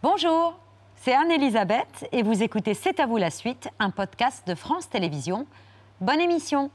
Bonjour, 0.00 0.56
c'est 0.94 1.12
Anne-Elisabeth 1.12 2.06
et 2.12 2.22
vous 2.22 2.44
écoutez 2.44 2.74
C'est 2.74 3.00
à 3.00 3.06
vous 3.06 3.16
la 3.16 3.30
suite, 3.30 3.68
un 3.80 3.90
podcast 3.90 4.46
de 4.46 4.54
France 4.54 4.88
Télévisions. 4.88 5.44
Bonne 6.00 6.20
émission 6.20 6.70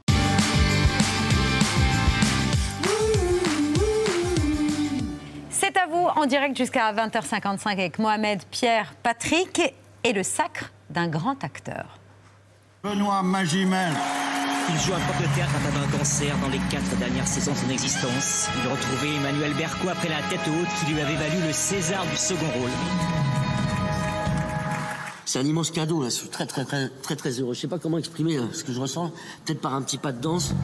C'est 5.48 5.74
à 5.78 5.86
vous 5.86 6.06
en 6.16 6.26
direct 6.26 6.54
jusqu'à 6.54 6.92
20h55 6.92 7.66
avec 7.72 7.98
Mohamed, 7.98 8.42
Pierre, 8.50 8.92
Patrick 9.02 9.74
et 10.04 10.12
le 10.12 10.22
sacre 10.22 10.70
d'un 10.90 11.08
grand 11.08 11.42
acteur. 11.42 11.98
Benoît 12.82 13.22
Magimel. 13.22 13.94
Il 14.70 14.80
joue 14.80 14.94
un 14.94 15.00
prof 15.00 15.20
de 15.20 15.34
théâtre 15.34 15.52
atteint 15.56 15.78
d'un 15.78 15.98
cancer 15.98 16.38
dans 16.38 16.48
les 16.48 16.58
quatre 16.70 16.96
dernières 16.96 17.26
saisons 17.26 17.52
de 17.52 17.56
son 17.58 17.70
existence. 17.70 18.48
Il 18.62 18.70
retrouvait 18.70 19.14
Emmanuel 19.16 19.52
Berco 19.54 19.88
après 19.88 20.08
la 20.08 20.22
tête 20.30 20.40
haute 20.48 20.68
qui 20.80 20.92
lui 20.92 21.00
avait 21.00 21.16
valu 21.16 21.46
le 21.46 21.52
César 21.52 22.04
du 22.06 22.16
second 22.16 22.48
rôle. 22.58 22.70
C'est 25.26 25.38
un 25.38 25.44
immense 25.44 25.70
cadeau, 25.70 26.02
là. 26.02 26.08
Je 26.08 26.14
suis 26.14 26.28
très, 26.28 26.46
très, 26.46 26.64
très, 26.64 26.88
très, 27.02 27.16
très 27.16 27.30
heureux. 27.40 27.54
Je 27.54 27.60
sais 27.60 27.68
pas 27.68 27.78
comment 27.78 27.98
exprimer 27.98 28.38
hein, 28.38 28.48
ce 28.52 28.64
que 28.64 28.72
je 28.72 28.80
ressens. 28.80 29.12
Peut-être 29.44 29.60
par 29.60 29.74
un 29.74 29.82
petit 29.82 29.98
pas 29.98 30.12
de 30.12 30.20
danse. 30.20 30.54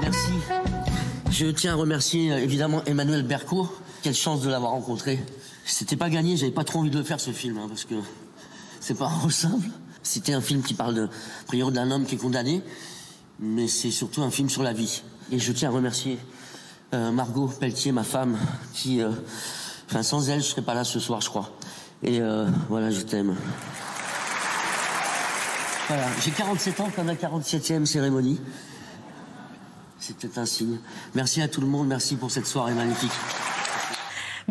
Merci. 0.00 0.32
Je 1.30 1.46
tiens 1.46 1.72
à 1.72 1.76
remercier 1.76 2.32
euh, 2.32 2.38
évidemment 2.38 2.82
Emmanuel 2.86 3.22
Berco. 3.22 3.68
Quelle 4.02 4.14
chance 4.14 4.40
de 4.40 4.50
l'avoir 4.50 4.72
rencontré. 4.72 5.20
C'était 5.64 5.96
pas 5.96 6.10
gagné, 6.10 6.36
j'avais 6.36 6.52
pas 6.52 6.64
trop 6.64 6.80
envie 6.80 6.90
de 6.90 6.98
le 6.98 7.04
faire 7.04 7.20
ce 7.20 7.30
film, 7.30 7.58
hein, 7.58 7.66
parce 7.68 7.84
que 7.84 7.94
c'est 8.80 8.98
pas 8.98 9.10
un 9.24 9.30
simple. 9.30 9.68
C'était 10.02 10.32
un 10.32 10.40
film 10.40 10.62
qui 10.62 10.74
parle 10.74 10.94
de, 10.94 11.08
priori 11.46 11.72
d'un 11.72 11.90
homme 11.90 12.04
qui 12.04 12.16
est 12.16 12.18
condamné, 12.18 12.62
mais 13.38 13.68
c'est 13.68 13.90
surtout 13.90 14.22
un 14.22 14.30
film 14.30 14.50
sur 14.50 14.62
la 14.62 14.72
vie. 14.72 15.02
Et 15.30 15.38
je 15.38 15.52
tiens 15.52 15.68
à 15.68 15.72
remercier 15.72 16.18
euh, 16.92 17.12
Margot 17.12 17.46
Pelletier, 17.46 17.92
ma 17.92 18.02
femme, 18.02 18.36
qui, 18.74 19.00
euh, 19.00 19.10
enfin, 19.88 20.02
sans 20.02 20.28
elle, 20.28 20.42
je 20.42 20.46
serais 20.46 20.62
pas 20.62 20.74
là 20.74 20.84
ce 20.84 20.98
soir, 20.98 21.20
je 21.20 21.28
crois. 21.28 21.50
Et 22.02 22.20
euh, 22.20 22.48
voilà, 22.68 22.90
je 22.90 23.00
t'aime. 23.02 23.36
Voilà, 25.86 26.06
j'ai 26.20 26.30
47 26.32 26.80
ans 26.80 26.90
comme 26.94 27.06
la 27.06 27.14
47e 27.14 27.84
cérémonie. 27.84 28.40
C'est 30.00 30.16
peut-être 30.16 30.38
un 30.38 30.46
signe. 30.46 30.78
Merci 31.14 31.42
à 31.42 31.48
tout 31.48 31.60
le 31.60 31.68
monde, 31.68 31.86
merci 31.86 32.16
pour 32.16 32.30
cette 32.30 32.46
soirée 32.46 32.74
magnifique. 32.74 33.12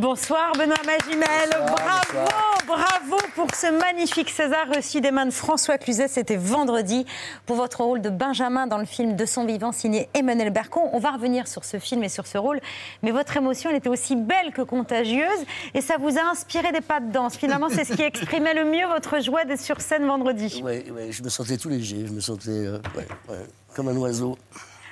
Bonsoir 0.02 0.54
Benoît 0.54 0.78
Magimel, 0.84 1.50
bravo, 1.60 2.28
bravo 2.66 3.18
pour 3.36 3.54
ce 3.54 3.68
magnifique 3.72 4.32
César 4.32 4.66
reçu 4.76 5.00
des 5.00 5.12
mains 5.12 5.28
de 5.28 5.32
François 5.32 5.78
Cluzet, 5.78 6.08
c'était 6.08 6.38
vendredi, 6.38 7.06
pour 7.46 7.56
votre 7.56 7.84
rôle 7.84 8.02
de 8.02 8.10
Benjamin 8.10 8.66
dans 8.66 8.80
le 8.80 8.86
film 8.86 9.16
De 9.16 9.28
son 9.28 9.46
vivant 9.46 9.72
signé 9.72 10.10
Emmanuel 10.16 10.50
Bercon. 10.50 10.90
On 10.94 10.98
va 10.98 11.12
revenir 11.12 11.48
sur 11.48 11.64
ce 11.66 11.78
film 11.78 12.04
et 12.04 12.10
sur 12.10 12.26
ce 12.26 12.40
rôle, 12.40 12.62
mais 13.04 13.12
votre 13.12 13.38
émotion 13.38 13.70
elle 13.70 13.76
était 13.76 13.90
aussi 13.90 14.16
belle 14.16 14.52
que 14.56 14.64
contagieuse 14.64 15.46
et 15.76 15.82
ça 15.82 15.98
vous 16.00 16.18
a 16.18 16.24
inspiré 16.32 16.72
des 16.72 16.82
pas 16.82 17.00
de 17.00 17.12
danse. 17.12 17.38
Finalement, 17.38 17.70
c'est 17.70 17.84
ce 17.84 17.94
qui 17.94 18.02
exprimait 18.02 18.56
le 18.56 18.66
mieux 18.66 18.88
votre 18.88 19.20
joie 19.20 19.46
d'être 19.46 19.62
sur 19.62 19.82
scène 19.82 20.08
vendredi. 20.08 20.64
Ouais, 20.64 20.84
ouais, 20.90 21.12
je 21.12 21.22
me 21.22 21.30
sentais 21.30 21.58
tout 21.58 21.70
léger, 21.70 22.08
je 22.08 22.12
me 22.12 22.22
sentais 22.22 22.50
euh, 22.50 22.80
ouais, 22.98 23.06
ouais, 23.30 23.46
comme 23.76 23.88
un 23.88 23.98
oiseau. 23.98 24.36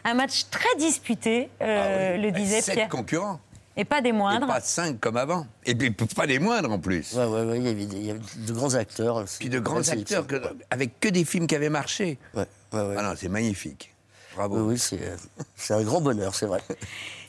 Un 0.05 0.13
match 0.13 0.45
très 0.51 0.75
disputé, 0.77 1.49
euh, 1.61 2.15
le 2.15 2.31
disait 2.31 2.61
Sept 2.61 2.75
Pierre, 2.75 2.89
concurrents. 2.89 3.39
Et 3.79 3.85
pas 3.85 4.01
des 4.01 4.09
Et 4.09 4.11
moindres. 4.11 4.47
pas 4.47 4.59
cinq 4.61 4.99
comme 4.99 5.17
avant. 5.17 5.47
Et 5.65 5.73
puis 5.75 5.91
pas 5.91 6.27
des 6.27 6.37
moindres 6.39 6.71
en 6.71 6.79
plus. 6.79 7.13
Ouais, 7.13 7.25
ouais, 7.25 7.43
ouais, 7.45 7.59
il 7.59 8.03
y 8.05 8.09
avait, 8.11 8.19
de 8.19 8.53
grands 8.53 8.73
acteurs. 8.75 9.15
aussi. 9.15 9.39
Puis 9.39 9.49
de 9.49 9.59
grands 9.59 9.87
acteurs 9.87 10.27
que- 10.27 10.41
avec 10.69 10.99
que 10.99 11.09
des 11.09 11.25
films 11.25 11.47
qui 11.47 11.55
avaient 11.55 11.69
marché. 11.69 12.17
Ouais, 12.33 12.45
ouais, 12.73 12.81
ouais. 12.81 12.95
Ah 12.97 13.03
non, 13.03 13.13
c'est 13.17 13.29
magnifique. 13.29 13.93
Bravo. 14.35 14.57
Oui, 14.57 14.73
oui, 14.73 14.77
c'est 14.79 15.01
euh, 15.01 15.15
c'est 15.55 15.73
un 15.73 15.81
grand 15.83 16.01
bonheur, 16.01 16.35
c'est 16.35 16.45
vrai. 16.45 16.61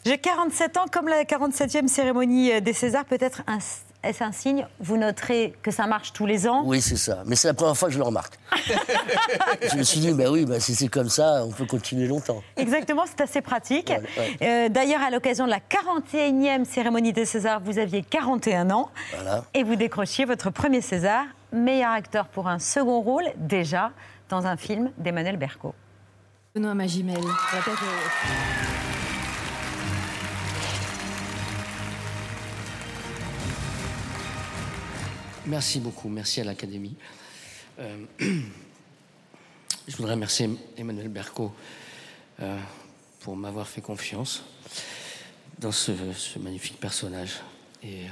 J'ai 0.05 0.19
47 0.19 0.77
ans, 0.77 0.87
comme 0.91 1.09
la 1.09 1.25
47e 1.25 1.89
cérémonie 1.89 2.53
euh, 2.53 2.61
des 2.61 2.73
Césars, 2.73 3.05
peut-être 3.05 3.43
un- 3.47 3.59
est-ce 4.03 4.23
un 4.25 4.33
signe? 4.33 4.67
Vous 4.81 4.97
noterez 4.97 5.55
que 5.63 5.71
ça 5.71 5.87
marche 5.87 6.13
tous 6.13 6.27
les 6.27 6.49
ans? 6.49 6.63
Oui, 6.65 6.81
c'est 6.81 6.97
ça. 6.97 7.23
Mais 7.27 7.37
c'est 7.37 7.49
la 7.49 7.55
première 7.55 7.77
fois 7.77 7.89
que 7.89 7.95
je 7.95 7.99
le 7.99 8.05
remarque. 8.05 8.39
je 9.71 9.77
me 9.77 9.83
suis 9.83 10.01
dit, 10.01 10.13
bah 10.13 10.31
oui, 10.31 10.45
bah, 10.47 10.59
si 10.61 10.75
c'est 10.75 10.89
comme 10.89 11.09
ça, 11.09 11.45
on 11.45 11.51
peut 11.51 11.67
continuer 11.67 12.07
longtemps. 12.07 12.43
Exactement, 12.57 13.05
c'est 13.07 13.21
assez 13.23 13.41
pratique. 13.41 13.91
Ouais, 13.91 14.03
ouais. 14.19 14.37
Euh, 14.43 14.69
D'ailleurs, 14.69 15.03
à 15.03 15.11
l'occasion 15.11 15.45
de 15.45 15.51
la 15.51 15.59
41e 15.61 16.65
cérémonie 16.65 17.13
des 17.13 17.25
Césars, 17.25 17.61
vous 17.61 17.79
aviez 17.79 18.03
41 18.03 18.71
ans 18.71 18.91
Voilà. 19.15 19.45
et 19.55 19.63
vous 19.63 19.77
décrochiez 19.77 20.25
votre 20.25 20.51
premier 20.51 20.81
César, 20.81 21.25
meilleur 21.53 21.91
acteur 21.93 22.27
pour 22.29 22.49
un 22.49 22.59
second 22.59 23.01
rôle, 23.01 23.25
déjà 23.37 23.91
dans 24.29 24.47
un 24.47 24.57
film 24.57 24.91
d'Emmanuel 24.99 25.37
Berco. 25.37 25.75
Benoît 26.55 26.75
Magimel. 26.75 27.19
Merci 35.51 35.81
beaucoup, 35.81 36.09
merci 36.09 36.41
à 36.41 36.45
l'Académie. 36.45 36.95
Euh, 37.81 38.05
je 38.21 39.97
voudrais 39.97 40.13
remercier 40.13 40.49
Emmanuel 40.77 41.09
Berco 41.09 41.53
euh, 42.41 42.57
pour 43.19 43.35
m'avoir 43.35 43.67
fait 43.67 43.81
confiance 43.81 44.45
dans 45.59 45.73
ce, 45.73 45.91
magnifique 46.39 46.79
personnage. 46.79 47.41
Et 47.83 48.05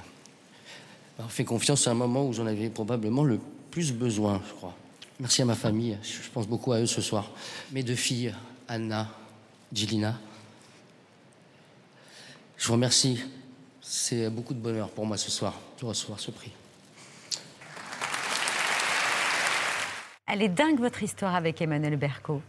m'avoir 1.16 1.30
fait 1.30 1.44
confiance 1.44 1.86
à 1.86 1.92
un 1.92 1.94
moment 1.94 2.26
où 2.26 2.32
j'en 2.32 2.44
avais 2.44 2.70
probablement 2.70 3.22
le 3.22 3.38
plus 3.70 3.92
besoin, 3.92 4.42
je 4.48 4.54
crois. 4.54 4.74
Merci 5.20 5.42
à 5.42 5.44
ma 5.44 5.54
famille, 5.54 5.96
je 6.02 6.28
pense 6.30 6.48
beaucoup 6.48 6.72
à 6.72 6.80
eux 6.80 6.86
ce 6.86 7.00
soir. 7.00 7.30
Mes 7.70 7.84
deux 7.84 7.94
filles, 7.94 8.34
Anna, 8.66 9.08
Gilina. 9.72 10.18
Je 12.56 12.66
vous 12.66 12.72
remercie. 12.72 13.20
C'est 13.80 14.28
beaucoup 14.28 14.54
de 14.54 14.60
bonheur 14.60 14.90
pour 14.90 15.06
moi 15.06 15.16
ce 15.16 15.30
soir 15.30 15.54
de 15.80 15.84
recevoir 15.84 16.18
ce 16.18 16.32
prix. 16.32 16.50
Elle 20.28 20.42
est 20.42 20.48
dingue, 20.48 20.78
votre 20.78 21.02
histoire 21.02 21.34
avec 21.34 21.60
Emmanuel 21.62 21.96
Berco. 21.96 22.42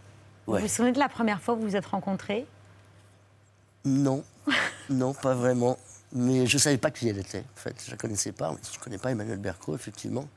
Vous 0.47 0.53
Ouais. 0.53 0.61
vous 0.61 0.67
souvenez 0.67 0.91
de 0.91 0.99
la 0.99 1.09
première 1.09 1.41
fois 1.41 1.55
que 1.55 1.61
vous 1.61 1.67
vous 1.69 1.75
êtes 1.75 1.85
rencontrés? 1.85 2.45
Non, 3.85 4.23
non, 4.89 5.13
pas 5.13 5.33
vraiment. 5.33 5.77
Mais 6.11 6.47
je 6.47 6.55
ne 6.57 6.59
savais 6.59 6.77
pas 6.77 6.89
qui 6.91 7.07
elle 7.07 7.19
était, 7.19 7.39
en 7.55 7.59
fait. 7.59 7.75
Je 7.81 7.85
ne 7.87 7.91
la 7.91 7.97
connaissais 7.97 8.31
pas. 8.31 8.55
Je 8.73 8.77
ne 8.77 8.83
connais 8.83 8.97
pas 8.97 9.11
Emmanuel 9.11 9.37
Berco, 9.37 9.75
effectivement. 9.75 10.27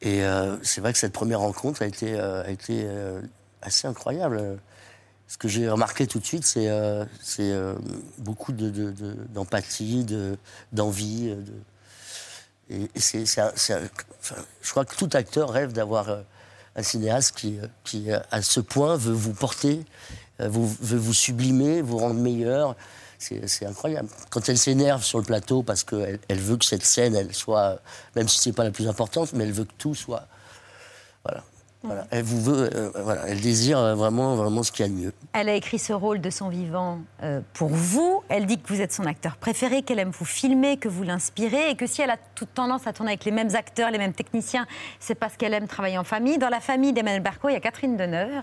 Et 0.00 0.24
euh, 0.24 0.56
c'est 0.62 0.80
vrai 0.80 0.92
que 0.92 0.98
cette 0.98 1.12
première 1.12 1.40
rencontre 1.40 1.82
a 1.82 1.86
été, 1.86 2.14
euh, 2.14 2.42
a 2.44 2.50
été 2.50 2.82
euh, 2.86 3.20
assez 3.60 3.86
incroyable. 3.88 4.58
Ce 5.28 5.36
que 5.36 5.48
j'ai 5.48 5.68
remarqué 5.68 6.06
tout 6.06 6.18
de 6.20 6.24
suite, 6.24 6.44
c'est 6.44 6.68
beaucoup 8.18 8.52
de- 8.52 8.70
de- 8.70 8.90
de- 8.90 9.14
d'empathie, 9.30 10.04
de, 10.04 10.36
d'envie. 10.72 11.34
de- 11.34 11.54
et, 12.70 12.88
c'est, 12.96 13.38
un- 13.40 13.52
enfin, 13.56 14.36
je 14.62 14.70
crois 14.70 14.84
que 14.84 14.96
tout 14.96 15.10
acteur 15.12 15.50
rêve 15.50 15.72
d'avoir 15.72 16.08
euh, 16.08 16.22
un 16.76 16.82
cinéaste 16.82 17.36
qui, 17.36 17.58
euh, 17.58 17.66
qui, 17.84 18.10
euh, 18.10 18.18
à 18.30 18.42
ce 18.42 18.60
point, 18.60 18.96
veut 18.96 19.12
vous 19.12 19.34
porter, 19.34 19.84
veut 20.38 20.98
vous 20.98 21.14
sublimer, 21.14 21.82
vous 21.82 21.98
rendre 21.98 22.18
meilleur. 22.20 22.76
C'est, 23.18 23.66
incroyable. 23.66 24.08
Quand 24.30 24.48
elle 24.48 24.58
s'énerve 24.58 25.04
sur 25.04 25.18
le 25.18 25.24
plateau 25.24 25.62
parce 25.62 25.84
qu'elle 25.84 26.18
elle 26.28 26.40
veut 26.40 26.56
que 26.56 26.64
cette 26.64 26.84
scène, 26.84 27.14
elle 27.14 27.32
soit, 27.32 27.80
même 28.16 28.28
si 28.28 28.40
c'est 28.40 28.52
pas 28.52 28.64
la 28.64 28.72
plus 28.72 28.88
importante, 28.88 29.32
mais 29.32 29.44
elle 29.44 29.52
veut 29.52 29.64
que 29.64 29.72
tout 29.78 29.94
soit, 29.94 30.26
voilà. 31.24 31.44
Voilà. 31.84 32.06
Elle 32.10 32.22
vous 32.22 32.40
veut, 32.40 32.70
euh, 32.74 32.90
voilà. 33.02 33.22
Elle 33.26 33.40
désire 33.40 33.78
euh, 33.78 33.94
vraiment, 33.94 34.36
vraiment 34.36 34.62
ce 34.62 34.70
qu'il 34.70 34.86
y 34.86 34.88
a 34.88 34.92
de 34.92 34.96
mieux. 34.96 35.12
Elle 35.32 35.48
a 35.48 35.54
écrit 35.54 35.78
ce 35.78 35.92
rôle 35.92 36.20
de 36.20 36.30
son 36.30 36.48
vivant 36.48 37.00
euh, 37.22 37.40
pour 37.54 37.70
vous. 37.70 38.22
Elle 38.28 38.46
dit 38.46 38.58
que 38.58 38.68
vous 38.72 38.80
êtes 38.80 38.92
son 38.92 39.04
acteur 39.04 39.36
préféré, 39.36 39.82
qu'elle 39.82 39.98
aime 39.98 40.10
vous 40.10 40.24
filmer, 40.24 40.76
que 40.76 40.88
vous 40.88 41.02
l'inspirez 41.02 41.70
et 41.70 41.74
que 41.74 41.86
si 41.86 42.02
elle 42.02 42.10
a 42.10 42.16
toute 42.34 42.54
tendance 42.54 42.86
à 42.86 42.92
tourner 42.92 43.12
avec 43.12 43.24
les 43.24 43.32
mêmes 43.32 43.54
acteurs, 43.54 43.90
les 43.90 43.98
mêmes 43.98 44.12
techniciens, 44.12 44.66
c'est 45.00 45.14
parce 45.14 45.36
qu'elle 45.36 45.54
aime 45.54 45.66
travailler 45.66 45.98
en 45.98 46.04
famille. 46.04 46.38
Dans 46.38 46.48
la 46.48 46.60
famille 46.60 46.92
d'Emmanuel 46.92 47.22
Berco, 47.22 47.48
il 47.48 47.54
y 47.54 47.56
a 47.56 47.60
Catherine 47.60 47.96
Deneuve. 47.96 48.42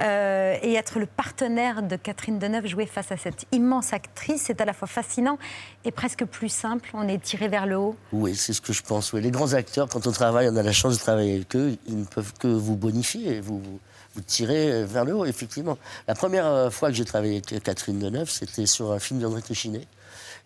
Euh, 0.00 0.56
et 0.62 0.74
être 0.74 0.98
le 0.98 1.06
partenaire 1.06 1.82
de 1.82 1.96
Catherine 1.96 2.38
Deneuve, 2.38 2.66
jouer 2.66 2.86
face 2.86 3.10
à 3.10 3.16
cette 3.16 3.46
immense 3.52 3.92
actrice, 3.92 4.42
c'est 4.46 4.60
à 4.60 4.64
la 4.64 4.72
fois 4.72 4.88
fascinant 4.88 5.38
et 5.84 5.90
presque 5.90 6.24
plus 6.24 6.48
simple. 6.48 6.90
On 6.94 7.08
est 7.08 7.22
tiré 7.22 7.48
vers 7.48 7.66
le 7.66 7.76
haut. 7.76 7.96
Oui, 8.12 8.36
c'est 8.36 8.52
ce 8.52 8.60
que 8.60 8.72
je 8.72 8.82
pense. 8.82 9.12
Oui. 9.12 9.20
Les 9.20 9.30
grands 9.30 9.54
acteurs, 9.54 9.88
quand 9.88 10.06
on 10.06 10.12
travaille, 10.12 10.48
on 10.48 10.56
a 10.56 10.62
la 10.62 10.72
chance 10.72 10.94
de 10.94 11.00
travailler 11.00 11.34
avec 11.34 11.56
eux, 11.56 11.76
ils 11.86 11.98
ne 11.98 12.04
peuvent 12.04 12.32
que 12.34 12.48
vous 12.48 12.67
bonifier, 12.76 13.36
et 13.36 13.40
vous, 13.40 13.60
vous, 13.60 13.80
vous 14.14 14.20
tirer 14.22 14.84
vers 14.84 15.04
le 15.04 15.14
haut, 15.14 15.24
effectivement. 15.24 15.78
La 16.06 16.14
première 16.14 16.46
euh, 16.46 16.70
fois 16.70 16.88
que 16.88 16.94
j'ai 16.94 17.04
travaillé 17.04 17.42
avec 17.46 17.62
Catherine 17.62 17.98
Deneuve, 17.98 18.30
c'était 18.30 18.66
sur 18.66 18.92
un 18.92 18.98
film 18.98 19.20
d'André 19.20 19.42
Téchiné, 19.42 19.86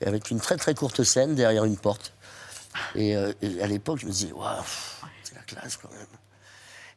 avec 0.05 0.31
une 0.31 0.41
très 0.41 0.57
très 0.57 0.75
courte 0.75 1.03
scène 1.05 1.35
derrière 1.35 1.65
une 1.65 1.77
porte. 1.77 2.13
Et, 2.95 3.15
euh, 3.17 3.33
et 3.43 3.63
à 3.63 3.67
l'époque, 3.67 3.99
je 4.01 4.07
me 4.07 4.11
disais, 4.13 4.33
waouh, 4.33 4.63
c'est 5.23 5.35
la 5.35 5.43
classe 5.43 5.77
quand 5.77 5.91
même. 5.91 6.07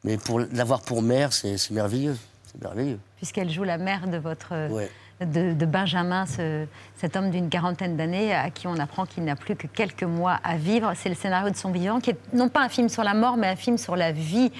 Mais 0.04 0.16
pour 0.18 0.40
l'avoir 0.40 0.82
pour 0.82 1.02
mère, 1.02 1.32
c'est 1.32 1.58
c'est 1.58 1.72
merveilleux. 1.72 2.16
C'est 2.50 2.62
merveilleux. 2.62 2.98
puisqu'elle 3.16 3.50
joue 3.50 3.64
la 3.64 3.76
mère 3.78 4.06
de 4.08 4.18
votre, 4.18 4.68
Ouais. 4.70 4.90
De, 5.20 5.52
de 5.54 5.66
Benjamin, 5.66 6.26
ce- 6.26 6.66
cet 6.96 7.16
homme 7.16 7.30
d'une 7.30 7.48
quarantaine 7.48 7.96
d'années 7.96 8.34
à 8.34 8.50
qui 8.50 8.66
on 8.66 8.78
apprend 8.78 9.06
qu'il 9.06 9.24
n'a 9.24 9.36
plus 9.36 9.56
que 9.56 9.66
quelques 9.66 10.02
mois 10.02 10.38
à 10.44 10.56
vivre. 10.56 10.92
C'est 10.94 11.08
le 11.08 11.14
scénario 11.14 11.50
de 11.50 11.56
son 11.56 11.70
vivant, 11.70 12.00
qui 12.00 12.10
est 12.10 12.18
non 12.34 12.48
pas 12.48 12.62
un 12.62 12.68
film 12.68 12.88
sur 12.88 13.02
la 13.04 13.14
mort, 13.14 13.36
mais 13.36 13.46
un 13.48 13.56
film 13.56 13.78
sur 13.78 13.96
la 13.96 14.12
vie, 14.12 14.52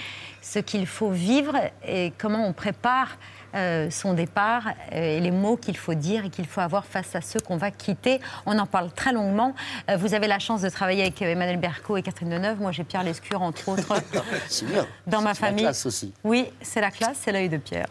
ce 0.42 0.58
qu'il 0.58 0.86
faut 0.86 1.10
vivre 1.10 1.54
et 1.86 2.12
comment 2.18 2.46
on 2.46 2.52
prépare 2.52 3.18
euh, 3.54 3.90
son 3.90 4.12
départ 4.14 4.68
euh, 4.92 5.16
et 5.16 5.20
les 5.20 5.30
mots 5.30 5.56
qu'il 5.56 5.76
faut 5.76 5.94
dire 5.94 6.24
et 6.26 6.30
qu'il 6.30 6.46
faut 6.46 6.60
avoir 6.60 6.84
face 6.84 7.14
à 7.14 7.20
ceux 7.20 7.40
qu'on 7.40 7.56
va 7.56 7.70
quitter. 7.70 8.20
On 8.44 8.58
en 8.58 8.66
parle 8.66 8.90
très 8.92 9.12
longuement. 9.12 9.54
Euh, 9.90 9.96
vous 9.96 10.14
avez 10.14 10.26
la 10.26 10.38
chance 10.38 10.62
de 10.62 10.68
travailler 10.68 11.02
avec 11.02 11.20
Emmanuel 11.22 11.58
Berco 11.58 11.96
et 11.96 12.02
Catherine 12.02 12.28
Deneuve. 12.30 12.60
Moi, 12.60 12.72
j'ai 12.72 12.84
Pierre 12.84 13.02
Lescure, 13.02 13.40
entre 13.42 13.68
autres, 13.70 13.94
bien. 14.64 14.86
dans 15.06 15.22
ma 15.22 15.32
C'est 15.34 15.40
la 15.42 15.46
famille. 15.48 15.64
classe 15.64 15.86
aussi. 15.86 16.12
Oui, 16.24 16.50
c'est 16.60 16.80
la 16.80 16.90
classe, 16.90 17.18
c'est 17.22 17.32
l'œil 17.32 17.48
de 17.48 17.56
Pierre. 17.58 17.86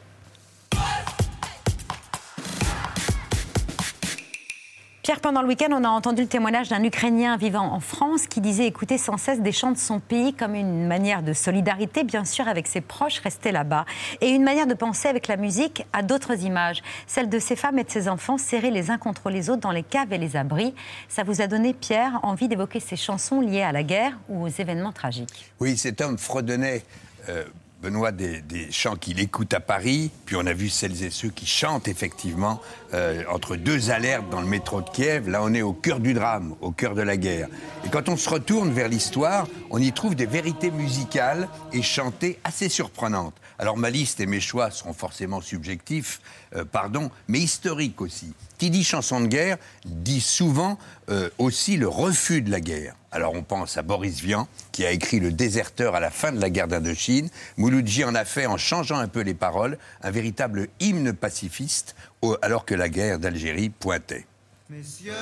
Pierre, 5.06 5.19
pendant 5.19 5.44
le 5.44 5.48
week-end, 5.48 5.68
on 5.69 5.84
a 5.84 5.90
entendu 5.90 6.24
le 6.24 6.28
témoignage 6.28 6.69
d'un 6.69 6.84
Ukrainien 6.84 7.38
vivant 7.38 7.72
en 7.72 7.80
France 7.80 8.25
qui 8.25 8.42
disait 8.42 8.66
écouter 8.66 8.98
sans 8.98 9.18
cesse 9.18 9.40
des 9.40 9.52
chants 9.52 9.72
de 9.72 9.78
son 9.78 10.00
pays 10.00 10.34
comme 10.34 10.56
une 10.56 10.88
manière 10.88 11.22
de 11.22 11.31
solidarité, 11.31 12.04
bien 12.04 12.25
sûr, 12.25 12.48
avec 12.48 12.66
ses 12.66 12.81
proches 12.81 13.19
restés 13.19 13.52
là-bas, 13.52 13.86
et 14.22 14.30
une 14.30 14.42
manière 14.42 14.66
de 14.66 14.74
penser 14.74 15.07
avec 15.07 15.28
la 15.28 15.38
musique 15.38 15.86
à 15.94 16.02
d'autres 16.02 16.44
images, 16.44 16.81
celle 17.06 17.30
de 17.30 17.38
ses 17.38 17.56
femmes 17.56 17.78
et 17.78 17.84
de 17.84 17.92
ses 17.92 18.10
enfants 18.10 18.40
serrés 18.40 18.72
les 18.72 18.90
uns 18.90 18.98
contre 18.98 19.30
les 19.30 19.52
autres 19.52 19.62
dans 19.62 19.69
les 19.69 19.84
caves 19.84 20.12
et 20.12 20.18
les 20.18 20.36
abris. 20.36 20.74
Ça 21.08 21.22
vous 21.22 21.40
a 21.40 21.46
donné, 21.46 21.75
Pierre, 21.75 22.19
envie 22.24 22.48
d'évoquer 22.48 22.80
ces 22.80 22.96
chansons 22.96 23.42
liées 23.42 23.62
à 23.62 23.72
la 23.72 23.84
guerre 23.84 24.18
ou 24.28 24.44
aux 24.44 24.48
événements 24.48 24.92
tragiques? 24.92 25.51
Oui, 25.60 25.78
cet 25.78 26.01
homme 26.01 26.18
fredonnait, 26.18 26.81
euh, 27.30 27.44
Benoît, 27.81 28.12
des, 28.12 28.42
chants 28.72 28.95
qu'il 28.95 29.19
écoute 29.19 29.54
à 29.54 29.60
Paris. 29.60 30.10
Puis 30.25 30.36
on 30.36 30.45
a 30.45 30.54
vu 30.54 30.69
celles 30.69 31.04
et 31.04 31.10
ceux 31.10 31.30
qui 31.30 31.45
chantent 31.45 31.88
effectivement 31.88 32.62
euh, 32.94 33.24
entre 33.30 33.56
deux 33.56 33.92
alertes 33.92 34.30
dans 34.30 34.42
le 34.42 34.48
métro 34.48 34.81
de 34.81 34.89
Kiev. 34.89 35.30
Là, 35.30 35.42
on 35.44 35.54
est 35.54 35.62
au 35.62 35.74
cœur 35.74 36.00
du 36.00 36.13
drame, 36.13 36.56
au 36.62 36.72
cœur 36.72 36.95
de 36.95 37.01
la 37.01 37.18
guerre. 37.18 37.48
Et 37.86 37.89
quand 37.89 38.10
on 38.10 38.18
se 38.18 38.30
retourne 38.30 38.72
vers 38.72 38.88
l'histoire, 38.88 39.48
on 39.69 39.80
y 39.80 39.92
trouve 39.92 40.16
des 40.16 40.25
vérités 40.25 40.72
musicales 40.72 41.48
et 41.74 41.81
chantées 41.81 42.39
assez 42.44 42.69
surprenantes. 42.69 43.36
Alors 43.60 43.77
ma 43.77 43.89
liste 43.89 44.19
et 44.19 44.25
mes 44.25 44.42
choix 44.42 44.72
seront 44.72 44.94
forcément 44.94 45.42
subjectifs, 45.42 46.22
euh, 46.56 46.66
pardon, 46.66 47.10
mais 47.27 47.39
historiques 47.39 48.01
aussi. 48.01 48.33
Qui 48.57 48.69
dit 48.69 48.84
chanson 48.84 49.22
de 49.22 49.28
guerre 49.28 49.57
dit 49.86 50.22
souvent 50.22 50.78
euh, 51.10 51.30
aussi 51.38 51.78
le 51.78 51.88
refus 51.88 52.42
de 52.42 52.52
la 52.52 52.62
guerre. 52.62 52.96
Alors 53.12 53.34
on 53.34 53.44
pense 53.44 53.78
à 53.78 53.81
Boris 53.81 54.19
Vian, 54.19 54.48
qui 54.72 54.86
a 54.86 54.92
écrit 54.92 55.19
Le 55.19 55.31
déserteur 55.31 55.96
à 55.96 56.00
la 56.00 56.12
fin 56.12 56.31
de 56.31 56.40
la 56.40 56.50
guerre 56.50 56.68
d'Indochine. 56.68 57.30
Mouloudji 57.57 58.04
en 58.04 58.16
a 58.16 58.25
fait, 58.25 58.46
en 58.46 58.57
changeant 58.57 58.98
un 58.98 59.07
peu 59.07 59.22
les 59.22 59.34
paroles, 59.34 59.78
un 60.02 60.12
véritable 60.12 60.68
hymne 60.80 61.13
pacifiste, 61.13 61.96
alors 62.42 62.66
que 62.66 62.75
la 62.75 62.90
guerre 62.90 63.19
d'Algérie 63.19 63.69
pointait. 63.69 64.25
Messieurs 64.69 65.13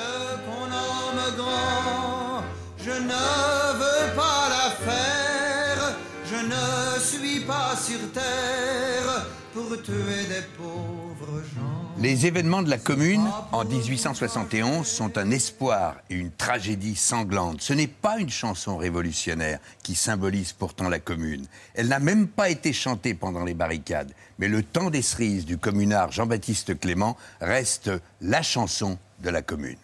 qu'on 0.46 0.68
nomme 0.68 1.36
grand, 1.36 2.44
je 2.78 2.92
ne 2.92 3.78
veux 3.78 4.16
pas 4.16 4.50
la 4.50 4.72
faire, 4.72 5.98
je 6.26 6.36
ne 6.36 7.00
suis 7.00 7.42
pas 7.42 7.76
sur 7.76 8.00
terre 8.14 9.28
pour 9.54 9.70
tuer 9.82 10.26
des 10.30 10.44
pauvres 10.58 11.44
gens. 11.56 11.83
Les 12.04 12.26
événements 12.26 12.62
de 12.62 12.70
la 12.70 12.78
Commune 12.78 13.26
en 13.54 13.64
1871 13.64 14.86
sont 14.86 15.18
un 15.18 15.32
espoir 15.32 15.96
et 16.10 16.16
une 16.16 16.32
tragédie 16.32 16.98
sanglante. 16.98 17.62
Ce 17.62 17.72
n'est 17.72 17.88
pas 17.88 18.18
une 18.18 18.30
chanson 18.30 18.76
révolutionnaire 18.76 19.60
qui 19.84 19.96
symbolise 19.96 20.52
pourtant 20.52 20.90
la 20.90 21.00
Commune. 21.00 21.46
Elle 21.76 21.88
n'a 21.88 22.00
même 22.00 22.28
pas 22.28 22.50
été 22.50 22.74
chantée 22.74 23.14
pendant 23.14 23.46
les 23.46 23.54
barricades. 23.54 24.12
Mais 24.38 24.50
le 24.50 24.64
temps 24.64 24.90
des 24.90 25.02
cerises 25.02 25.46
du 25.46 25.58
communard 25.58 26.12
Jean-Baptiste 26.12 26.78
Clément 26.78 27.16
reste 27.40 27.90
la 28.20 28.42
chanson 28.42 28.98
de 29.22 29.30
la 29.30 29.42
Commune. 29.42 29.78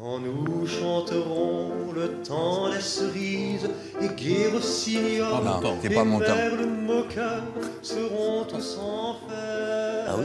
Quand 0.00 0.18
nous 0.18 0.66
chanterons 0.66 1.92
le 1.94 2.22
temps 2.22 2.70
des 2.70 2.80
cerises 2.80 3.68
et 4.00 4.08
non, 5.20 5.78
et 5.82 5.90
pas 5.90 6.04
mon 6.04 6.20
temps. 6.20 6.36
seront 7.82 8.44
tous 8.44 8.78
en 8.78 9.12
fête. 9.28 9.77
Ah 10.10 10.16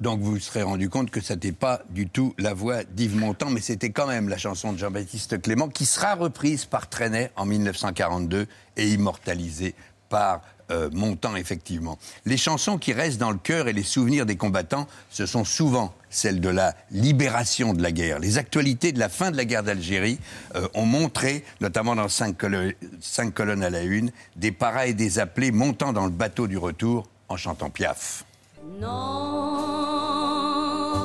Donc 0.00 0.20
vous 0.20 0.38
serez 0.38 0.62
rendu 0.62 0.90
compte 0.90 1.10
que 1.10 1.22
ce 1.22 1.32
n'était 1.32 1.52
pas 1.52 1.82
du 1.88 2.08
tout 2.08 2.34
la 2.36 2.52
voix 2.52 2.84
d'Yves 2.84 3.16
Montand, 3.16 3.48
mais 3.48 3.60
c'était 3.60 3.88
quand 3.88 4.06
même 4.06 4.28
la 4.28 4.36
chanson 4.36 4.74
de 4.74 4.78
Jean-Baptiste 4.78 5.40
Clément 5.40 5.68
qui 5.68 5.86
sera 5.86 6.14
reprise 6.14 6.66
par 6.66 6.90
Trenet 6.90 7.30
en 7.36 7.46
1942 7.46 8.46
et 8.76 8.88
immortalisée 8.88 9.74
par 10.10 10.42
euh, 10.70 10.90
Montand, 10.92 11.36
effectivement. 11.36 11.98
Les 12.26 12.36
chansons 12.36 12.76
qui 12.76 12.92
restent 12.92 13.18
dans 13.18 13.30
le 13.30 13.38
cœur 13.38 13.66
et 13.66 13.72
les 13.72 13.82
souvenirs 13.82 14.26
des 14.26 14.36
combattants, 14.36 14.86
ce 15.10 15.24
sont 15.24 15.44
souvent 15.46 15.94
celles 16.10 16.40
de 16.40 16.50
la 16.50 16.74
libération 16.90 17.72
de 17.72 17.82
la 17.82 17.92
guerre. 17.92 18.18
Les 18.18 18.36
actualités 18.36 18.92
de 18.92 18.98
la 18.98 19.08
fin 19.08 19.30
de 19.30 19.38
la 19.38 19.46
guerre 19.46 19.62
d'Algérie 19.62 20.18
euh, 20.54 20.68
ont 20.74 20.86
montré, 20.86 21.44
notamment 21.62 21.96
dans 21.96 22.08
cinq 22.08 22.36
colonnes 22.36 23.62
à 23.62 23.70
la 23.70 23.82
une, 23.82 24.12
des 24.36 24.52
paras 24.52 24.86
et 24.86 24.94
des 24.94 25.18
appelés 25.18 25.50
montant 25.50 25.94
dans 25.94 26.04
le 26.04 26.12
bateau 26.12 26.46
du 26.46 26.58
retour 26.58 27.08
en 27.28 27.38
chantant 27.38 27.70
Piaf. 27.70 28.24
Non, 28.62 28.90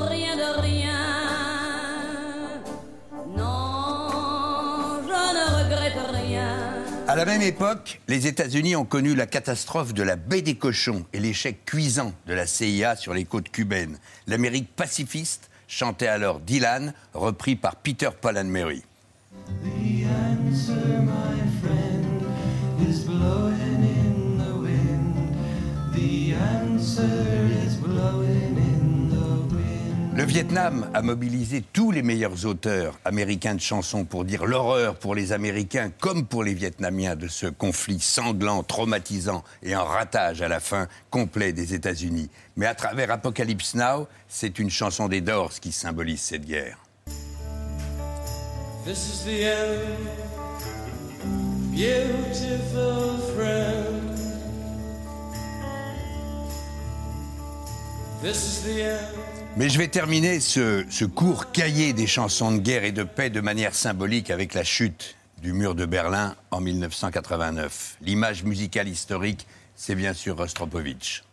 rien 0.09 0.35
de 0.35 0.61
rien. 0.61 0.99
Non, 3.35 5.01
je 5.03 5.07
ne 5.07 5.45
regrette 5.63 5.97
rien. 6.13 6.57
À 7.07 7.15
la 7.15 7.23
même 7.23 7.41
époque, 7.41 8.01
les 8.07 8.27
États-Unis 8.27 8.75
ont 8.75 8.83
connu 8.83 9.15
la 9.15 9.25
catastrophe 9.25 9.93
de 9.93 10.03
la 10.03 10.17
baie 10.17 10.41
des 10.41 10.55
cochons 10.55 11.05
et 11.13 11.19
l'échec 11.19 11.63
cuisant 11.65 12.13
de 12.27 12.33
la 12.33 12.45
CIA 12.45 12.97
sur 12.97 13.13
les 13.13 13.23
côtes 13.23 13.49
cubaines. 13.49 13.99
L'Amérique 14.27 14.75
pacifiste 14.75 15.49
chantait 15.67 16.07
alors 16.07 16.41
Dylan, 16.41 16.93
repris 17.13 17.55
par 17.55 17.77
Peter 17.77 18.09
Paul 18.19 18.37
and 18.37 18.45
Mary. 18.45 18.83
The 19.63 20.05
answer, 20.07 21.01
my 21.01 21.37
friend, 21.61 22.25
is 22.89 23.05
blowing 23.05 23.54
Le 30.15 30.23
Vietnam 30.23 30.89
a 30.93 31.01
mobilisé 31.01 31.61
tous 31.73 31.91
les 31.91 32.01
meilleurs 32.01 32.45
auteurs 32.45 32.97
américains 33.03 33.55
de 33.55 33.59
chansons 33.59 34.05
pour 34.05 34.23
dire 34.23 34.45
l'horreur 34.45 34.95
pour 34.95 35.13
les 35.13 35.33
Américains 35.33 35.91
comme 35.99 36.25
pour 36.25 36.43
les 36.43 36.53
Vietnamiens 36.53 37.15
de 37.15 37.27
ce 37.27 37.47
conflit 37.47 37.99
sanglant, 37.99 38.63
traumatisant 38.63 39.43
et 39.61 39.73
un 39.73 39.83
ratage 39.83 40.41
à 40.41 40.47
la 40.47 40.61
fin 40.61 40.87
complet 41.09 41.51
des 41.51 41.73
États-Unis. 41.73 42.29
Mais 42.55 42.65
à 42.65 42.75
travers 42.75 43.11
Apocalypse 43.11 43.75
Now, 43.75 44.07
c'est 44.29 44.57
une 44.57 44.69
chanson 44.69 45.09
des 45.09 45.21
Doors 45.21 45.59
qui 45.59 45.73
symbolise 45.73 46.21
cette 46.21 46.45
guerre. 46.45 46.77
This 48.85 49.09
is 49.09 49.25
the 49.25 49.45
end, 49.47 50.07
beautiful. 51.73 53.15
Mais 59.57 59.69
je 59.69 59.77
vais 59.77 59.87
terminer 59.87 60.39
ce, 60.39 60.85
ce 60.89 61.05
court 61.05 61.51
cahier 61.51 61.93
des 61.93 62.07
chansons 62.07 62.51
de 62.51 62.57
guerre 62.59 62.83
et 62.83 62.91
de 62.91 63.03
paix 63.03 63.29
de 63.29 63.41
manière 63.41 63.75
symbolique 63.75 64.29
avec 64.29 64.53
la 64.53 64.63
chute 64.63 65.15
du 65.41 65.53
mur 65.53 65.75
de 65.75 65.85
Berlin 65.85 66.35
en 66.51 66.59
1989. 66.61 67.97
L'image 68.01 68.43
musicale 68.43 68.87
historique, 68.87 69.45
c'est 69.75 69.95
bien 69.95 70.13
sûr 70.13 70.37
Rostropovitch. 70.37 71.23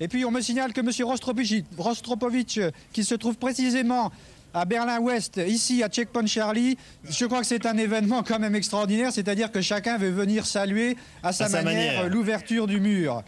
Et 0.00 0.08
puis 0.08 0.24
on 0.24 0.30
me 0.30 0.40
signale 0.40 0.72
que 0.72 0.80
M. 0.80 0.90
Rostropovitch, 1.08 1.64
Rostropovitch, 1.78 2.60
qui 2.92 3.04
se 3.04 3.14
trouve 3.14 3.36
précisément 3.36 4.12
à 4.52 4.64
Berlin-Ouest, 4.64 5.40
ici 5.46 5.82
à 5.82 5.88
Checkpoint 5.88 6.26
Charlie, 6.26 6.76
je 7.08 7.24
crois 7.26 7.40
que 7.40 7.46
c'est 7.46 7.66
un 7.66 7.76
événement 7.76 8.22
quand 8.22 8.38
même 8.38 8.54
extraordinaire, 8.54 9.12
c'est-à-dire 9.12 9.52
que 9.52 9.60
chacun 9.60 9.98
veut 9.98 10.10
venir 10.10 10.46
saluer 10.46 10.96
à 11.22 11.32
sa, 11.32 11.44
À 11.44 11.48
sa 11.48 11.62
manière, 11.62 11.94
manière. 11.94 12.08
l'ouverture 12.08 12.66
du 12.66 12.80
mur. 12.80 13.22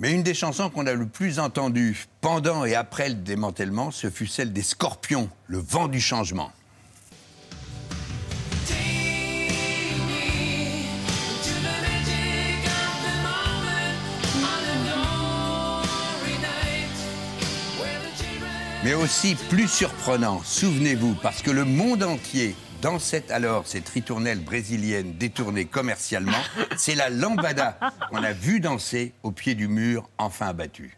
Mais 0.00 0.12
une 0.12 0.22
des 0.22 0.32
chansons 0.32 0.70
qu'on 0.70 0.86
a 0.86 0.94
le 0.94 1.06
plus 1.06 1.38
entendues 1.38 2.06
pendant 2.22 2.64
et 2.64 2.74
après 2.74 3.10
le 3.10 3.16
démantèlement, 3.16 3.90
ce 3.90 4.08
fut 4.08 4.26
celle 4.26 4.50
des 4.50 4.62
Scorpions, 4.62 5.28
Le 5.46 5.58
vent 5.58 5.88
du 5.88 6.00
changement. 6.00 6.50
Mais 18.82 18.94
aussi 18.94 19.34
plus 19.50 19.68
surprenant, 19.68 20.40
souvenez-vous, 20.42 21.12
parce 21.22 21.42
que 21.42 21.50
le 21.50 21.66
monde 21.66 22.02
entier 22.02 22.56
dansait 22.80 23.30
alors 23.30 23.66
cette 23.66 23.88
ritournelle 23.88 24.40
brésilienne 24.40 25.12
détournée 25.16 25.64
commercialement, 25.64 26.42
c'est 26.76 26.94
la 26.94 27.10
lambada 27.10 27.78
qu'on 28.10 28.22
a 28.22 28.32
vu 28.32 28.60
danser 28.60 29.12
au 29.22 29.30
pied 29.30 29.54
du 29.54 29.68
mur 29.68 30.08
enfin 30.18 30.48
abattu. 30.48 30.96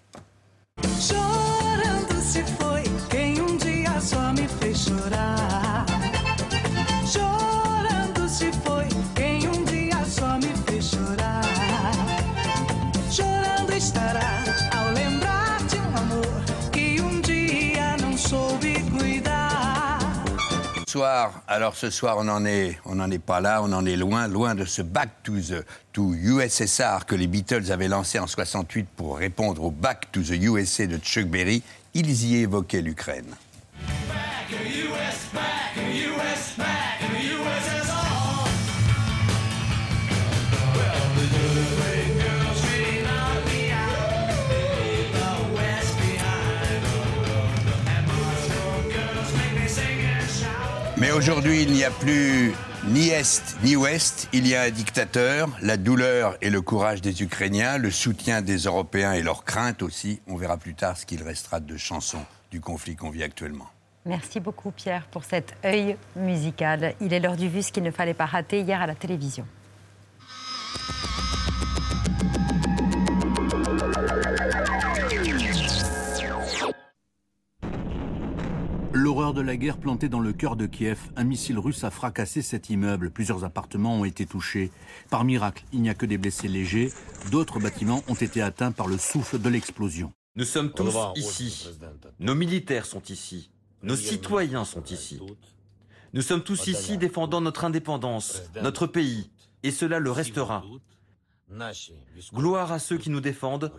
Chorando 0.82 2.20
se 2.20 2.38
foi 2.58 2.82
quem 3.10 3.40
um 3.40 3.56
dia 3.56 4.00
só 4.00 4.32
me 4.32 4.46
fez 4.60 4.74
chorar. 4.74 5.91
Alors 21.48 21.74
ce 21.74 21.90
soir 21.90 22.18
on 22.18 22.24
n'en 22.24 22.44
est 22.44 23.18
pas 23.18 23.40
là, 23.40 23.62
on 23.62 23.72
en 23.72 23.86
est 23.86 23.96
loin, 23.96 24.28
loin 24.28 24.54
de 24.54 24.64
ce 24.64 24.82
Back 24.82 25.08
to 25.22 25.34
the 25.40 25.64
USSR 25.98 27.06
que 27.06 27.14
les 27.14 27.26
Beatles 27.26 27.70
avaient 27.70 27.88
lancé 27.88 28.18
en 28.18 28.26
68 28.26 28.88
pour 28.96 29.16
répondre 29.16 29.62
au 29.62 29.70
Back 29.70 30.12
to 30.12 30.20
the 30.20 30.32
USA 30.32 30.86
de 30.86 30.98
Chuck 30.98 31.26
Berry. 31.26 31.62
Ils 31.94 32.24
y 32.26 32.36
évoquaient 32.36 32.82
l'Ukraine. 32.82 33.34
Mais 51.02 51.10
aujourd'hui, 51.10 51.64
il 51.64 51.72
n'y 51.72 51.82
a 51.82 51.90
plus 51.90 52.52
ni 52.86 53.08
Est 53.08 53.56
ni 53.64 53.74
Ouest, 53.74 54.28
il 54.32 54.46
y 54.46 54.54
a 54.54 54.62
un 54.62 54.70
dictateur, 54.70 55.48
la 55.60 55.76
douleur 55.76 56.36
et 56.42 56.48
le 56.48 56.60
courage 56.62 57.00
des 57.00 57.24
Ukrainiens, 57.24 57.76
le 57.76 57.90
soutien 57.90 58.40
des 58.40 58.58
Européens 58.58 59.12
et 59.12 59.20
leurs 59.20 59.42
craintes 59.42 59.82
aussi. 59.82 60.20
On 60.28 60.36
verra 60.36 60.58
plus 60.58 60.76
tard 60.76 60.96
ce 60.96 61.04
qu'il 61.04 61.24
restera 61.24 61.58
de 61.58 61.76
chansons 61.76 62.24
du 62.52 62.60
conflit 62.60 62.94
qu'on 62.94 63.10
vit 63.10 63.24
actuellement. 63.24 63.66
Merci 64.06 64.38
beaucoup 64.38 64.70
Pierre 64.70 65.08
pour 65.10 65.24
cet 65.24 65.56
œil 65.64 65.96
musical. 66.14 66.94
Il 67.00 67.12
est 67.12 67.18
l'heure 67.18 67.36
du 67.36 67.48
vu, 67.48 67.62
ce 67.62 67.72
qu'il 67.72 67.82
ne 67.82 67.90
fallait 67.90 68.14
pas 68.14 68.26
rater 68.26 68.60
hier 68.60 68.80
à 68.80 68.86
la 68.86 68.94
télévision. 68.94 69.44
De 79.32 79.40
la 79.40 79.56
guerre 79.56 79.78
plantée 79.78 80.10
dans 80.10 80.20
le 80.20 80.34
cœur 80.34 80.56
de 80.56 80.66
Kiev, 80.66 80.98
un 81.16 81.24
missile 81.24 81.58
russe 81.58 81.84
a 81.84 81.90
fracassé 81.90 82.42
cet 82.42 82.68
immeuble. 82.68 83.10
Plusieurs 83.10 83.44
appartements 83.44 83.94
ont 83.94 84.04
été 84.04 84.26
touchés. 84.26 84.70
Par 85.08 85.24
miracle, 85.24 85.64
il 85.72 85.80
n'y 85.80 85.88
a 85.88 85.94
que 85.94 86.04
des 86.04 86.18
blessés 86.18 86.48
légers. 86.48 86.92
D'autres 87.30 87.58
bâtiments 87.58 88.02
ont 88.08 88.14
été 88.14 88.42
atteints 88.42 88.72
par 88.72 88.88
le 88.88 88.98
souffle 88.98 89.38
de 89.38 89.48
l'explosion. 89.48 90.12
Nous 90.36 90.44
sommes 90.44 90.70
tous 90.70 90.94
ici. 91.16 91.70
Nos 92.20 92.34
militaires 92.34 92.84
sont 92.84 93.02
ici. 93.08 93.50
Nos 93.82 93.96
citoyens 93.96 94.66
sont 94.66 94.84
ici. 94.84 95.18
Nous 96.12 96.22
sommes 96.22 96.42
tous 96.42 96.66
ici 96.66 96.98
défendant 96.98 97.40
notre 97.40 97.64
indépendance, 97.64 98.42
notre 98.62 98.86
pays, 98.86 99.30
et 99.62 99.70
cela 99.70 99.98
le 99.98 100.10
restera. 100.10 100.62
Gloire 102.34 102.70
à 102.70 102.78
ceux 102.78 102.98
qui 102.98 103.08
nous 103.08 103.20
défendent, 103.20 103.72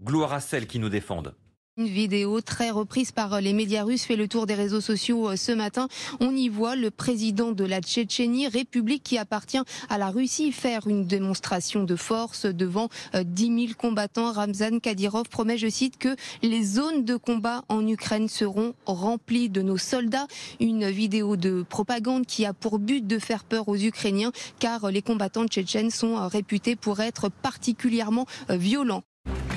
gloire 0.00 0.32
à 0.32 0.40
celles 0.40 0.68
qui 0.68 0.78
nous 0.78 0.88
défendent. 0.90 1.34
Une 1.78 1.86
vidéo 1.86 2.42
très 2.42 2.68
reprise 2.68 3.12
par 3.12 3.40
les 3.40 3.54
médias 3.54 3.82
russes 3.82 4.04
fait 4.04 4.14
le 4.14 4.28
tour 4.28 4.44
des 4.44 4.52
réseaux 4.52 4.82
sociaux 4.82 5.30
euh, 5.30 5.36
ce 5.36 5.52
matin. 5.52 5.88
On 6.20 6.36
y 6.36 6.50
voit 6.50 6.76
le 6.76 6.90
président 6.90 7.52
de 7.52 7.64
la 7.64 7.80
Tchétchénie, 7.80 8.46
république 8.46 9.02
qui 9.02 9.16
appartient 9.16 9.62
à 9.88 9.96
la 9.96 10.10
Russie, 10.10 10.52
faire 10.52 10.86
une 10.86 11.06
démonstration 11.06 11.84
de 11.84 11.96
force 11.96 12.44
devant 12.44 12.90
euh, 13.14 13.24
10 13.24 13.68
000 13.68 13.78
combattants. 13.78 14.32
Ramzan 14.32 14.80
Kadyrov 14.80 15.30
promet, 15.30 15.56
je 15.56 15.68
cite, 15.70 15.96
que 15.96 16.14
les 16.42 16.62
zones 16.62 17.06
de 17.06 17.16
combat 17.16 17.64
en 17.70 17.88
Ukraine 17.88 18.28
seront 18.28 18.74
remplies 18.84 19.48
de 19.48 19.62
nos 19.62 19.78
soldats. 19.78 20.26
Une 20.60 20.90
vidéo 20.90 21.36
de 21.38 21.64
propagande 21.66 22.26
qui 22.26 22.44
a 22.44 22.52
pour 22.52 22.80
but 22.80 23.06
de 23.06 23.18
faire 23.18 23.44
peur 23.44 23.66
aux 23.70 23.78
Ukrainiens, 23.78 24.32
car 24.58 24.90
les 24.90 25.00
combattants 25.00 25.46
tchétchènes 25.46 25.90
sont 25.90 26.18
euh, 26.18 26.26
réputés 26.26 26.76
pour 26.76 27.00
être 27.00 27.30
particulièrement 27.30 28.26
euh, 28.50 28.58
violents. 28.58 29.04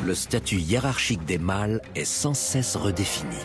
Le 0.06 0.14
statut 0.14 0.58
hiérarchique 0.58 1.26
des 1.26 1.40
mâles 1.40 1.82
est 1.96 2.06
sans 2.06 2.36
cesse 2.36 2.76
redéfini. 2.76 3.36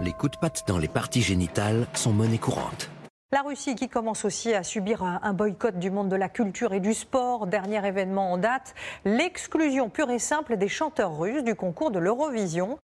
Les 0.00 0.12
coups 0.12 0.32
de 0.32 0.36
patte 0.38 0.64
dans 0.66 0.78
les 0.78 0.88
parties 0.88 1.22
génitales 1.22 1.86
sont 1.94 2.12
monnaie 2.12 2.38
courante. 2.38 2.90
La 3.30 3.42
Russie 3.42 3.76
qui 3.76 3.88
commence 3.88 4.24
aussi 4.24 4.52
à 4.52 4.64
subir 4.64 5.04
un, 5.04 5.20
un 5.22 5.34
boycott 5.34 5.78
du 5.78 5.92
monde 5.92 6.08
de 6.08 6.16
la 6.16 6.28
culture 6.28 6.72
et 6.72 6.80
du 6.80 6.92
sport. 6.92 7.46
Dernier 7.46 7.86
événement 7.86 8.32
en 8.32 8.36
date, 8.36 8.74
l'exclusion 9.04 9.90
pure 9.90 10.10
et 10.10 10.18
simple 10.18 10.56
des 10.56 10.68
chanteurs 10.68 11.16
russes 11.16 11.44
du 11.44 11.54
concours 11.54 11.92
de 11.92 12.00
l'Eurovision. 12.00 12.80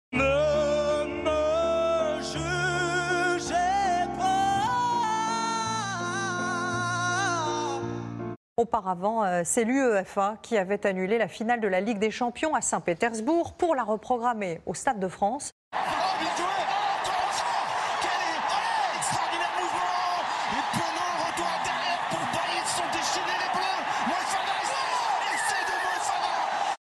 Auparavant, 8.60 9.24
euh, 9.24 9.44
c'est 9.46 9.66
l'UEFA 9.66 10.40
qui 10.42 10.58
avait 10.58 10.88
annulé 10.88 11.20
la 11.20 11.28
finale 11.28 11.62
de 11.62 11.68
la 11.68 11.80
Ligue 11.80 12.00
des 12.00 12.10
Champions 12.10 12.56
à 12.56 12.62
Saint-Pétersbourg 12.62 13.54
pour 13.54 13.76
la 13.76 13.84
reprogrammer 13.84 14.62
au 14.66 14.74
Stade 14.74 15.00
de 15.00 15.08
France. 15.08 15.52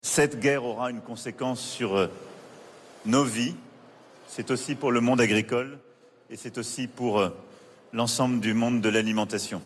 Cette 0.02 0.42
guerre 0.42 0.66
aura 0.66 0.92
une 0.92 1.00
conséquence 1.00 1.62
sur 1.62 1.96
euh, 1.96 2.08
nos 3.06 3.24
vies. 3.24 3.56
C'est 4.28 4.52
aussi 4.52 4.76
pour 4.76 4.92
le 4.92 5.00
monde 5.00 5.22
agricole 5.22 5.80
et 6.30 6.36
c'est 6.36 6.58
aussi 6.58 6.88
pour 6.88 7.22
euh, 7.22 7.30
l'ensemble 7.94 8.42
du 8.42 8.54
monde 8.54 8.82
de 8.82 8.90
l'alimentation. 8.90 9.62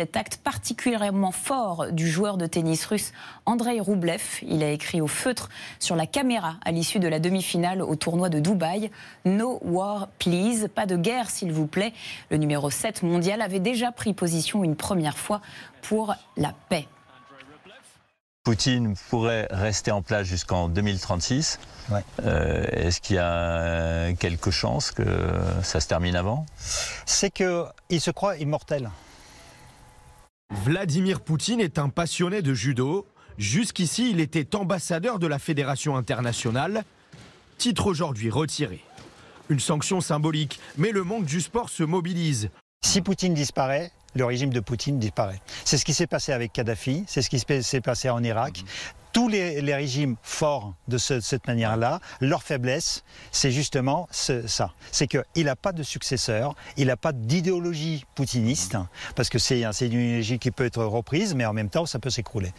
Cet 0.00 0.16
acte 0.16 0.38
particulièrement 0.38 1.30
fort 1.30 1.92
du 1.92 2.08
joueur 2.08 2.38
de 2.38 2.46
tennis 2.46 2.86
russe 2.86 3.12
Andrei 3.44 3.80
Roublev. 3.80 4.22
Il 4.40 4.62
a 4.62 4.70
écrit 4.70 5.02
au 5.02 5.06
feutre 5.06 5.50
sur 5.78 5.94
la 5.94 6.06
caméra 6.06 6.54
à 6.64 6.70
l'issue 6.70 7.00
de 7.00 7.06
la 7.06 7.18
demi-finale 7.18 7.82
au 7.82 7.96
tournoi 7.96 8.30
de 8.30 8.40
Dubaï 8.40 8.90
No 9.26 9.58
war 9.60 10.08
please, 10.18 10.68
pas 10.74 10.86
de 10.86 10.96
guerre 10.96 11.28
s'il 11.28 11.52
vous 11.52 11.66
plaît. 11.66 11.92
Le 12.30 12.38
numéro 12.38 12.70
7 12.70 13.02
mondial 13.02 13.42
avait 13.42 13.58
déjà 13.60 13.92
pris 13.92 14.14
position 14.14 14.64
une 14.64 14.74
première 14.74 15.18
fois 15.18 15.42
pour 15.82 16.14
la 16.38 16.54
paix. 16.70 16.88
Poutine 18.42 18.94
pourrait 19.10 19.48
rester 19.50 19.90
en 19.90 20.00
place 20.00 20.26
jusqu'en 20.26 20.70
2036. 20.70 21.60
Euh, 22.24 22.64
Est-ce 22.72 23.02
qu'il 23.02 23.16
y 23.16 23.18
a 23.18 24.14
quelque 24.14 24.50
chance 24.50 24.92
que 24.92 25.04
ça 25.62 25.78
se 25.78 25.88
termine 25.88 26.16
avant? 26.16 26.46
C'est 27.04 27.30
qu'il 27.30 28.00
se 28.00 28.10
croit 28.10 28.38
immortel. 28.38 28.88
Vladimir 30.50 31.20
Poutine 31.20 31.60
est 31.60 31.78
un 31.78 31.88
passionné 31.88 32.42
de 32.42 32.54
judo. 32.54 33.06
Jusqu'ici, 33.38 34.10
il 34.10 34.18
était 34.18 34.56
ambassadeur 34.56 35.20
de 35.20 35.28
la 35.28 35.38
Fédération 35.38 35.96
internationale. 35.96 36.82
Titre 37.56 37.86
aujourd'hui 37.86 38.30
retiré. 38.30 38.80
Une 39.48 39.60
sanction 39.60 40.00
symbolique, 40.00 40.58
mais 40.76 40.90
le 40.90 41.04
monde 41.04 41.24
du 41.24 41.40
sport 41.40 41.68
se 41.68 41.84
mobilise. 41.84 42.50
Si 42.84 43.00
Poutine 43.00 43.32
disparaît, 43.32 43.92
le 44.14 44.24
régime 44.24 44.50
de 44.50 44.60
Poutine 44.60 44.98
disparaît. 44.98 45.40
C'est 45.64 45.78
ce 45.78 45.84
qui 45.84 45.94
s'est 45.94 46.06
passé 46.06 46.32
avec 46.32 46.52
Kadhafi, 46.52 47.04
c'est 47.06 47.22
ce 47.22 47.30
qui 47.30 47.38
s'est 47.38 47.80
passé 47.80 48.10
en 48.10 48.22
Irak. 48.22 48.64
Tous 49.12 49.28
les, 49.28 49.60
les, 49.60 49.74
régimes 49.74 50.14
forts 50.22 50.74
de 50.86 50.96
ce, 50.96 51.18
cette 51.18 51.48
manière-là, 51.48 51.98
leur 52.20 52.44
faiblesse, 52.44 53.02
c'est 53.32 53.50
justement 53.50 54.06
ce, 54.12 54.46
ça. 54.46 54.72
C'est 54.92 55.08
qu'il 55.08 55.46
n'a 55.46 55.56
pas 55.56 55.72
de 55.72 55.82
successeur, 55.82 56.54
il 56.76 56.86
n'a 56.86 56.96
pas 56.96 57.12
d'idéologie 57.12 58.04
poutiniste, 58.14 58.76
parce 59.16 59.28
que 59.28 59.40
c'est 59.40 59.62
une 59.62 60.00
idéologie 60.00 60.38
qui 60.38 60.52
peut 60.52 60.64
être 60.64 60.84
reprise, 60.84 61.34
mais 61.34 61.44
en 61.44 61.52
même 61.52 61.70
temps, 61.70 61.86
ça 61.86 61.98
peut 61.98 62.10
s'écrouler. 62.10 62.52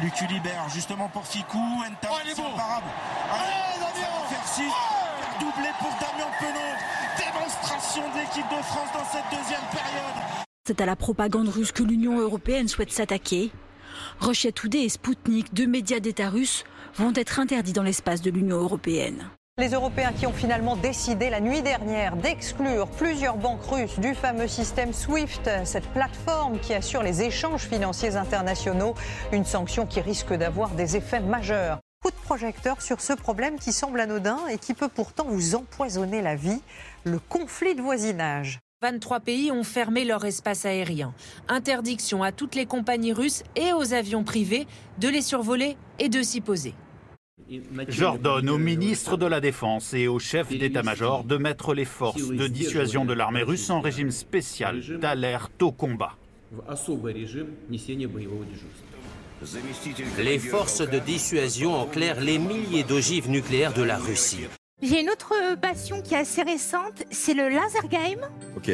Lucu 0.00 0.26
libère 0.28 0.68
justement 0.72 1.08
pour 1.08 1.26
Ficou, 1.26 1.58
Enta, 1.58 2.08
oh, 2.12 2.16
il 2.24 2.30
est 2.30 2.34
bon. 2.36 2.46
imparable. 2.46 2.86
Allez, 3.32 3.80
Damien. 3.80 4.70
Oh 4.70 5.08
doublé 5.40 5.70
pour 5.78 5.90
Damien 6.00 6.30
Penaud. 6.38 6.76
Démonstration 7.16 8.02
de 8.10 8.18
l'équipe 8.20 8.48
de 8.48 8.62
France 8.62 8.88
dans 8.94 9.04
cette 9.04 9.28
deuxième 9.30 9.66
période. 9.72 10.47
C'est 10.68 10.82
à 10.82 10.84
la 10.84 10.96
propagande 10.96 11.48
russe 11.48 11.72
que 11.72 11.82
l'Union 11.82 12.20
européenne 12.20 12.68
souhaite 12.68 12.92
s'attaquer. 12.92 13.50
Russia 14.20 14.52
Today 14.52 14.84
et 14.84 14.88
Sputnik, 14.90 15.54
deux 15.54 15.66
médias 15.66 15.98
d'État 15.98 16.28
russes, 16.28 16.64
vont 16.96 17.14
être 17.14 17.40
interdits 17.40 17.72
dans 17.72 17.82
l'espace 17.82 18.20
de 18.20 18.30
l'Union 18.30 18.58
européenne. 18.58 19.30
Les 19.56 19.70
Européens 19.70 20.12
qui 20.12 20.26
ont 20.26 20.32
finalement 20.34 20.76
décidé 20.76 21.30
la 21.30 21.40
nuit 21.40 21.62
dernière 21.62 22.16
d'exclure 22.16 22.86
plusieurs 22.86 23.38
banques 23.38 23.64
russes 23.64 23.98
du 23.98 24.14
fameux 24.14 24.46
système 24.46 24.92
SWIFT, 24.92 25.64
cette 25.64 25.88
plateforme 25.94 26.58
qui 26.58 26.74
assure 26.74 27.02
les 27.02 27.22
échanges 27.22 27.66
financiers 27.66 28.16
internationaux, 28.16 28.94
une 29.32 29.46
sanction 29.46 29.86
qui 29.86 30.02
risque 30.02 30.34
d'avoir 30.34 30.68
des 30.72 30.96
effets 30.96 31.20
majeurs. 31.20 31.78
Coup 32.02 32.10
de 32.10 32.26
projecteur 32.26 32.82
sur 32.82 33.00
ce 33.00 33.14
problème 33.14 33.58
qui 33.58 33.72
semble 33.72 34.00
anodin 34.00 34.38
et 34.50 34.58
qui 34.58 34.74
peut 34.74 34.88
pourtant 34.94 35.24
vous 35.28 35.54
empoisonner 35.54 36.20
la 36.20 36.36
vie, 36.36 36.60
le 37.04 37.18
conflit 37.18 37.74
de 37.74 37.80
voisinage. 37.80 38.60
23 38.80 39.18
pays 39.18 39.50
ont 39.50 39.64
fermé 39.64 40.04
leur 40.04 40.24
espace 40.24 40.64
aérien. 40.64 41.12
Interdiction 41.48 42.22
à 42.22 42.30
toutes 42.30 42.54
les 42.54 42.64
compagnies 42.64 43.12
russes 43.12 43.42
et 43.56 43.72
aux 43.72 43.92
avions 43.92 44.22
privés 44.22 44.68
de 45.00 45.08
les 45.08 45.20
survoler 45.20 45.76
et 45.98 46.08
de 46.08 46.22
s'y 46.22 46.40
poser. 46.40 46.74
J'ordonne 47.88 48.48
au 48.48 48.56
ministre 48.58 49.16
de 49.16 49.26
la 49.26 49.40
Défense 49.40 49.94
et 49.94 50.06
au 50.06 50.20
chef 50.20 50.56
d'état-major 50.56 51.24
de 51.24 51.36
mettre 51.38 51.74
les 51.74 51.84
forces 51.84 52.28
de 52.28 52.46
dissuasion 52.46 53.04
de 53.04 53.14
l'armée 53.14 53.42
russe 53.42 53.68
en 53.70 53.80
régime 53.80 54.12
spécial 54.12 54.80
d'alerte 55.00 55.60
au 55.60 55.72
combat. 55.72 56.14
Les 60.18 60.38
forces 60.38 60.82
de 60.82 60.98
dissuasion 61.00 61.74
en 61.74 61.86
clair 61.86 62.20
les 62.20 62.38
milliers 62.38 62.84
d'ogives 62.84 63.28
nucléaires 63.28 63.74
de 63.74 63.82
la 63.82 63.98
Russie. 63.98 64.46
J'ai 64.80 65.00
une 65.00 65.10
autre 65.10 65.34
passion 65.60 66.02
qui 66.02 66.14
est 66.14 66.18
assez 66.18 66.42
récente, 66.42 67.02
c'est 67.10 67.34
le 67.34 67.48
laser 67.48 67.88
game. 67.88 68.20
Ok. 68.56 68.70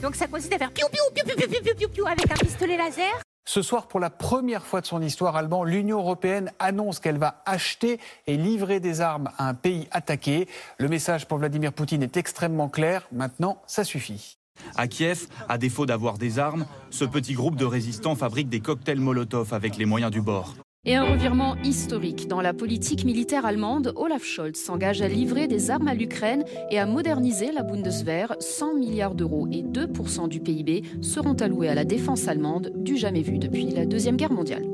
Donc 0.00 0.14
ça 0.14 0.26
consiste 0.26 0.54
à 0.54 0.58
faire 0.58 0.72
piou 0.72 0.86
piou 0.90 1.02
piou 1.14 1.36
piou 1.36 1.48
piou 1.48 1.60
piou 1.62 1.74
piou 1.74 1.88
piou 1.90 2.06
avec 2.06 2.30
un 2.30 2.34
pistolet 2.34 2.78
laser. 2.78 3.20
Ce 3.46 3.60
soir, 3.60 3.86
pour 3.86 4.00
la 4.00 4.08
première 4.08 4.64
fois 4.64 4.80
de 4.80 4.86
son 4.86 5.02
histoire, 5.02 5.36
Allemand, 5.36 5.64
l'Union 5.64 5.98
européenne 5.98 6.50
annonce 6.58 6.98
qu'elle 6.98 7.18
va 7.18 7.42
acheter 7.44 8.00
et 8.26 8.38
livrer 8.38 8.80
des 8.80 9.02
armes 9.02 9.28
à 9.36 9.46
un 9.46 9.52
pays 9.52 9.86
attaqué. 9.90 10.48
Le 10.78 10.88
message 10.88 11.28
pour 11.28 11.36
Vladimir 11.36 11.74
Poutine 11.74 12.02
est 12.02 12.16
extrêmement 12.16 12.70
clair. 12.70 13.06
Maintenant, 13.12 13.60
ça 13.66 13.84
suffit. 13.84 14.38
À 14.76 14.88
Kiev, 14.88 15.26
à 15.50 15.58
défaut 15.58 15.84
d'avoir 15.84 16.16
des 16.16 16.38
armes, 16.38 16.64
ce 16.88 17.04
petit 17.04 17.34
groupe 17.34 17.56
de 17.56 17.66
résistants 17.66 18.16
fabrique 18.16 18.48
des 18.48 18.60
cocktails 18.60 18.98
Molotov 18.98 19.52
avec 19.52 19.76
les 19.76 19.84
moyens 19.84 20.10
du 20.10 20.22
bord. 20.22 20.54
Et 20.86 20.96
un 20.96 21.04
revirement 21.04 21.56
historique 21.62 22.28
dans 22.28 22.42
la 22.42 22.52
politique 22.52 23.06
militaire 23.06 23.46
allemande, 23.46 23.94
Olaf 23.96 24.22
Scholz 24.22 24.58
s'engage 24.58 25.00
à 25.00 25.08
livrer 25.08 25.48
des 25.48 25.70
armes 25.70 25.88
à 25.88 25.94
l'Ukraine 25.94 26.44
et 26.70 26.78
à 26.78 26.84
moderniser 26.84 27.52
la 27.52 27.62
Bundeswehr. 27.62 28.36
100 28.38 28.74
milliards 28.74 29.14
d'euros 29.14 29.48
et 29.50 29.62
2% 29.62 30.28
du 30.28 30.40
PIB 30.40 30.82
seront 31.00 31.32
alloués 31.34 31.70
à 31.70 31.74
la 31.74 31.86
défense 31.86 32.28
allemande, 32.28 32.70
du 32.76 32.98
jamais 32.98 33.22
vu 33.22 33.38
depuis 33.38 33.70
la 33.70 33.86
Deuxième 33.86 34.16
Guerre 34.16 34.32
mondiale. 34.32 34.64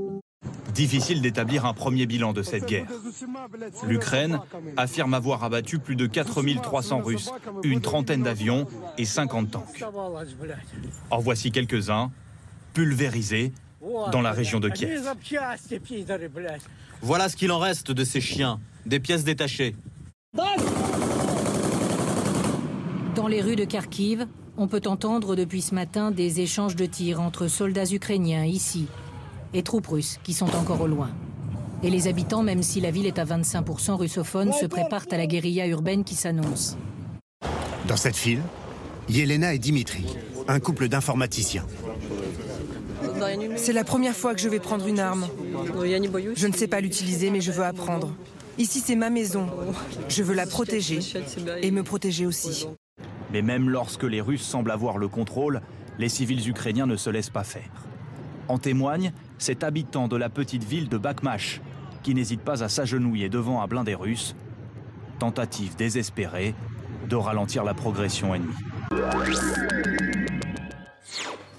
Difficile 0.75 1.23
d'établir 1.23 1.64
un 1.64 1.75
premier 1.75 2.07
bilan 2.07 2.33
de 2.33 2.43
cette 2.43 2.67
guerre. 2.67 2.88
L'Ukraine 3.87 4.40
affirme 4.76 5.14
avoir 5.14 5.45
abattu 5.45 5.79
plus 5.79 5.95
de 5.95 6.07
4300 6.07 7.02
Russes, 7.02 7.31
une 7.62 7.81
trentaine 7.81 8.25
d'avions 8.25 8.67
et 8.99 9.05
50 9.05 9.50
tanks. 9.52 9.85
En 11.11 11.19
voici 11.21 11.52
quelques-uns, 11.52 12.11
pulvérisés 12.75 13.52
dans 14.12 14.20
la 14.20 14.32
région 14.32 14.60
de 14.60 14.68
Kiev. 14.68 15.02
Voilà 17.02 17.28
ce 17.28 17.37
qu'il 17.37 17.52
en 17.52 17.58
reste 17.58 17.90
de 17.90 18.04
ces 18.04 18.20
chiens, 18.20 18.60
des 18.87 19.00
pièces 19.00 19.25
détachées. 19.25 19.75
Dans 23.14 23.26
les 23.26 23.40
rues 23.40 23.56
de 23.56 23.64
Kharkiv, 23.64 24.26
on 24.56 24.68
peut 24.68 24.82
entendre 24.87 25.37
depuis 25.37 25.62
ce 25.62 25.75
matin 25.75 26.10
des 26.10 26.40
échanges 26.40 26.76
de 26.76 26.87
tirs 26.87 27.20
entre 27.20 27.49
soldats 27.49 27.90
ukrainiens 27.90 28.44
ici 28.44 28.87
et 29.54 29.62
troupes 29.62 29.87
russes 29.87 30.18
qui 30.22 30.32
sont 30.32 30.54
encore 30.54 30.82
au 30.82 30.87
loin. 30.87 31.10
Et 31.82 31.90
les 31.90 32.08
habitants, 32.08 32.42
même 32.42 32.62
si 32.62 32.80
la 32.80 32.90
ville 32.90 33.06
est 33.06 33.18
à 33.18 33.25
25% 33.25 33.94
russophone, 33.94 34.52
se 34.52 34.66
préparent 34.66 35.06
à 35.10 35.16
la 35.16 35.26
guérilla 35.26 35.66
urbaine 35.66 36.04
qui 36.04 36.14
s'annonce. 36.14 36.76
Dans 37.88 37.96
cette 37.96 38.16
file, 38.16 38.42
Yelena 39.08 39.54
et 39.54 39.58
Dimitri, 39.58 40.04
un 40.46 40.60
couple 40.60 40.88
d'informaticiens. 40.88 41.64
C'est 43.56 43.72
la 43.72 43.84
première 43.84 44.14
fois 44.14 44.34
que 44.34 44.40
je 44.40 44.48
vais 44.48 44.60
prendre 44.60 44.86
une 44.86 45.00
arme. 45.00 45.26
Je 46.36 46.46
ne 46.46 46.52
sais 46.52 46.68
pas 46.68 46.80
l'utiliser, 46.80 47.30
mais 47.30 47.40
je 47.40 47.52
veux 47.52 47.64
apprendre. 47.64 48.12
Ici, 48.58 48.80
c'est 48.80 48.96
ma 48.96 49.10
maison. 49.10 49.46
Je 50.08 50.22
veux 50.22 50.34
la 50.34 50.46
protéger 50.46 51.00
et 51.62 51.70
me 51.70 51.82
protéger 51.82 52.26
aussi. 52.26 52.66
Mais 53.32 53.42
même 53.42 53.70
lorsque 53.70 54.02
les 54.02 54.20
Russes 54.20 54.42
semblent 54.42 54.70
avoir 54.70 54.98
le 54.98 55.08
contrôle, 55.08 55.60
les 55.98 56.08
civils 56.08 56.48
ukrainiens 56.48 56.86
ne 56.86 56.96
se 56.96 57.10
laissent 57.10 57.30
pas 57.30 57.44
faire. 57.44 57.70
En 58.48 58.58
témoigne 58.58 59.12
cet 59.38 59.64
habitant 59.64 60.08
de 60.08 60.16
la 60.16 60.28
petite 60.28 60.64
ville 60.64 60.88
de 60.88 60.98
Bakhmash, 60.98 61.60
qui 62.02 62.14
n'hésite 62.14 62.40
pas 62.40 62.62
à 62.62 62.68
s'agenouiller 62.68 63.28
devant 63.28 63.62
un 63.62 63.66
blindé 63.66 63.94
russe. 63.94 64.34
Tentative 65.18 65.76
désespérée 65.76 66.54
de 67.08 67.16
ralentir 67.16 67.64
la 67.64 67.74
progression 67.74 68.34
ennemie. 68.34 68.54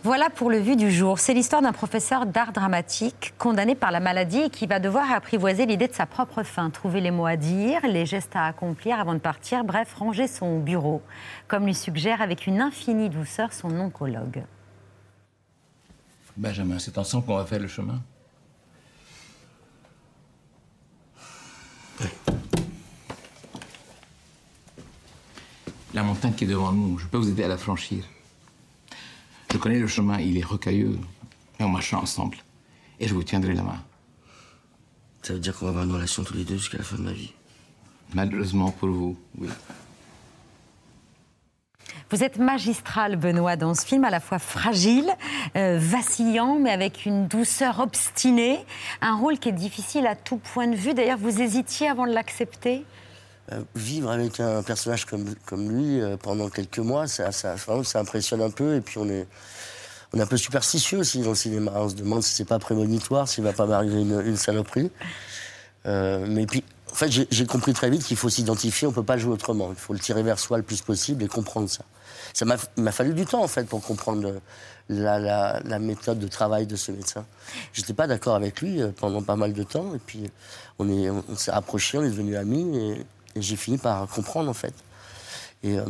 Voilà 0.04 0.32
pour 0.32 0.50
le 0.50 0.58
vu 0.58 0.76
du 0.76 0.90
jour. 0.90 1.20
C'est 1.20 1.36
l'histoire 1.36 1.62
d'un 1.62 1.74
professeur 1.74 2.26
d'art 2.26 2.54
dramatique 2.54 3.36
condamné 3.38 3.76
par 3.76 3.92
la 3.92 4.00
maladie 4.00 4.40
et 4.40 4.50
qui 4.50 4.66
va 4.66 4.80
devoir 4.80 5.12
apprivoiser 5.12 5.68
l'idée 5.68 5.88
de 5.88 5.94
sa 5.94 6.08
propre 6.08 6.42
fin, 6.42 6.72
trouver 6.72 7.02
les 7.02 7.12
mots 7.12 7.28
à 7.28 7.36
dire, 7.36 7.82
les 7.86 8.08
gestes 8.08 8.36
à 8.36 8.48
accomplir 8.48 9.00
avant 9.00 9.14
de 9.14 9.20
partir, 9.20 9.64
bref, 9.64 9.94
ranger 9.94 10.28
son 10.28 10.58
bureau, 10.58 11.04
comme 11.48 11.68
lui 11.68 11.76
suggère 11.76 12.20
avec 12.20 12.48
une 12.48 12.62
infinie 12.62 13.12
douceur 13.12 13.54
son 13.54 13.80
oncologue. 13.80 14.44
Benjamin, 16.36 16.80
c'est 16.80 16.98
ensemble 16.98 17.28
qu'on 17.28 17.38
va 17.38 17.46
faire 17.46 17.60
le 17.60 17.68
chemin. 17.68 18.02
La 25.94 26.02
montagne 26.02 26.34
qui 26.34 26.46
est 26.46 26.48
devant 26.48 26.72
nous, 26.72 26.98
je 26.98 27.06
peux 27.06 27.18
vous 27.18 27.30
aider 27.30 27.44
à 27.44 27.48
la 27.48 27.58
franchir. 27.58 28.04
Je 29.52 29.58
connais 29.58 29.80
le 29.80 29.88
chemin, 29.88 30.18
il 30.20 30.38
est 30.38 30.46
rocailleux, 30.46 30.98
mais 31.60 31.66
on 31.66 31.70
marchera 31.70 32.02
ensemble. 32.02 32.38
Et 33.00 33.08
je 33.08 33.14
vous 33.14 33.24
tiendrai 33.24 33.54
la 33.54 33.64
main. 33.64 33.84
Ça 35.22 35.34
veut 35.34 35.40
dire 35.40 35.58
qu'on 35.58 35.66
va 35.66 35.72
avoir 35.72 35.84
une 35.84 35.92
relation 35.92 36.24
tous 36.24 36.34
les 36.34 36.44
deux 36.44 36.58
jusqu'à 36.58 36.78
la 36.78 36.84
fin 36.84 36.96
de 36.96 37.02
ma 37.02 37.12
vie. 37.12 37.34
Malheureusement 38.14 38.72
pour 38.72 38.90
vous, 38.90 39.18
oui. 39.38 39.50
Vous 42.10 42.24
êtes 42.24 42.38
magistral, 42.38 43.16
Benoît, 43.16 43.56
dans 43.56 43.74
ce 43.74 43.86
film, 43.86 44.04
à 44.04 44.10
la 44.10 44.20
fois 44.20 44.40
fragile, 44.40 45.10
euh, 45.56 45.78
vacillant, 45.80 46.60
mais 46.60 46.72
avec 46.72 47.06
une 47.06 47.28
douceur 47.28 47.80
obstinée. 47.80 48.60
Un 49.02 49.16
rôle 49.16 49.40
qui 49.40 49.50
est 49.50 49.54
difficile 49.54 50.08
à 50.08 50.16
tout 50.16 50.38
point 50.38 50.68
de 50.68 50.76
vue. 50.76 50.94
D'ailleurs, 50.94 51.18
vous 51.18 51.42
hésitiez 51.42 51.88
avant 51.88 52.06
de 52.06 52.12
l'accepter? 52.12 52.84
Euh, 53.52 53.62
vivre 53.76 54.12
avec 54.12 54.40
un 54.40 54.62
personnage 54.62 55.06
comme, 55.06 55.26
comme 55.46 55.68
lui 55.70 56.00
euh, 56.00 56.16
pendant 56.16 56.48
quelques 56.50 56.78
mois, 56.80 57.08
ça, 57.08 57.32
ça, 57.32 57.56
vraiment, 57.56 57.84
ça 57.84 58.00
impressionne 58.00 58.42
un 58.42 58.52
peu. 58.52 58.76
Et 58.76 58.82
puis 58.82 58.98
on 59.00 59.10
est, 59.10 59.28
on 60.14 60.20
est 60.20 60.22
un 60.22 60.28
peu 60.28 60.38
superstitieux 60.38 61.00
aussi 61.00 61.20
dans 61.22 61.30
le 61.30 61.36
cinéma. 61.36 61.72
On 61.76 61.90
se 61.90 61.96
demande 61.96 62.22
si 62.22 62.34
c'est 62.36 62.46
pas 62.46 62.60
prémonitoire, 62.60 63.28
s'il 63.28 63.44
va 63.44 63.52
pas 63.52 63.66
m'arriver 63.66 64.02
une, 64.02 64.22
une 64.26 64.38
saloperie. 64.38 64.92
Euh, 65.88 66.26
mais 66.30 66.46
puis, 66.46 66.64
en 66.92 66.94
fait, 66.94 67.10
j'ai- 67.10 67.46
compris 67.46 67.74
très 67.74 67.90
vite 67.90 68.04
qu'il 68.04 68.18
faut 68.18 68.30
s'identifier, 68.30 68.88
on 68.88 68.92
peut 68.92 69.04
pas 69.04 69.18
jouer 69.18 69.34
autrement. 69.34 69.70
Il 69.72 69.76
faut 69.80 69.94
le 69.94 70.00
tirer 70.00 70.24
vers 70.24 70.38
soi 70.40 70.58
le 70.58 70.64
plus 70.64 70.82
possible 70.82 71.24
et 71.24 71.28
comprendre 71.28 71.70
ça. 71.70 71.84
Ça 72.34 72.46
m'a 72.46 72.92
fallu 72.92 73.14
du 73.14 73.26
temps, 73.26 73.44
en 73.44 73.48
fait, 73.48 73.64
pour 73.64 73.82
comprendre 73.82 74.36
la, 74.90 75.80
méthode 75.80 76.20
de 76.20 76.28
travail 76.28 76.68
de 76.68 76.76
ce 76.76 76.92
médecin. 76.92 77.26
J'étais 77.74 77.94
pas 77.94 78.08
d'accord 78.08 78.36
avec 78.36 78.62
lui 78.62 78.82
pendant 78.98 79.24
pas 79.24 79.36
mal 79.36 79.54
de 79.54 79.64
temps. 79.64 79.96
Et 79.96 80.00
puis, 80.00 80.30
on 80.80 80.90
est- 80.90 81.10
on, 81.10 81.24
on 81.30 81.36
s'est 81.36 81.52
rapprochés, 81.52 81.98
on 81.98 82.04
est 82.04 82.10
devenus 82.10 82.38
amis. 82.38 83.04
Et 83.36 83.42
j'ai 83.42 83.56
fini 83.56 83.78
par 83.78 84.08
comprendre, 84.08 84.50
en 84.50 84.54
fait. 84.54 84.74
Et, 85.64 85.78
euh, 85.78 85.86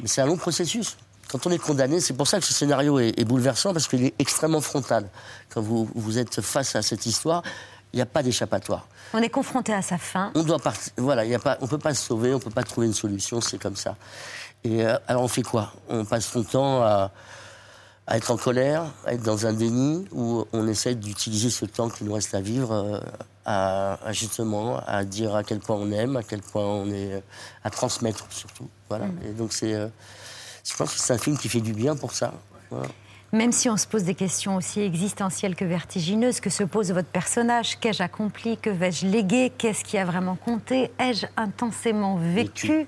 mais 0.00 0.08
c'est 0.08 0.20
un 0.20 0.26
long 0.26 0.36
processus. 0.36 0.96
Quand 1.28 1.46
on 1.46 1.50
est 1.50 1.58
condamné, 1.58 2.00
c'est 2.00 2.14
pour 2.14 2.28
ça 2.28 2.38
que 2.38 2.46
ce 2.46 2.52
scénario 2.52 2.98
est, 2.98 3.18
est 3.18 3.24
bouleversant, 3.24 3.72
parce 3.72 3.88
qu'il 3.88 4.04
est 4.04 4.14
extrêmement 4.18 4.60
frontal. 4.60 5.08
Quand 5.48 5.60
vous, 5.60 5.88
vous 5.94 6.18
êtes 6.18 6.40
face 6.40 6.76
à 6.76 6.82
cette 6.82 7.06
histoire, 7.06 7.42
il 7.92 7.96
n'y 7.96 8.02
a 8.02 8.06
pas 8.06 8.22
d'échappatoire. 8.22 8.86
On 9.14 9.22
est 9.22 9.30
confronté 9.30 9.72
à 9.72 9.82
sa 9.82 9.96
fin. 9.98 10.30
On 10.34 10.42
doit 10.42 10.58
partir. 10.58 10.92
Voilà, 10.96 11.24
il 11.24 11.30
y 11.30 11.34
a 11.34 11.38
pas, 11.38 11.56
on 11.60 11.66
peut 11.66 11.78
pas 11.78 11.94
se 11.94 12.04
sauver, 12.04 12.34
on 12.34 12.38
peut 12.38 12.50
pas 12.50 12.64
trouver 12.64 12.86
une 12.86 12.94
solution, 12.94 13.40
c'est 13.40 13.58
comme 13.58 13.76
ça. 13.76 13.96
Et 14.64 14.84
euh, 14.84 14.98
alors 15.06 15.22
on 15.22 15.28
fait 15.28 15.42
quoi? 15.42 15.72
On 15.88 16.04
passe 16.04 16.26
son 16.26 16.42
temps 16.42 16.82
à, 16.82 17.12
à 18.06 18.16
être 18.16 18.30
en 18.30 18.36
colère, 18.36 18.84
à 19.06 19.14
être 19.14 19.22
dans 19.22 19.46
un 19.46 19.52
déni, 19.52 20.04
ou 20.12 20.44
on 20.52 20.66
essaie 20.68 20.94
d'utiliser 20.94 21.50
ce 21.50 21.64
temps 21.64 21.88
qui 21.88 22.04
nous 22.04 22.12
reste 22.12 22.34
à 22.34 22.40
vivre 22.40 22.72
euh, 22.72 23.00
à, 23.46 23.98
à 24.04 24.12
justement 24.12 24.80
à 24.86 25.04
dire 25.04 25.34
à 25.34 25.44
quel 25.44 25.60
point 25.60 25.76
on 25.76 25.90
aime, 25.92 26.16
à 26.16 26.22
quel 26.22 26.42
point 26.42 26.64
on 26.64 26.90
est 26.90 27.22
à 27.64 27.70
transmettre 27.70 28.26
surtout. 28.30 28.68
Voilà. 28.88 29.06
Mm. 29.06 29.18
Et 29.24 29.32
donc 29.32 29.52
c'est, 29.52 29.72
euh, 29.72 29.88
je 30.64 30.76
pense 30.76 30.92
que 30.92 31.00
c'est 31.00 31.12
un 31.12 31.18
film 31.18 31.38
qui 31.38 31.48
fait 31.48 31.60
du 31.60 31.72
bien 31.72 31.96
pour 31.96 32.12
ça. 32.12 32.34
Voilà. 32.70 32.88
Même 33.32 33.52
si 33.52 33.68
on 33.68 33.76
se 33.76 33.86
pose 33.86 34.04
des 34.04 34.14
questions 34.14 34.56
aussi 34.56 34.80
existentielles 34.80 35.54
que 35.54 35.64
vertigineuses, 35.64 36.40
que 36.40 36.50
se 36.50 36.64
pose 36.64 36.90
votre 36.92 37.08
personnage, 37.08 37.78
qu'ai-je 37.78 38.02
accompli, 38.02 38.56
que 38.56 38.70
vais-je 38.70 39.06
léguer, 39.06 39.52
qu'est-ce 39.56 39.84
qui 39.84 39.98
a 39.98 40.04
vraiment 40.04 40.36
compté, 40.36 40.90
ai-je 40.98 41.26
intensément 41.36 42.16
vécu 42.16 42.86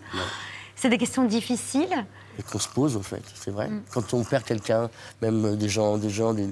C'est 0.74 0.88
des 0.88 0.98
questions 0.98 1.24
difficiles. 1.24 2.04
Et 2.38 2.42
qu'on 2.42 2.59
se 2.59 2.68
pose 2.68 2.96
en 2.96 3.03
fait, 3.03 3.22
c'est 3.35 3.51
vrai. 3.51 3.68
Quand 3.92 4.14
on 4.14 4.22
perd 4.22 4.44
quelqu'un, 4.44 4.88
même 5.20 5.57
des 5.57 5.68
gens, 5.68 5.98
des 5.98 6.11
gens, 6.11 6.35
des... 6.35 6.48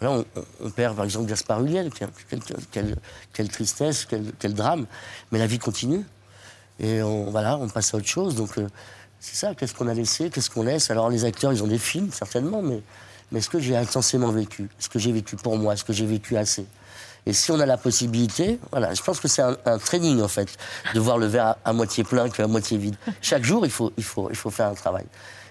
Voilà, 0.00 0.24
on, 0.62 0.70
perd 0.70 0.96
par 0.96 1.04
exemple 1.04 1.26
Gaspard 1.26 1.62
quelle- 1.64 2.40
quelle- 2.70 2.96
quelle 3.32 3.48
tristesse, 3.48 4.06
quel, 4.06 4.32
quel 4.38 4.54
drame, 4.54 4.86
mais 5.30 5.38
la 5.38 5.46
vie 5.46 5.58
continue 5.58 6.04
et 6.80 7.02
on, 7.02 7.30
voilà, 7.30 7.56
on 7.58 7.68
passe 7.68 7.92
à 7.94 7.98
autre 7.98 8.06
chose. 8.06 8.34
Donc 8.34 8.56
euh, 8.58 8.66
c'est 9.20 9.36
ça, 9.36 9.54
qu'est-ce 9.54 9.74
qu'on 9.74 9.88
a 9.88 9.94
laissé, 9.94 10.30
qu'est-ce 10.30 10.50
qu'on 10.50 10.62
laisse? 10.62 10.90
Alors 10.90 11.10
les 11.10 11.24
acteurs, 11.24 11.52
ils 11.52 11.62
ont 11.62 11.66
des 11.68 11.78
films 11.78 12.10
certainement, 12.12 12.62
mais, 12.62 12.82
mais 13.30 13.40
est-ce 13.40 13.50
que 13.50 13.58
j'ai 13.58 13.76
intensément 13.76 14.30
vécu, 14.32 14.68
est-ce 14.78 14.88
que 14.88 14.98
j'ai 14.98 15.12
vécu 15.12 15.36
pour 15.36 15.58
moi, 15.58 15.74
est-ce 15.74 15.84
que 15.84 15.92
j'ai 15.92 16.06
vécu 16.06 16.36
assez 16.36 16.66
et 17.26 17.32
si 17.32 17.50
on 17.50 17.58
a 17.60 17.66
la 17.66 17.76
possibilité, 17.76 18.58
voilà, 18.70 18.94
je 18.94 19.02
pense 19.02 19.20
que 19.20 19.28
c'est 19.28 19.42
un, 19.42 19.56
un 19.66 19.78
training 19.78 20.22
en 20.22 20.28
fait, 20.28 20.56
de 20.94 21.00
voir 21.00 21.18
le 21.18 21.26
verre 21.26 21.46
à, 21.46 21.58
à 21.64 21.72
moitié 21.72 22.04
plein 22.04 22.28
qu'à 22.30 22.46
moitié 22.46 22.78
vide. 22.78 22.96
Chaque 23.20 23.44
jour, 23.44 23.64
il 23.66 23.70
faut, 23.72 23.92
il 23.96 24.04
faut, 24.04 24.28
il 24.30 24.36
faut 24.36 24.50
faire 24.50 24.68
un 24.68 24.74
travail. 24.74 25.04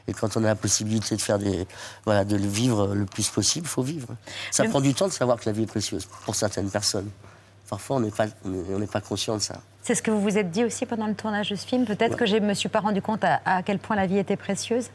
Et 0.07 0.13
quand 0.13 0.37
on 0.37 0.43
a 0.43 0.47
la 0.47 0.55
possibilité 0.55 1.15
de 1.15 1.21
faire 1.21 1.39
des, 1.39 1.67
voilà, 2.05 2.23
de 2.25 2.35
le 2.35 2.47
vivre 2.47 2.93
le 2.93 3.05
plus 3.05 3.27
possible, 3.29 3.65
il 3.65 3.69
faut 3.69 3.81
vivre. 3.81 4.07
Ça 4.51 4.63
prend 4.65 4.79
du 4.79 4.93
temps 4.93 5.07
de 5.07 5.13
savoir 5.13 5.39
que 5.39 5.45
la 5.47 5.51
vie 5.51 5.63
est 5.63 5.67
précieuse 5.67 6.07
pour 6.25 6.35
certaines 6.35 6.69
personnes. 6.69 7.09
Parfois, 7.69 7.95
on 7.95 7.99
n'est 8.01 8.11
pas, 8.11 8.27
on 8.45 8.77
n'est 8.79 8.85
pas 8.85 9.01
conscient 9.01 9.35
de 9.37 9.41
ça. 9.41 9.55
C'est 9.81 9.95
ce 9.95 10.03
que 10.03 10.11
vous 10.11 10.21
vous 10.21 10.37
êtes 10.37 10.51
dit 10.51 10.63
aussi 10.63 10.85
pendant 10.85 11.07
le 11.07 11.15
tournage 11.15 11.49
de 11.49 11.55
ce 11.55 11.65
film. 11.65 11.85
Peut-être 11.85 12.15
que 12.17 12.27
je 12.27 12.35
ne 12.35 12.45
me 12.45 12.53
suis 12.53 12.69
pas 12.69 12.79
rendu 12.81 13.01
compte 13.01 13.23
à, 13.23 13.41
à 13.45 13.63
quel 13.63 13.79
point 13.79 13.95
la 13.95 14.05
vie 14.05 14.19
était 14.19 14.35
précieuse. 14.37 14.89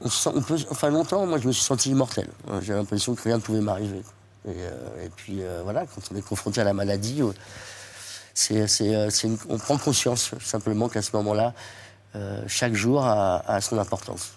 On, 0.00 0.08
se 0.08 0.16
sent- 0.24 0.30
on 0.36 0.42
peut, 0.42 0.58
enfin, 0.70 0.90
longtemps, 0.90 1.26
moi, 1.26 1.38
je 1.38 1.48
me 1.48 1.52
suis 1.52 1.64
senti 1.64 1.90
immortel. 1.90 2.28
J'ai 2.62 2.74
l'impression 2.74 3.16
que 3.16 3.22
rien 3.22 3.36
ne 3.36 3.40
pouvait 3.42 3.60
m'arriver. 3.60 4.02
Et, 4.46 4.50
euh, 4.50 5.04
et 5.04 5.08
puis, 5.08 5.42
euh, 5.42 5.62
voilà, 5.64 5.86
quand 5.86 6.02
on 6.12 6.16
est 6.16 6.22
confronté 6.22 6.60
à 6.60 6.64
la 6.64 6.72
maladie, 6.72 7.20
euh, 7.22 7.32
c'est, 8.34 9.28
on 9.48 9.58
prend 9.58 9.76
conscience 9.76 10.32
simplement 10.40 10.88
qu'à 10.88 11.02
ce 11.02 11.10
moment-là, 11.16 11.54
euh, 12.16 12.42
chaque 12.46 12.74
jour 12.74 13.04
a, 13.04 13.42
a 13.46 13.60
son 13.60 13.78
importance. 13.78 14.36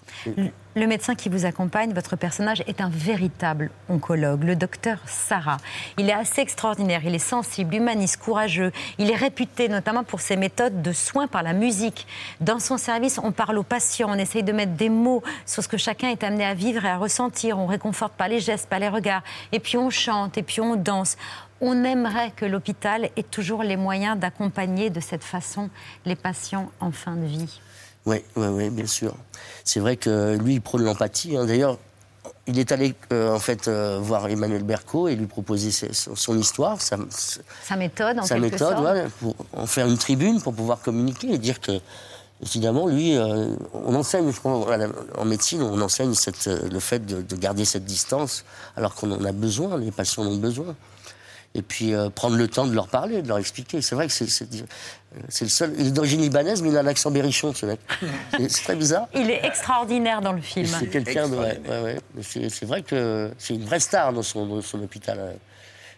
Le 0.75 0.85
médecin 0.85 1.15
qui 1.15 1.29
vous 1.29 1.45
accompagne, 1.45 1.93
votre 1.93 2.15
personnage, 2.15 2.61
est 2.67 2.81
un 2.81 2.89
véritable 2.89 3.71
oncologue, 3.89 4.43
le 4.43 4.55
docteur 4.55 4.99
Sarah. 5.05 5.57
Il 5.97 6.09
est 6.09 6.13
assez 6.13 6.41
extraordinaire, 6.41 7.01
il 7.05 7.15
est 7.15 7.19
sensible, 7.19 7.75
humaniste, 7.75 8.17
courageux. 8.17 8.71
Il 8.97 9.09
est 9.09 9.15
réputé 9.15 9.69
notamment 9.69 10.03
pour 10.03 10.19
ses 10.19 10.35
méthodes 10.35 10.81
de 10.81 10.91
soins 10.91 11.27
par 11.27 11.41
la 11.41 11.53
musique. 11.53 12.05
Dans 12.41 12.59
son 12.59 12.77
service, 12.77 13.19
on 13.23 13.31
parle 13.31 13.57
aux 13.57 13.63
patients, 13.63 14.09
on 14.09 14.17
essaye 14.17 14.43
de 14.43 14.51
mettre 14.51 14.73
des 14.73 14.89
mots 14.89 15.23
sur 15.45 15.63
ce 15.63 15.67
que 15.67 15.77
chacun 15.77 16.09
est 16.09 16.23
amené 16.23 16.45
à 16.45 16.53
vivre 16.53 16.85
et 16.85 16.89
à 16.89 16.97
ressentir. 16.97 17.57
On 17.57 17.65
réconforte 17.65 18.13
pas 18.13 18.27
les 18.27 18.39
gestes, 18.39 18.69
pas 18.69 18.79
les 18.79 18.89
regards. 18.89 19.23
Et 19.51 19.59
puis 19.59 19.77
on 19.77 19.89
chante, 19.89 20.37
et 20.37 20.43
puis 20.43 20.59
on 20.59 20.75
danse. 20.75 21.17
On 21.61 21.83
aimerait 21.83 22.31
que 22.31 22.45
l'hôpital 22.45 23.09
ait 23.15 23.23
toujours 23.23 23.63
les 23.63 23.75
moyens 23.75 24.17
d'accompagner 24.17 24.89
de 24.89 24.99
cette 24.99 25.23
façon 25.23 25.69
les 26.05 26.15
patients 26.15 26.71
en 26.79 26.91
fin 26.91 27.15
de 27.15 27.25
vie. 27.25 27.59
Oui, 28.05 28.23
oui, 28.35 28.47
oui, 28.47 28.69
bien 28.69 28.88
sûr. 28.88 29.13
C'est 29.63 29.79
vrai 29.79 29.97
que 29.97 30.35
lui, 30.38 30.55
il 30.55 30.62
prône 30.62 30.83
l'empathie. 30.83 31.35
hein. 31.38 31.45
D'ailleurs, 31.45 31.77
il 32.47 32.57
est 32.57 32.71
allé 32.71 32.95
euh, 33.13 33.33
en 33.35 33.39
fait 33.39 33.67
euh, 33.67 33.99
voir 34.01 34.27
Emmanuel 34.27 34.63
Berco 34.63 35.07
et 35.07 35.15
lui 35.15 35.27
proposer 35.27 35.69
ses- 35.71 35.93
son, 35.93 36.38
histoire, 36.38 36.81
sa, 36.81 36.97
Sa 37.63 37.75
méthode, 37.75 38.19
en 38.19 38.23
sa 38.23 38.35
quelque 38.35 38.51
méthode, 38.53 38.75
sorte. 38.77 39.09
pour 39.19 39.35
en 39.53 39.65
faire 39.67 39.88
une 39.88 39.97
tribune 39.97 40.41
pour 40.41 40.53
pouvoir 40.55 40.79
communiquer 40.81 41.33
et 41.33 41.38
dire 41.38 41.59
que, 41.62 41.79
évidemment, 42.41 42.88
lui, 42.88 43.15
euh, 43.15 43.53
on 43.73 43.93
enseigne, 43.95 44.31
je 44.31 44.39
crois, 44.39 44.53
voilà, 44.57 44.88
en 45.17 45.25
médecine, 45.25 45.62
on 45.62 45.79
enseigne 45.81 46.13
cette, 46.15 46.47
le 46.47 46.79
fait 46.79 47.05
de, 47.05 47.21
de 47.21 47.35
garder 47.35 47.65
cette 47.65 47.85
distance, 47.85 48.43
alors 48.75 48.95
qu'on 48.95 49.12
en 49.12 49.23
a 49.25 49.31
besoin, 49.31 49.77
les 49.77 49.91
patients 49.91 50.23
en 50.23 50.27
ont 50.27 50.38
besoin. 50.38 50.75
Et 51.55 51.62
puis 51.63 51.93
euh, 51.95 52.09
prendre 52.09 52.35
le 52.35 52.47
temps 52.47 52.67
de 52.67 52.73
leur 52.75 52.88
parler, 52.88 53.21
de 53.23 53.27
leur 53.27 53.39
expliquer. 53.39 53.81
C'est 53.81 53.95
vrai 53.95 54.05
que 54.07 54.13
c'est 54.13 54.29
c'est- 54.29 54.47
c'est 55.29 55.45
le 55.45 55.49
seul. 55.49 55.73
Il 55.79 55.88
est 55.88 55.91
d'origine 55.91 56.21
libanaise, 56.21 56.62
mais 56.62 56.69
il 56.69 56.77
a 56.77 56.81
un 56.81 56.85
accent 56.88 57.09
berrichon, 57.09 57.53
ce 57.55 57.65
mec. 57.65 57.79
C'est- 58.38 58.49
C'est 58.49 58.63
très 58.63 58.75
bizarre. 58.75 59.07
Il 59.15 59.31
est 59.31 59.43
extraordinaire 59.43 60.21
dans 60.21 60.31
le 60.33 60.41
film. 60.41 60.67
C'est 60.67 60.88
quelqu'un 60.88 61.27
de. 61.27 61.35
ouais, 61.35 61.59
ouais, 61.67 61.81
ouais. 61.81 61.99
Mais 62.13 62.21
C'est 62.21 62.49
c'est 62.49 62.65
vrai 62.67 62.83
que 62.83 63.31
c'est 63.39 63.55
une 63.55 63.65
vraie 63.65 63.79
star 63.79 64.13
dans 64.13 64.21
son, 64.21 64.45
dans 64.45 64.62
son 64.62 64.79
hôpital. 64.83 65.35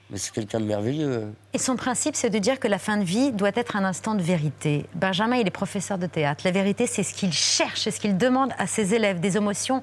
Mais 0.09 0.17
c'est 0.17 0.31
quelqu'un 0.33 0.59
de 0.61 0.65
merveilleux. 0.65 1.23
Et 1.53 1.57
son 1.57 1.75
principe, 1.77 2.15
c'est 2.17 2.29
de 2.29 2.37
dire 2.39 2.59
que 2.59 2.67
la 2.69 2.79
fin 2.79 2.97
de 2.97 3.03
vie 3.03 3.31
doit 3.31 3.51
être 3.55 3.75
un 3.77 3.83
instant 3.85 4.13
de 4.15 4.21
vérité. 4.21 4.85
Benjamin, 4.93 5.37
il 5.37 5.47
est 5.47 5.51
professeur 5.51 5.97
de 5.97 6.05
théâtre. 6.05 6.41
La 6.45 6.51
vérité, 6.51 6.85
c'est 6.87 7.03
ce 7.03 7.13
qu'il 7.13 7.31
cherche, 7.31 7.81
c'est 7.81 7.91
ce 7.91 7.99
qu'il 8.01 8.17
demande 8.17 8.51
à 8.57 8.67
ses 8.67 8.93
élèves, 8.93 9.19
des 9.21 9.35
émotions 9.37 9.81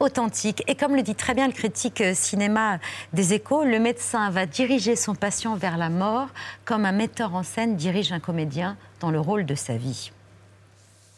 authentiques. 0.00 0.62
Et 0.66 0.74
comme 0.74 0.94
le 0.94 1.02
dit 1.02 1.14
très 1.14 1.34
bien 1.34 1.46
le 1.46 1.52
critique 1.52 2.00
euh, 2.00 2.14
cinéma 2.14 2.78
des 3.12 3.34
échos, 3.34 3.64
le 3.64 3.78
médecin 3.78 4.30
va 4.30 4.46
diriger 4.46 4.96
son 4.96 5.14
patient 5.14 5.56
vers 5.56 5.76
la 5.76 5.90
mort 5.90 6.28
comme 6.64 6.84
un 6.84 6.92
metteur 6.92 7.34
en 7.34 7.42
scène 7.42 7.76
dirige 7.76 8.12
un 8.12 8.20
comédien 8.20 8.76
dans 9.00 9.10
le 9.10 9.20
rôle 9.20 9.46
de 9.46 9.54
sa 9.54 9.76
vie. 9.76 10.10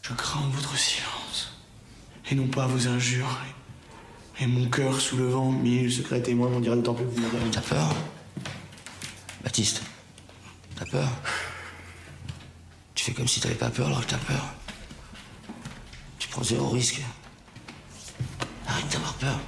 Je 0.02 0.14
crains 0.14 0.48
votre 0.52 0.76
silence, 0.76 1.52
et 2.30 2.34
non 2.34 2.46
pas 2.46 2.66
vos 2.66 2.88
injures. 2.88 3.38
Et 4.40 4.46
mon 4.46 4.70
cœur 4.70 4.98
soulevant 5.00 5.50
mille 5.52 5.92
secrets 5.92 6.22
témoins 6.22 6.48
m'en 6.48 6.60
dira 6.60 6.74
d'autant 6.74 6.94
plus 6.94 7.04
que 7.04 7.10
vous 7.10 7.20
m'avez. 7.20 7.50
T'as 7.50 7.60
peur? 7.60 7.94
Baptiste, 9.44 9.82
t'as 10.76 10.86
peur? 10.86 11.08
Tu 12.94 13.04
fais 13.04 13.12
comme 13.12 13.28
si 13.28 13.40
t'avais 13.40 13.54
pas 13.54 13.68
peur 13.68 13.88
alors 13.88 14.00
que 14.00 14.10
t'as 14.10 14.16
peur. 14.16 14.54
Tu 16.18 16.28
prends 16.28 16.42
zéro 16.42 16.68
risque. 16.68 17.02
Arrête 18.70 18.92
d'avoir 18.92 19.14
peur. 19.14 19.40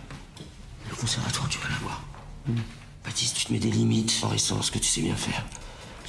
Le 0.90 0.96
conservatoire, 0.96 1.48
tu 1.48 1.58
vas 1.58 1.68
l'avoir. 1.68 2.02
Baptiste, 3.04 3.36
tu 3.36 3.44
te 3.46 3.52
mets 3.52 3.60
des 3.60 3.70
limites 3.70 4.18
en 4.22 4.28
restant 4.28 4.60
ce 4.62 4.72
que 4.72 4.78
tu 4.78 4.86
sais 4.86 5.00
bien 5.00 5.14
faire. 5.14 5.44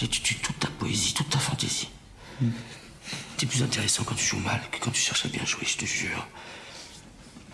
Et 0.01 0.07
tu 0.07 0.21
tues 0.21 0.35
toute 0.35 0.59
ta 0.59 0.67
poésie, 0.67 1.13
toute 1.13 1.29
ta 1.29 1.37
fantaisie. 1.37 1.89
T'es 3.37 3.45
plus 3.45 3.61
intéressant 3.61 4.03
quand 4.03 4.15
tu 4.15 4.25
joues 4.25 4.39
mal 4.39 4.59
que 4.71 4.79
quand 4.83 4.91
tu 4.91 4.99
cherches 4.99 5.25
à 5.25 5.29
bien 5.29 5.45
jouer, 5.45 5.65
je 5.65 5.77
te 5.77 5.85
jure. 5.85 6.27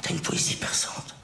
T'as 0.02 0.12
une 0.12 0.22
poésie 0.22 0.56
perçante. 0.56 1.16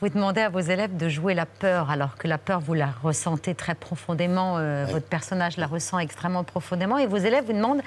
Vous 0.00 0.10
demandez 0.10 0.42
à 0.42 0.50
vos 0.50 0.60
élèves 0.60 0.94
de 0.98 1.08
jouer 1.08 1.32
la 1.32 1.46
peur, 1.46 1.90
alors 1.90 2.16
que 2.16 2.28
la 2.28 2.36
peur, 2.36 2.60
vous 2.60 2.74
la 2.74 2.90
ressentez 3.02 3.54
très 3.54 3.74
profondément, 3.74 4.58
euh, 4.58 4.84
votre 4.84 5.06
personnage 5.06 5.56
la 5.56 5.66
ressent 5.66 5.98
extrêmement 5.98 6.44
profondément, 6.44 6.98
et 6.98 7.06
vos 7.06 7.16
élèves 7.16 7.46
vous 7.46 7.54
demandent, 7.54 7.80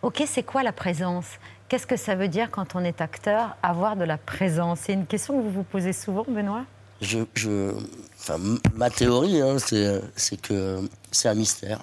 OK, 0.00 0.22
c'est 0.26 0.42
quoi 0.42 0.62
la 0.62 0.72
présence? 0.72 1.26
Qu'est-ce 1.68 1.86
que 1.86 1.96
ça 1.96 2.14
veut 2.14 2.28
dire 2.28 2.50
quand 2.50 2.74
on 2.74 2.84
est 2.84 3.00
acteur, 3.00 3.56
avoir 3.62 3.96
de 3.96 4.04
la 4.04 4.18
présence? 4.18 4.80
C'est 4.84 4.92
une 4.92 5.06
question 5.06 5.38
que 5.38 5.42
vous 5.42 5.50
vous 5.50 5.62
posez 5.64 5.92
souvent, 5.92 6.24
Benoît? 6.28 6.64
Je, 7.00 7.74
ma 8.74 8.90
théorie, 8.90 9.40
hein, 9.40 9.56
c'est 9.58 10.40
que 10.40 10.80
c'est 11.10 11.28
un 11.28 11.34
mystère. 11.34 11.80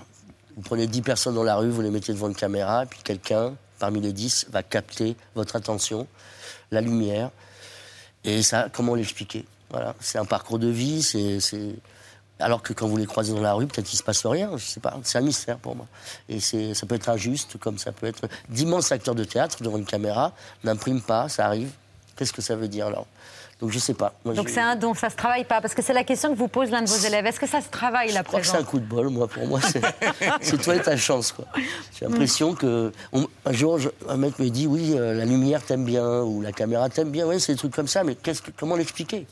Vous 0.56 0.62
prenez 0.62 0.88
10 0.88 1.02
personnes 1.02 1.36
dans 1.36 1.44
la 1.44 1.56
rue, 1.56 1.70
vous 1.70 1.82
les 1.82 1.90
mettez 1.90 2.14
devant 2.14 2.28
une 2.28 2.36
caméra, 2.36 2.86
puis 2.86 3.00
quelqu'un, 3.04 3.54
parmi 3.80 4.02
les 4.02 4.14
10, 4.14 4.48
va 4.52 4.64
capter 4.64 5.16
votre 5.36 5.56
attention, 5.56 6.08
la 6.72 6.82
lumière. 6.82 7.32
Et 8.24 8.44
ça, 8.44 8.68
comment 8.72 8.96
l'expliquer? 8.96 9.46
Voilà, 9.70 9.96
c'est 10.00 10.18
un 10.18 10.26
parcours 10.26 10.60
de 10.60 10.68
vie, 10.68 11.02
c'est... 11.02 11.40
Alors 12.42 12.62
que 12.62 12.74
quand 12.74 12.88
vous 12.88 12.98
les 12.98 13.06
croisez 13.06 13.34
dans 13.34 13.42
la 13.42 13.54
rue, 13.54 13.68
peut-être 13.68 13.86
qu'il 13.88 13.98
se 13.98 14.04
passe 14.04 14.26
rien, 14.26 14.52
je 14.58 14.66
sais 14.66 14.80
pas. 14.80 14.98
C'est 15.04 15.18
un 15.18 15.22
mystère 15.22 15.58
pour 15.58 15.76
moi. 15.76 15.86
Et 16.28 16.40
c'est- 16.40 16.74
ça 16.74 16.86
peut 16.86 16.96
être 16.96 17.10
injuste, 17.10 17.58
comme 17.58 17.78
ça 17.78 17.92
peut 17.92 18.08
être... 18.08 18.28
D'immenses 18.50 18.92
acteurs 18.92 19.16
de 19.16 19.24
théâtre 19.24 19.62
devant 19.64 19.78
une 19.78 19.86
caméra 19.86 20.34
n'impriment 20.64 21.02
pas, 21.02 21.30
ça 21.30 21.46
arrive. 21.46 21.72
Qu'est-ce 22.16 22.34
que 22.34 22.42
ça 22.42 22.56
veut 22.56 22.68
dire 22.68 22.88
alors? 22.88 23.06
Donc 23.60 23.70
je 23.72 23.78
sais 23.78 23.94
pas. 23.94 24.14
Moi, 24.26 24.34
Donc 24.34 24.50
c'est 24.50 24.60
un 24.60 24.76
don, 24.76 24.96
ça 24.96 25.12
se 25.12 25.16
travaille 25.16 25.44
pas 25.46 25.62
Parce 25.62 25.76
que 25.76 25.84
c'est 25.84 25.94
la 25.94 26.04
question 26.04 26.34
que 26.34 26.38
vous 26.38 26.48
pose 26.48 26.72
l'un 26.72 26.82
de 26.82 26.90
vos 26.90 26.98
élèves. 26.98 27.28
Est-ce 27.28 27.40
que 27.40 27.46
ça 27.48 27.62
se 27.62 27.70
travaille, 27.70 28.12
la 28.12 28.24
crois 28.24 28.40
que 28.42 28.48
c'est 28.48 28.58
un 28.58 28.64
coup 28.64 28.80
de 28.80 28.86
bol, 28.86 29.10
moi, 29.10 29.28
pour 29.28 29.46
moi. 29.46 29.60
C'est 29.62 29.82
c'est 30.42 30.60
toi 30.60 30.76
et 30.76 30.82
ta 30.82 30.98
chance, 30.98 31.32
quoi. 31.32 31.46
J'ai 32.00 32.06
l'impression 32.08 32.56
que. 32.56 32.92
on- 33.14 33.28
un 33.46 33.52
jour, 33.54 33.78
je- 33.78 33.90
un 34.10 34.18
mec 34.18 34.40
me 34.40 34.50
dit 34.50 34.66
Oui, 34.66 34.96
euh, 34.98 35.14
la 35.14 35.26
lumière 35.26 35.62
t'aime 35.64 35.86
bien, 35.86 36.22
ou 36.24 36.42
la 36.42 36.52
caméra 36.52 36.90
t'aime 36.90 37.12
bien. 37.12 37.28
Oui, 37.28 37.40
c'est 37.40 37.52
des 37.54 37.58
trucs 37.60 37.76
comme 37.76 37.88
ça, 37.88 38.04
mais 38.04 38.16
qu'est-ce 38.16 38.42
que, 38.42 38.50
comment 38.50 38.76
l'expliquer? 38.76 39.28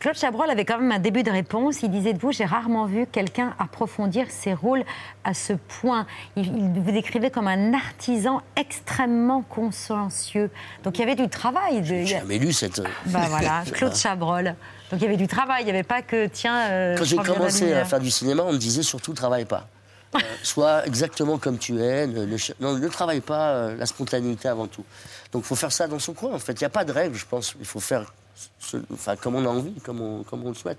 Claude 0.00 0.16
Chabrol 0.16 0.48
avait 0.48 0.64
quand 0.64 0.78
même 0.78 0.92
un 0.92 0.98
début 0.98 1.22
de 1.22 1.30
réponse. 1.30 1.82
Il 1.82 1.90
disait 1.90 2.14
de 2.14 2.18
vous, 2.18 2.32
j'ai 2.32 2.46
rarement 2.46 2.86
vu 2.86 3.06
quelqu'un 3.06 3.54
approfondir 3.58 4.26
ses 4.30 4.54
rôles 4.54 4.82
à 5.24 5.34
ce 5.34 5.52
point. 5.52 6.06
Il, 6.36 6.46
il 6.46 6.80
vous 6.80 6.90
décrivait 6.90 7.30
comme 7.30 7.46
un 7.48 7.74
artisan 7.74 8.40
extrêmement 8.56 9.42
consciencieux. 9.42 10.50
Donc 10.84 10.96
il 10.96 11.00
y 11.00 11.04
avait 11.04 11.16
du 11.16 11.28
travail. 11.28 11.80
De, 11.82 11.84
J'ai 11.84 12.06
jamais 12.06 12.38
lu 12.38 12.50
cette. 12.54 12.80
Bah 13.06 13.20
voilà, 13.28 13.62
Claude 13.74 13.94
Chabrol. 13.94 14.54
Donc 14.90 15.00
il 15.00 15.02
y 15.02 15.06
avait 15.06 15.18
du 15.18 15.28
travail. 15.28 15.62
Il 15.62 15.66
n'y 15.66 15.70
avait 15.72 15.82
pas 15.82 16.00
que 16.00 16.26
tiens. 16.28 16.60
euh, 16.70 16.96
Quand 16.96 17.04
j'ai 17.04 17.16
commencé 17.18 17.72
à 17.74 17.84
faire 17.84 18.00
du 18.00 18.10
cinéma, 18.10 18.42
on 18.46 18.52
me 18.54 18.58
disait 18.58 18.82
surtout 18.82 19.12
travaille 19.12 19.44
pas. 19.44 19.66
Euh, 20.16 20.18
sois 20.42 20.84
exactement 20.88 21.38
comme 21.38 21.56
tu 21.56 21.80
es. 21.80 22.08
Ne, 22.08 22.26
non, 22.58 22.76
ne 22.76 22.88
travaille 22.88 23.20
pas 23.20 23.50
euh, 23.50 23.76
la 23.76 23.86
spontanéité 23.86 24.48
avant 24.48 24.66
tout. 24.66 24.84
Donc 25.30 25.42
il 25.44 25.46
faut 25.46 25.54
faire 25.54 25.70
ça 25.70 25.86
dans 25.86 26.00
son 26.00 26.14
coin. 26.14 26.34
En 26.34 26.40
fait, 26.40 26.50
il 26.54 26.64
n'y 26.64 26.66
a 26.66 26.68
pas 26.70 26.84
de 26.84 26.90
règle, 26.90 27.14
je 27.14 27.24
pense. 27.24 27.54
Il 27.60 27.64
faut 27.64 27.78
faire 27.78 28.12
ce- 28.58 28.76
enfin, 28.92 29.16
comme 29.16 29.34
on 29.34 29.44
a 29.44 29.48
envie, 29.48 29.74
comme 29.80 30.00
on, 30.00 30.22
comme 30.24 30.44
on 30.44 30.48
le 30.50 30.54
souhaite. 30.54 30.78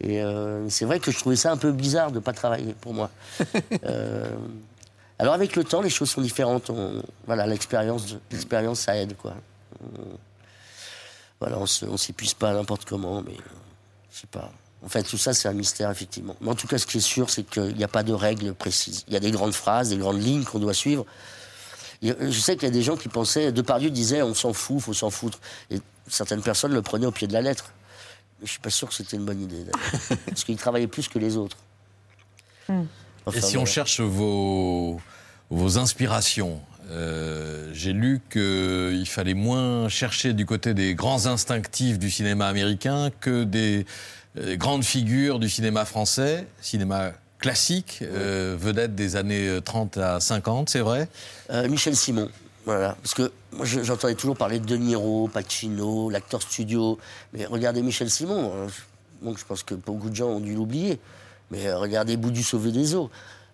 Et 0.00 0.20
euh, 0.22 0.68
c'est 0.68 0.84
vrai 0.84 0.98
que 1.00 1.10
je 1.12 1.18
trouvais 1.18 1.36
ça 1.36 1.52
un 1.52 1.56
peu 1.56 1.70
bizarre 1.72 2.10
de 2.10 2.16
ne 2.16 2.20
pas 2.20 2.32
travailler 2.32 2.74
pour 2.80 2.94
moi. 2.94 3.10
Euh, 3.84 4.30
alors 5.18 5.34
avec 5.34 5.54
le 5.54 5.62
temps, 5.64 5.82
les 5.82 5.90
choses 5.90 6.10
sont 6.10 6.20
différentes. 6.20 6.70
On- 6.70 7.02
voilà, 7.26 7.46
l'expérience, 7.46 8.16
l'expérience, 8.30 8.80
ça 8.80 8.96
aide, 8.96 9.16
quoi. 9.16 9.34
On- 9.84 10.18
voilà, 11.40 11.58
on 11.58 11.64
on 11.88 11.96
s'épuise 11.96 12.34
pas 12.34 12.52
n'importe 12.52 12.84
comment, 12.84 13.22
mais 13.22 13.32
euh, 13.32 13.50
je 14.12 14.20
sais 14.20 14.26
pas. 14.28 14.50
En 14.84 14.88
fait, 14.88 15.04
tout 15.04 15.18
ça, 15.18 15.32
c'est 15.32 15.48
un 15.48 15.52
mystère, 15.52 15.90
effectivement. 15.90 16.34
Mais 16.40 16.48
en 16.50 16.54
tout 16.56 16.66
cas, 16.66 16.76
ce 16.78 16.86
qui 16.86 16.98
est 16.98 17.00
sûr, 17.00 17.30
c'est 17.30 17.44
qu'il 17.44 17.76
n'y 17.76 17.84
a 17.84 17.88
pas 17.88 18.02
de 18.02 18.12
règles 18.12 18.52
précises. 18.54 19.04
Il 19.06 19.14
y 19.14 19.16
a 19.16 19.20
des 19.20 19.30
grandes 19.30 19.54
phrases, 19.54 19.90
des 19.90 19.96
grandes 19.96 20.20
lignes 20.20 20.42
qu'on 20.44 20.58
doit 20.58 20.74
suivre. 20.74 21.06
A- 22.04 22.06
Je 22.30 22.40
sais 22.40 22.56
qu'il 22.56 22.64
y 22.64 22.70
a 22.70 22.74
des 22.74 22.82
gens 22.82 22.96
qui 22.96 23.08
pensaient, 23.08 23.52
Depardieu 23.52 23.90
disait, 23.90 24.22
on 24.22 24.34
s'en 24.34 24.52
fout, 24.52 24.80
faut 24.80 24.92
s'en 24.94 25.10
foutre. 25.10 25.38
Et 25.70 25.80
certaines 26.08 26.42
personnes 26.42 26.72
le 26.72 26.82
prenaient 26.82 27.06
au 27.06 27.12
pied 27.12 27.26
de 27.26 27.32
la 27.32 27.40
lettre. 27.40 27.72
Mais 28.40 28.46
je 28.46 28.52
suis 28.52 28.60
pas 28.60 28.70
sûr 28.70 28.88
que 28.88 28.94
c'était 28.94 29.16
une 29.16 29.24
bonne 29.24 29.40
idée, 29.40 29.64
d'ailleurs. 29.64 30.18
parce 30.26 30.44
qu'il 30.44 30.56
travaillait 30.56 30.86
plus 30.86 31.08
que 31.08 31.18
les 31.18 31.36
autres. 31.36 31.56
Enfin, 32.68 33.38
Et 33.38 33.40
si 33.40 33.56
on 33.56 33.66
cherche 33.66 34.00
vos, 34.00 35.00
vos 35.50 35.78
inspirations, 35.78 36.60
euh, 36.90 37.70
j'ai 37.72 37.92
lu 37.92 38.20
qu'il 38.30 39.06
fallait 39.06 39.34
moins 39.34 39.88
chercher 39.88 40.32
du 40.32 40.46
côté 40.46 40.74
des 40.74 40.94
grands 40.94 41.26
instinctifs 41.26 41.98
du 41.98 42.10
cinéma 42.10 42.48
américain 42.48 43.10
que 43.20 43.44
des 43.44 43.86
euh, 44.38 44.56
grandes 44.56 44.84
figures 44.84 45.38
du 45.38 45.48
cinéma 45.48 45.84
français, 45.84 46.46
cinéma 46.60 47.12
classique, 47.42 47.98
euh, 48.02 48.56
vedette 48.58 48.94
des 48.94 49.16
années 49.16 49.58
30 49.62 49.98
à 49.98 50.20
50, 50.20 50.70
c'est 50.70 50.80
vrai? 50.80 51.08
Euh, 51.50 51.68
Michel 51.68 51.96
Simon. 51.96 52.30
Voilà, 52.64 52.96
parce 53.02 53.14
que 53.14 53.32
j'entendais 53.62 54.14
toujours 54.14 54.36
parler 54.36 54.60
de 54.60 54.66
De 54.66 54.76
Niro, 54.76 55.28
Pacino, 55.28 56.10
l'acteur 56.10 56.42
studio. 56.42 56.98
Mais 57.32 57.44
regardez 57.44 57.82
Michel 57.82 58.08
Simon. 58.08 58.52
hein. 58.54 58.66
Bon, 59.20 59.36
je 59.36 59.44
pense 59.44 59.62
que 59.62 59.74
beaucoup 59.74 60.10
de 60.10 60.14
gens 60.14 60.28
ont 60.28 60.40
dû 60.40 60.54
l'oublier. 60.54 61.00
Mais 61.50 61.66
euh, 61.66 61.78
regardez 61.78 62.16
Bout 62.16 62.30
du 62.30 62.42
Sauvé 62.42 62.72
des 62.72 62.94
Eaux. 62.94 63.10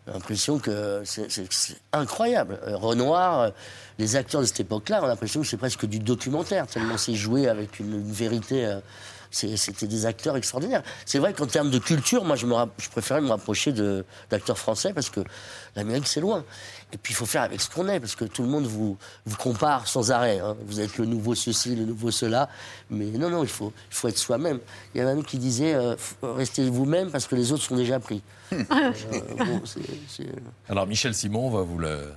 J'ai 0.07 0.13
l'impression 0.15 0.59
que 0.59 1.03
c'est 1.05 1.77
incroyable. 1.93 2.59
Euh, 2.67 2.77
Renoir, 2.77 3.41
euh, 3.41 3.51
les 3.99 4.17
acteurs 4.17 4.41
de 4.41 4.47
cette 4.47 4.61
époque-là, 4.61 5.01
on 5.03 5.05
a 5.05 5.09
l'impression 5.09 5.43
que 5.43 5.47
c'est 5.47 5.59
presque 5.59 5.85
du 5.85 5.99
documentaire, 5.99 6.67
tellement 6.67 6.97
c'est 6.97 7.15
joué 7.15 7.49
avec 7.49 7.81
une, 7.81 8.01
vérité. 8.11 8.79
C'était 9.31 9.87
des 9.87 10.07
acteurs 10.07 10.37
extraordinaires. 10.37 10.83
C'est 11.05 11.19
vrai 11.19 11.33
qu'en 11.35 11.47
termes 11.47 11.71
de 11.71 11.79
culture, 11.79 12.25
moi, 12.25 12.37
je, 12.37 12.47
me 12.47 12.55
je 12.79 12.89
préférais 12.89 13.21
me 13.21 13.29
rapprocher 13.29 13.73
de- 13.73 14.05
d'acteurs 14.31 14.59
français 14.59 14.93
parce 14.95 15.11
que 15.11 15.21
l'Amérique, 15.77 16.07
c'est 16.07 16.21
loin. 16.21 16.45
Et 16.93 16.97
puis, 16.97 17.13
il 17.13 17.17
faut 17.17 17.27
faire 17.27 17.43
avec 17.43 17.61
ce 17.61 17.69
qu'on 17.69 17.89
est 17.89 18.01
parce 18.01 18.17
que 18.17 18.25
tout 18.25 18.43
le 18.43 18.49
monde 18.49 18.65
vous, 18.67 18.97
vous 19.27 19.37
compare 19.37 19.87
sans 19.87 20.11
arrêt. 20.11 20.39
hein. 20.39 20.57
Vous 20.67 20.81
êtes 20.81 20.97
le 20.97 21.05
nouveau 21.05 21.35
ceci, 21.35 21.75
le 21.77 21.85
nouveau 21.85 22.11
cela. 22.11 22.49
Mais 22.89 23.05
non, 23.07 23.29
non, 23.29 23.43
il 23.43 23.49
faut, 23.51 23.73
il 23.91 23.95
faut 23.95 24.09
être 24.09 24.17
soi-même. 24.19 24.61
Il 24.95 24.99
y 24.99 25.01
avait 25.03 25.11
un 25.19 25.23
qui 25.23 25.37
disait 25.39 25.75
euh, 25.75 25.95
F- 25.97 26.15
restez 26.23 26.69
vous-même 26.71 27.11
parce 27.11 27.27
que 27.27 27.35
les 27.35 27.53
autres 27.53 27.63
sont 27.65 27.77
déjà 27.77 28.01
pris. 28.01 28.23
Euh, 28.53 28.93
bon, 29.39 29.61
c'est- 29.67 29.81
c'est- 30.09 30.27
Alors 30.71 30.87
Michel 30.87 31.15
Simon, 31.15 31.49
on 31.49 31.51
va 31.51 31.63
vous 31.63 31.79
le 31.79 32.11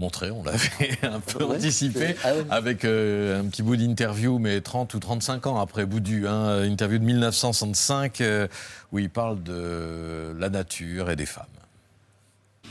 montrer, 0.00 0.30
on 0.30 0.42
l'avait 0.42 0.68
un 1.02 1.20
peu 1.20 1.44
Ouais. 1.44 1.56
anticipé, 1.56 2.14
Ah 2.24 2.34
ouais. 2.34 2.44
avec 2.50 2.84
euh, 2.84 3.40
un 3.40 3.44
petit 3.44 3.62
bout 3.62 3.76
d'interview, 3.76 4.38
mais 4.38 4.60
30 4.60 4.94
ou 4.94 4.98
35 4.98 5.46
ans 5.46 5.60
après 5.60 5.86
Boudu, 5.86 6.26
hein, 6.26 6.62
interview 6.64 6.98
de 6.98 7.04
1965, 7.04 8.20
euh, 8.22 8.48
où 8.92 8.98
il 8.98 9.10
parle 9.10 9.42
de 9.42 10.34
la 10.38 10.48
nature 10.48 11.10
et 11.10 11.16
des 11.16 11.26
femmes. 11.26 11.44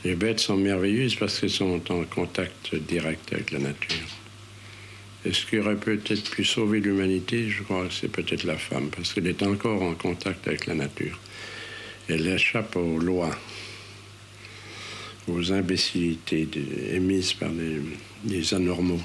Les 0.04 0.14
bêtes 0.16 0.40
sont 0.40 0.56
merveilleuses 0.56 1.14
parce 1.16 1.38
qu'elles 1.38 1.50
sont 1.50 1.80
en 1.90 2.04
contact 2.04 2.74
direct 2.74 3.32
avec 3.32 3.50
la 3.52 3.58
nature. 3.60 3.96
Et 5.26 5.32
ce 5.34 5.44
qui 5.44 5.58
aurait 5.58 5.76
peut-être 5.76 6.30
pu 6.30 6.44
sauver 6.44 6.80
l'humanité, 6.80 7.50
je 7.50 7.62
crois, 7.62 7.84
c'est 7.90 8.08
peut-être 8.08 8.44
la 8.44 8.56
femme, 8.56 8.88
parce 8.88 9.12
qu'elle 9.12 9.26
est 9.26 9.42
encore 9.42 9.82
en 9.82 9.94
contact 9.94 10.48
avec 10.48 10.66
la 10.66 10.74
nature. 10.74 11.18
Elle 12.08 12.26
échappe 12.26 12.74
aux 12.76 12.98
lois, 12.98 13.30
aux 15.30 15.52
imbécilités 15.52 16.48
émises 16.92 17.32
par 17.34 17.50
les, 17.50 17.80
les 18.24 18.54
anormaux. 18.54 19.00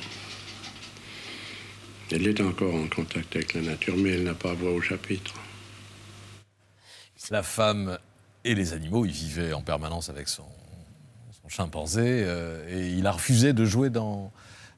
Elle 2.12 2.28
est 2.28 2.42
encore 2.42 2.76
en 2.76 2.88
contact 2.88 3.36
avec 3.36 3.54
la 3.54 3.62
nature, 3.62 3.96
mais 3.98 4.12
elle 4.12 4.24
n'a 4.24 4.36
pas 4.36 4.54
voix 4.54 4.72
au 4.72 4.82
chapitre. 4.82 5.34
La 7.32 7.42
femme 7.42 7.98
et 8.44 8.54
les 8.54 8.74
animaux, 8.74 9.06
il 9.06 9.12
vivait 9.12 9.54
en 9.54 9.62
permanence 9.62 10.10
avec 10.10 10.28
son, 10.28 10.46
son 11.42 11.50
chimpanzé, 11.50 12.04
euh, 12.04 12.68
et 12.70 12.92
il 12.92 13.08
a 13.08 13.12
refusé 13.12 13.54
de 13.54 13.66
jouer 13.66 13.90
dans 13.90 14.32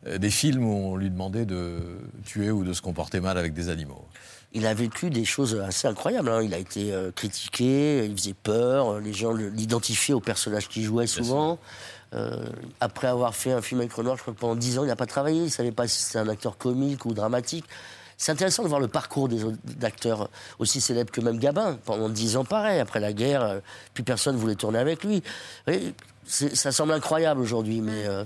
euh, 0.05 0.17
des 0.17 0.29
films 0.29 0.63
où 0.63 0.71
on 0.71 0.95
lui 0.95 1.10
demandait 1.10 1.45
de 1.45 1.79
tuer 2.25 2.51
ou 2.51 2.63
de 2.63 2.71
se 2.71 2.81
comporter 2.81 3.19
mal 3.19 3.38
avec 3.38 3.53
des 3.53 3.67
animaux. 3.67 4.05
Il 4.57 4.65
a 4.65 4.73
vécu 4.73 5.09
des 5.11 5.23
choses 5.23 5.55
assez 5.55 5.87
incroyables. 5.87 6.29
hein. 6.29 6.41
Il 6.41 6.53
a 6.53 6.57
été 6.57 6.91
euh, 6.91 7.11
critiqué, 7.11 8.05
il 8.05 8.17
faisait 8.17 8.33
peur, 8.33 8.93
euh, 8.93 8.99
les 8.99 9.13
gens 9.13 9.31
l'identifiaient 9.31 10.15
au 10.15 10.19
personnage 10.19 10.67
qu'il 10.67 10.83
jouait 10.83 11.05
souvent. 11.07 11.59
Euh, 12.13 12.43
après 12.79 13.07
avoir 13.07 13.35
fait 13.35 13.51
un 13.51 13.61
film 13.61 13.81
avec 13.81 13.93
Renoir, 13.93 14.15
je 14.17 14.23
crois 14.23 14.33
que 14.33 14.39
pendant 14.39 14.55
10 14.55 14.79
ans, 14.79 14.83
il 14.83 14.87
n'a 14.87 14.95
pas 14.95 15.05
travaillé. 15.05 15.37
Il 15.37 15.45
ne 15.45 15.49
savait 15.49 15.71
pas 15.71 15.87
si 15.87 16.01
c'était 16.01 16.17
un 16.19 16.27
acteur 16.27 16.57
comique 16.57 17.05
ou 17.05 17.13
dramatique. 17.13 17.65
C'est 18.17 18.31
intéressant 18.31 18.63
de 18.63 18.67
voir 18.67 18.79
le 18.79 18.87
parcours 18.87 19.27
des 19.29 19.41
acteurs 19.83 20.29
aussi 20.57 20.81
célèbres 20.81 21.11
que 21.11 21.21
même 21.21 21.37
Gabin. 21.37 21.77
Pendant 21.85 22.09
10 22.09 22.37
ans, 22.37 22.45
pareil. 22.45 22.79
Après 22.79 22.99
la 22.99 23.13
guerre, 23.13 23.61
plus 23.93 24.03
personne 24.03 24.35
ne 24.35 24.41
voulait 24.41 24.55
tourner 24.55 24.79
avec 24.79 25.03
lui. 25.03 25.21
Voyez, 25.67 25.93
ça 26.25 26.71
semble 26.71 26.93
incroyable 26.93 27.41
aujourd'hui, 27.41 27.81
mais 27.81 28.07
euh, 28.07 28.23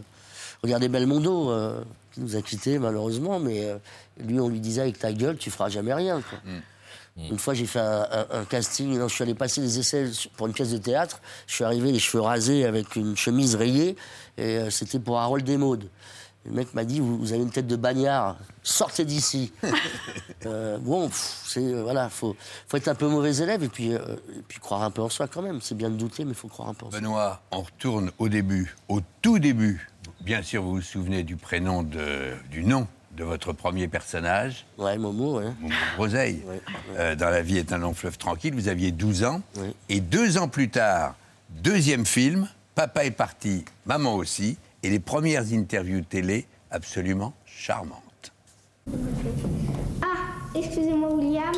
regardez 0.64 0.88
Belmondo, 0.88 1.52
qui 2.12 2.22
nous 2.22 2.36
a 2.36 2.42
quittés 2.42 2.78
malheureusement, 2.80 3.40
mais 3.40 3.66
euh, 3.66 3.78
lui, 4.20 4.40
on 4.40 4.50
lui 4.50 4.60
disait 4.60 4.82
avec 4.82 5.00
ta 5.00 5.12
gueule, 5.14 5.38
tu 5.38 5.50
feras 5.52 5.70
jamais 5.70 5.94
rien. 5.94 6.22
quoi. 6.22 6.40
Une 7.18 7.38
fois, 7.40 7.54
j'ai 7.54 7.66
fait 7.66 7.80
un, 7.80 8.08
un- 8.10 8.40
un 8.42 8.46
casting, 8.46 8.98
non, 8.98 9.08
je 9.10 9.14
suis 9.14 9.24
allé 9.24 9.36
passer 9.36 9.60
des 9.62 9.80
essais 9.80 10.10
pour 10.38 10.48
une 10.48 10.54
pièce 10.54 10.72
de 10.72 10.78
théâtre. 10.78 11.20
Je 11.46 11.56
suis 11.56 11.64
arrivé 11.64 11.92
les 11.92 12.00
cheveux 12.00 12.22
rasés 12.24 12.66
avec 12.66 12.96
une 12.96 13.16
chemise 13.18 13.56
rayée, 13.56 13.96
et 14.38 14.58
euh, 14.58 14.70
c'était 14.70 14.98
pour 15.00 15.20
Harold 15.20 15.44
Desmaudes. 15.46 15.90
Le 16.46 16.54
mec 16.54 16.74
m'a 16.74 16.86
dit 16.86 17.00
vous, 17.00 17.18
vous 17.20 17.34
avez 17.34 17.44
une 17.44 17.52
tête 17.52 17.68
de 17.68 17.76
bagnard, 17.76 18.38
sortez 18.64 19.06
d'ici. 19.06 19.52
Euh, 20.48 20.80
bon, 20.80 21.08
c'est 21.14 21.72
voilà, 21.84 22.10
faut 22.10 22.36
faut 22.68 22.76
être 22.78 22.88
un 22.88 22.96
peu 22.96 23.08
mauvais 23.08 23.36
élève 23.38 23.62
et 23.62 23.68
puis 23.68 23.94
euh, 23.94 24.00
et 24.36 24.42
puis 24.48 24.60
croire 24.60 24.82
un 24.82 24.90
peu 24.90 25.04
en 25.04 25.10
soi 25.10 25.28
quand 25.28 25.44
même. 25.44 25.62
C'est 25.62 25.76
bien 25.76 25.92
de 25.92 25.96
douter, 25.96 26.26
mais 26.26 26.32
il 26.32 26.36
faut 26.36 26.48
croire 26.48 26.68
un 26.70 26.74
peu 26.74 26.88
en 26.88 26.90
soi. 26.90 27.00
Benoît, 27.00 27.44
on 27.52 27.62
retourne 27.62 28.10
au 28.18 28.28
début, 28.28 28.76
au 28.90 29.02
tout 29.22 29.38
début. 29.38 29.88
Bien 30.24 30.44
sûr, 30.44 30.62
vous 30.62 30.76
vous 30.76 30.82
souvenez 30.82 31.24
du 31.24 31.36
prénom, 31.36 31.82
de, 31.84 32.34
du 32.52 32.64
nom 32.64 32.88
de 33.18 33.24
votre 33.24 33.54
premier 33.54 33.88
personnage. 33.88 34.66
Ouais, 34.78 34.98
Momo, 34.98 35.40
ouais. 35.40 35.52
Momo 35.60 35.74
Groseille. 35.96 36.42
Euh, 36.98 37.16
dans 37.16 37.30
La 37.30 37.42
vie 37.42 37.58
est 37.58 37.74
un 37.74 37.80
long 37.80 37.94
fleuve 37.94 38.18
tranquille, 38.18 38.54
vous 38.54 38.68
aviez 38.68 38.92
12 38.92 39.24
ans. 39.24 39.42
Et 39.90 40.00
deux 40.00 40.38
ans 40.38 40.48
plus 40.48 40.70
tard, 40.70 41.16
deuxième 41.50 42.06
film, 42.06 42.48
Papa 42.76 43.04
est 43.04 43.12
parti, 43.12 43.66
Maman 43.86 44.16
aussi, 44.16 44.58
et 44.84 44.90
les 44.90 45.00
premières 45.00 45.52
interviews 45.52 46.02
télé 46.02 46.46
absolument 46.70 47.34
charmantes. 47.46 48.32
Ah, 50.02 50.56
excusez-moi 50.56 51.14
William, 51.16 51.54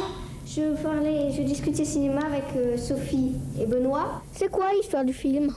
je 0.47 0.73
parlais, 0.82 1.32
je 1.34 1.43
discutais 1.43 1.86
cinéma 1.86 2.21
avec 2.26 2.45
euh, 2.56 2.78
Sophie 2.78 3.34
et 3.60 3.65
Benoît. 3.65 4.21
C'est 4.34 4.49
quoi 4.49 4.71
l'histoire 4.73 5.06
du 5.06 5.13
film? 5.13 5.54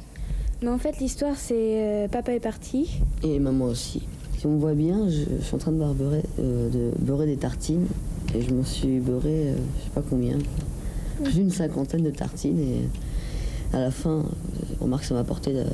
Mais 0.62 0.69
en 0.69 0.79
fait, 0.79 0.99
l'histoire, 0.99 1.37
c'est 1.37 1.55
euh, 1.55 2.09
papa 2.09 2.33
est 2.33 2.40
parti. 2.40 3.01
Et 3.23 3.38
maman 3.38 3.66
aussi. 3.66 4.03
Si 4.38 4.47
on 4.47 4.51
me 4.53 4.59
voit 4.59 4.75
bien, 4.75 5.09
je, 5.09 5.23
je 5.38 5.45
suis 5.45 5.55
en 5.55 5.59
train 5.59 5.73
de 5.73 5.79
beurrer, 5.92 6.23
euh, 6.38 6.69
de 6.71 6.90
beurrer 6.99 7.27
des 7.27 7.37
tartines. 7.37 7.87
Et 8.35 8.42
je 8.42 8.51
me 8.51 8.62
suis 8.64 8.99
beurré, 9.01 9.49
euh, 9.51 9.55
je 9.79 9.85
sais 9.85 9.90
pas 9.95 10.03
combien, 10.09 10.38
plus 11.23 11.33
d'une 11.35 11.51
cinquantaine 11.51 12.03
de 12.03 12.11
tartines. 12.11 12.59
Et 12.61 13.77
à 13.77 13.81
la 13.81 13.90
fin, 13.90 14.19
euh, 14.21 14.23
on 14.81 14.85
remarque 14.85 15.03
que 15.03 15.09
ça 15.09 15.14
m'a 15.14 15.21
apporté. 15.21 15.53
de- 15.53 15.64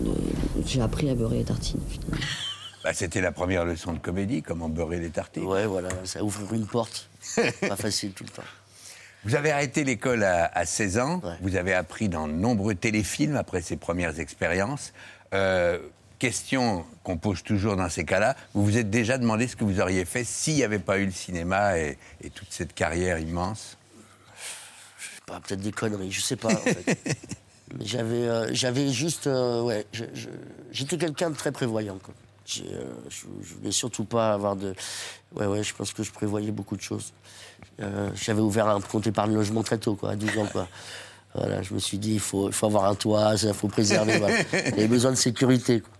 de- 0.00 0.14
J'ai 0.66 0.80
appris 0.80 1.10
à 1.10 1.14
beurrer 1.14 1.38
les 1.38 1.44
tartines. 1.44 1.80
finalement. 1.88 2.16
Bah, 2.84 2.94
C'était 2.94 3.20
la 3.20 3.32
première 3.32 3.64
leçon 3.64 3.92
de 3.92 3.98
comédie, 3.98 4.40
comment 4.40 4.68
beurrer 4.68 5.00
les 5.00 5.10
tartines. 5.10 5.42
Ouais, 5.44 5.66
voilà, 5.66 5.88
ça 6.04 6.22
ouvre 6.22 6.54
une 6.54 6.64
porte. 6.64 7.08
Pas 7.68 7.74
facile 7.74 8.12
tout 8.12 8.22
le 8.22 8.30
temps. 8.30 8.42
Vous 9.24 9.34
avez 9.34 9.50
arrêté 9.50 9.84
l'école 9.84 10.22
à, 10.24 10.46
à 10.54 10.64
16 10.64 10.98
ans. 10.98 11.20
Vous 11.42 11.56
avez 11.56 11.74
appris 11.74 12.08
dans 12.08 12.28
de 12.28 12.32
nombreux 12.32 12.74
téléfilms 12.74 13.36
après 13.36 13.60
ces 13.62 13.76
premières 13.76 14.20
expériences. 14.20 14.92
Euh, 15.34 15.78
question 16.18 16.84
qu'on 17.04 17.16
pose 17.18 17.42
toujours 17.42 17.76
dans 17.76 17.88
ces 17.88 18.04
cas-là. 18.04 18.36
Vous 18.54 18.64
vous 18.64 18.76
êtes 18.78 18.90
déjà 18.90 19.18
demandé 19.18 19.46
ce 19.48 19.56
que 19.56 19.64
vous 19.64 19.80
auriez 19.80 20.04
fait 20.04 20.24
s'il 20.24 20.54
n'y 20.54 20.64
avait 20.64 20.78
pas 20.78 20.98
eu 20.98 21.04
le 21.06 21.12
cinéma 21.12 21.78
et, 21.78 21.98
et 22.22 22.30
toute 22.30 22.48
cette 22.52 22.74
carrière 22.74 23.18
immense? 23.18 23.76
Pas, 25.26 25.40
peut-être 25.40 25.60
des 25.60 25.72
conneries, 25.72 26.10
je 26.10 26.20
sais 26.22 26.36
pas. 26.36 26.48
En 26.52 26.56
fait. 26.56 26.98
Mais 27.76 27.84
j'avais, 27.84 28.14
euh, 28.28 28.48
j'avais 28.54 28.88
juste, 28.90 29.26
euh, 29.26 29.60
ouais, 29.62 29.84
je- 29.92 30.04
je- 30.14 30.28
j'étais 30.72 30.96
quelqu'un 30.96 31.28
de 31.30 31.36
très 31.36 31.52
prévoyant. 31.52 31.98
Quoi. 32.02 32.14
Euh, 32.64 32.84
je, 33.08 33.26
je 33.42 33.54
voulais 33.54 33.72
surtout 33.72 34.04
pas 34.04 34.32
avoir 34.32 34.56
de, 34.56 34.74
ouais, 35.36 35.46
ouais, 35.46 35.62
je 35.62 35.74
pense 35.74 35.92
que 35.92 36.02
je 36.02 36.10
prévoyais 36.10 36.50
beaucoup 36.50 36.76
de 36.76 36.82
choses. 36.82 37.12
Euh, 37.80 38.10
j'avais 38.14 38.40
ouvert 38.40 38.68
un 38.68 38.80
compte 38.80 39.06
épargne 39.06 39.34
logement 39.34 39.62
très 39.62 39.78
tôt, 39.78 39.94
quoi, 39.94 40.10
à 40.10 40.16
12 40.16 40.38
ans, 40.38 40.46
quoi. 40.50 40.68
Voilà, 41.34 41.62
je 41.62 41.74
me 41.74 41.78
suis 41.78 41.98
dit, 41.98 42.14
il 42.14 42.20
faut, 42.20 42.48
il 42.48 42.54
faut 42.54 42.66
avoir 42.66 42.86
un 42.86 42.94
toit, 42.94 43.34
il 43.40 43.52
faut 43.52 43.68
préserver. 43.68 44.18
voilà. 44.18 44.38
J'avais 44.52 44.88
besoin 44.88 45.10
de 45.10 45.16
sécurité. 45.16 45.80
Quoi. 45.80 45.90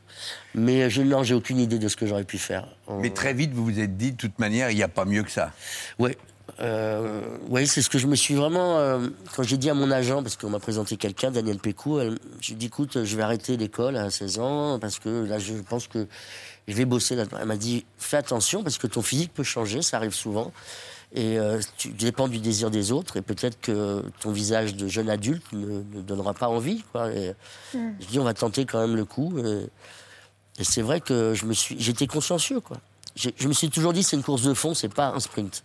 Mais 0.55 0.89
je, 0.91 1.03
non, 1.03 1.23
j'ai 1.23 1.35
aucune 1.35 1.59
idée 1.59 1.79
de 1.79 1.89
ce 1.89 1.97
que 1.97 2.07
j'aurais 2.07 2.25
pu 2.25 2.39
faire. 2.39 2.67
Mais 3.01 3.11
très 3.11 3.35
vite, 3.35 3.53
vous 3.53 3.65
vous 3.65 3.79
êtes 3.79 3.97
dit, 3.97 4.13
de 4.13 4.17
toute 4.17 4.39
manière, 4.39 4.71
il 4.71 4.77
n'y 4.77 4.83
a 4.83 4.89
pas 4.89 5.05
mieux 5.05 5.23
que 5.23 5.31
ça. 5.31 5.53
Ouais. 5.99 6.17
Euh, 6.61 7.21
ouais, 7.49 7.67
c'est 7.67 7.83
ce 7.83 7.89
que 7.91 7.99
je 7.99 8.07
me 8.07 8.17
suis 8.17 8.35
vraiment. 8.35 8.79
euh, 8.79 9.09
quand 9.37 9.43
j'ai 9.43 9.57
dit 9.57 9.71
à 9.71 9.75
mon 9.75 9.91
agent, 9.91 10.23
parce 10.23 10.37
qu'on 10.37 10.51
m'a 10.51 10.59
présenté 10.59 10.97
quelqu'un, 10.97 11.31
Daniel 11.31 11.59
Pécou, 11.59 12.01
j'ai 12.41 12.55
dit 12.55 12.67
écoute, 12.67 13.05
je 13.05 13.17
vais 13.17 13.23
arrêter 13.23 13.57
l'école 13.57 13.97
à 13.97 14.11
16 14.11 14.39
ans, 14.41 14.79
parce 14.79 14.99
que 14.99 15.25
là, 15.25 15.39
je 15.39 15.55
pense 15.55 15.87
que 15.87 16.07
je 16.67 16.75
vais 16.75 16.85
bosser 16.85 17.15
là-dedans. 17.15 17.39
Elle 17.41 17.47
m'a 17.47 17.57
dit 17.57 17.85
fais 17.99 18.17
attention, 18.17 18.63
parce 18.63 18.79
que 18.79 18.87
ton 18.87 19.03
physique 19.03 19.33
peut 19.33 19.45
changer, 19.45 19.83
ça 19.83 19.97
arrive 19.99 20.15
souvent. 20.15 20.53
Et 21.15 21.39
euh, 21.39 21.59
tu 21.79 21.89
dépends 21.91 22.29
du 22.29 22.39
désir 22.39 22.71
des 22.71 22.93
autres, 22.93 23.17
et 23.17 23.23
peut-être 23.23 23.59
que 23.61 24.03
ton 24.21 24.31
visage 24.31 24.75
de 24.75 24.89
jeune 24.89 25.09
adulte 25.09 25.45
ne, 25.53 25.83
ne 25.95 26.03
donnera 26.03 26.35
pas 26.35 26.49
envie. 26.49 26.83
Quoi. 26.93 27.13
Et 27.13 27.33
Mm. 27.75 27.79
Je 28.01 28.07
dis 28.07 28.19
on 28.19 28.25
va 28.25 28.35
tenter 28.35 28.65
quand 28.67 28.81
même 28.81 28.97
le 28.97 29.05
coup. 29.05 29.39
Et, 29.39 29.69
et 30.59 30.65
c'est 30.65 30.83
vrai 30.83 31.01
que 31.01 31.35
je 31.35 31.45
me 31.47 31.53
suis, 31.53 31.77
j'étais 31.79 32.07
consciencieux. 32.07 32.61
Quoi. 32.61 32.79
Je 33.17 33.49
me 33.49 33.53
suis 33.53 33.69
toujours 33.71 33.93
dit 33.93 34.03
c'est 34.03 34.17
une 34.17 34.23
course 34.23 34.43
de 34.43 34.55
fond, 34.55 34.75
c'est 34.75 34.89
pas 34.93 35.09
un 35.09 35.21
sprint. 35.21 35.65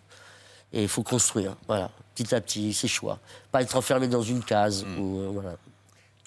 Et 0.73 0.83
il 0.83 0.87
faut 0.87 1.03
construire, 1.03 1.55
voilà, 1.67 1.91
petit 2.15 2.33
à 2.33 2.41
petit, 2.41 2.73
ses 2.73 2.87
choix. 2.87 3.19
Pas 3.51 3.61
être 3.61 3.75
enfermé 3.75 4.07
dans 4.07 4.23
une 4.23 4.43
case. 4.43 4.85
Ou, 4.97 5.19
euh, 5.19 5.29
voilà. 5.31 5.55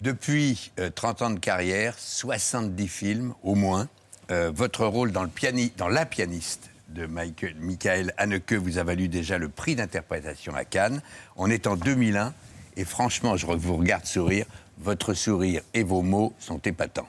Depuis 0.01 0.71
euh, 0.79 0.91
30 0.95 1.23
ans 1.23 1.31
de 1.31 1.39
carrière, 1.39 1.95
70 1.99 2.89
films 2.89 3.35
au 3.43 3.55
moins. 3.55 3.89
Euh, 4.31 4.51
votre 4.53 4.85
rôle 4.87 5.13
dans, 5.13 5.23
le 5.23 5.29
piani- 5.29 5.73
dans 5.77 5.89
La 5.89 6.05
pianiste 6.05 6.71
de 6.89 7.07
Michael, 7.07 7.55
Michael 7.61 8.13
Haneke 8.17 8.55
vous 8.55 8.79
a 8.79 8.85
valu 8.85 9.09
déjà 9.09 9.39
le 9.39 9.49
prix 9.49 9.77
d'interprétation 9.77 10.55
à 10.55 10.65
Cannes. 10.65 11.01
On 11.37 11.49
est 11.51 11.67
en 11.67 11.77
2001 11.77 12.35
et 12.77 12.85
franchement, 12.85 13.37
je 13.37 13.47
vous 13.47 13.77
regarde 13.77 14.05
sourire. 14.05 14.47
Votre 14.79 15.15
sourire 15.15 15.63
et 15.75 15.83
vos 15.83 16.03
mots 16.03 16.35
sont 16.39 16.59
épatants. 16.59 17.09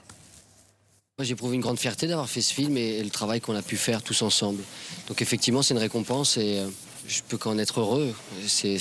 Moi, 1.18 1.26
j'éprouve 1.26 1.56
une 1.56 1.62
grande 1.62 1.80
fierté 1.80 2.08
d'avoir 2.08 2.30
fait 2.30 2.42
ce 2.42 2.54
film 2.54 2.78
et, 2.78 3.04
le 3.04 3.10
travail 3.10 3.42
qu'on 3.42 3.56
a 3.56 3.64
pu 3.64 3.76
faire 3.76 4.04
tous 4.04 4.22
ensemble. 4.22 4.62
Donc 5.08 5.22
effectivement, 5.22 5.64
c'est 5.64 5.74
une 5.74 5.80
récompense 5.80 6.38
et 6.38 6.60
euh, 6.60 6.70
je 7.08 7.22
peux 7.28 7.38
qu'en 7.38 7.58
être 7.58 7.80
heureux. 7.80 8.14
C'est 8.46 8.76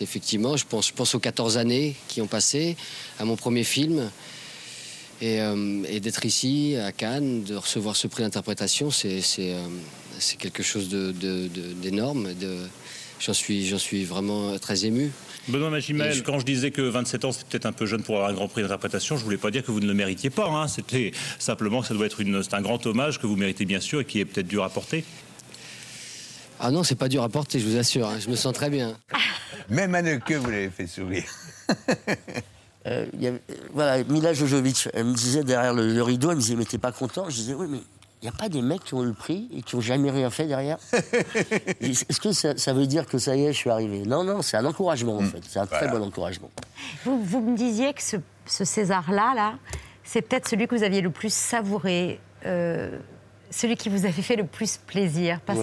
effectivement, 0.00 0.56
je 0.56 0.64
pense, 0.66 0.88
je 0.88 0.92
pense 0.92 1.14
aux 1.14 1.20
14 1.20 1.56
années 1.58 1.96
qui 2.08 2.20
ont 2.20 2.26
passé, 2.26 2.76
à 3.18 3.24
mon 3.24 3.36
premier 3.36 3.64
film. 3.64 4.10
Et, 5.20 5.40
euh, 5.40 5.84
et 5.88 6.00
d'être 6.00 6.26
ici, 6.26 6.74
à 6.76 6.90
Cannes, 6.90 7.44
de 7.44 7.54
recevoir 7.54 7.94
ce 7.94 8.08
prix 8.08 8.24
d'interprétation, 8.24 8.90
c'est 8.90 9.22
euh, 9.38 9.66
quelque 10.38 10.62
chose 10.62 10.88
d'énorme. 10.88 12.34
De, 12.34 12.58
J'en 13.24 13.34
suis, 13.34 13.78
suis 13.78 14.04
vraiment 14.04 14.58
très 14.58 14.84
ému. 14.84 15.12
Benoît 15.46 15.70
Magimel, 15.70 16.24
quand 16.24 16.40
je 16.40 16.44
disais 16.44 16.72
que 16.72 16.82
27 16.82 17.24
ans, 17.24 17.30
c'est 17.30 17.46
peut-être 17.46 17.66
un 17.66 17.72
peu 17.72 17.86
jeune 17.86 18.02
pour 18.02 18.16
avoir 18.16 18.30
un 18.30 18.34
grand 18.34 18.48
prix 18.48 18.62
d'interprétation, 18.62 19.16
je 19.16 19.22
voulais 19.22 19.36
pas 19.36 19.52
dire 19.52 19.62
que 19.62 19.70
vous 19.70 19.78
ne 19.78 19.86
le 19.86 19.94
méritiez 19.94 20.28
pas. 20.28 20.48
Hein. 20.48 20.66
C'était 20.66 21.12
simplement 21.38 21.82
que 21.82 21.86
ça 21.86 21.94
doit 21.94 22.06
être 22.06 22.20
une, 22.20 22.42
un 22.50 22.62
grand 22.62 22.84
hommage 22.84 23.20
que 23.20 23.28
vous 23.28 23.36
méritez 23.36 23.64
bien 23.64 23.78
sûr 23.78 24.00
et 24.00 24.04
qui 24.04 24.18
est 24.18 24.24
peut-être 24.24 24.48
dur 24.48 24.64
à 24.64 24.70
porter. 24.70 25.04
Ah 26.64 26.70
non, 26.70 26.84
c'est 26.84 26.94
pas 26.94 27.08
dur 27.08 27.24
à 27.24 27.28
porter, 27.28 27.58
je 27.58 27.66
vous 27.66 27.76
assure. 27.76 28.06
Hein. 28.06 28.18
Je 28.20 28.30
me 28.30 28.36
sens 28.36 28.54
très 28.54 28.70
bien. 28.70 28.96
Même 29.68 29.96
à 29.96 30.02
que 30.02 30.34
vous 30.34 30.48
l'avez 30.48 30.70
fait 30.70 30.86
sourire. 30.86 31.24
Euh, 32.84 33.06
voilà, 33.72 34.02
Mila 34.02 34.32
Jojovic, 34.32 34.88
elle 34.92 35.04
me 35.04 35.14
disait 35.14 35.44
derrière 35.44 35.72
le, 35.72 36.02
rideau, 36.02 36.30
elle 36.30 36.34
me 36.34 36.40
disait, 36.40 36.56
mais 36.56 36.64
t'es 36.64 36.78
pas 36.78 36.90
content? 36.90 37.30
Je 37.30 37.36
disais, 37.36 37.54
oui, 37.54 37.68
mais 37.70 37.78
il 37.78 38.24
n'y 38.24 38.28
a 38.28 38.32
pas 38.32 38.48
des 38.48 38.60
mecs 38.60 38.82
qui 38.82 38.94
ont 38.94 39.04
eu 39.04 39.06
le 39.06 39.12
prix 39.12 39.48
et 39.54 39.62
qui 39.62 39.76
n'ont 39.76 39.80
jamais 39.80 40.10
rien 40.10 40.30
fait 40.30 40.46
derrière? 40.46 40.78
Est-ce 41.80 42.20
que 42.20 42.32
ça, 42.32 42.72
veut 42.72 42.88
dire 42.88 43.06
que 43.06 43.18
ça 43.18 43.36
y 43.36 43.44
est, 43.44 43.52
je 43.52 43.58
suis 43.58 43.70
arrivé? 43.70 44.00
Non, 44.00 44.24
non, 44.24 44.42
c'est 44.42 44.56
un 44.56 44.64
encouragement 44.64 45.18
en 45.18 45.22
mm. 45.22 45.30
fait. 45.30 45.42
C'est 45.48 45.60
un 45.60 45.66
très 45.66 45.86
bon 45.86 46.02
encouragement. 46.02 46.50
Vous, 47.04 47.22
vous, 47.22 47.40
me 47.40 47.56
disiez 47.56 47.94
que 47.94 48.02
ce, 48.02 48.64
César-là, 48.64 49.32
là, 49.36 49.54
c'est 50.02 50.22
peut-être 50.22 50.48
celui 50.48 50.66
que 50.66 50.74
vous 50.74 50.82
aviez 50.82 51.02
le 51.02 51.10
plus 51.10 51.32
savouré, 51.32 52.18
euh, 52.46 52.98
celui 53.50 53.76
qui 53.76 53.90
vous 53.90 54.06
avait 54.06 54.22
fait 54.22 54.34
le 54.34 54.46
plus 54.46 54.76
plaisir. 54.76 55.38
Parce, 55.46 55.60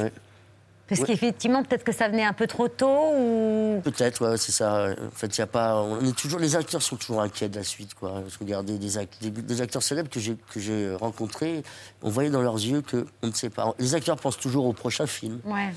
parce 0.90 1.02
qu'effectivement, 1.04 1.64
peut-être 1.64 1.84
que 1.84 1.92
ça 1.92 2.10
venait 2.10 2.26
un 2.26 2.34
peu 2.34 2.48
trop 2.48 2.68
tôt 2.68 3.14
ou... 3.16 3.82
Peut-être, 3.84 4.28
ouais, 4.28 4.38
c'est 4.38 4.52
ça. 4.52 4.90
En 4.92 5.12
fait, 5.12 5.38
y 5.38 5.42
a 5.42 5.48
pas... 5.48 5.76
On 5.76 6.04
est 6.04 6.16
toujours... 6.16 6.40
Les 6.40 6.56
acteurs 6.56 6.82
sont 6.82 6.96
toujours 6.96 7.22
inquiets 7.22 7.48
de 7.48 7.56
la 7.56 7.64
suite. 7.64 7.94
Quoi. 7.94 8.24
Regardez 8.40 8.78
des, 8.78 9.30
des, 9.30 9.62
acteurs 9.62 9.84
célèbres 9.84 10.10
que 10.10 10.20
j'ai 10.60 10.96
rencontrés, 10.96 11.64
on 12.02 12.10
voyait 12.10 12.30
dans 12.30 12.42
leurs 12.42 12.56
yeux 12.56 12.82
qu'on 12.82 13.28
ne 13.28 13.34
sait 13.34 13.50
pas. 13.50 13.74
Les 13.78 13.96
acteurs 13.96 14.18
pensent 14.18 14.40
toujours 14.40 14.66
au 14.66 14.74
prochain 14.74 15.06
film. 15.06 15.40
Ouais. 15.46 15.70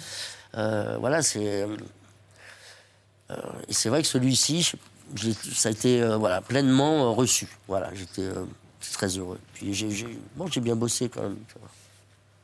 Euh, 0.57 0.97
voilà, 0.99 1.23
c'est... 1.23 1.63
Euh, 1.63 3.37
et 3.69 3.73
c'est 3.73 3.89
vrai 3.89 4.03
que 4.03 4.09
celui-ci, 4.09 4.73
ça 5.55 5.69
a 5.69 5.73
été 5.73 6.03
euh, 6.03 6.17
voilà, 6.17 6.41
pleinement 6.41 7.15
reçu. 7.15 7.49
Voilà, 7.69 7.91
j'étais 7.95 8.29
très 8.93 9.09
heureux. 9.09 9.39
Puis 9.55 9.75
j'ai 9.75 9.89
bon, 10.37 10.47
bien 10.61 10.77
bossé 10.77 11.09
quand 11.09 11.23
même. 11.23 11.37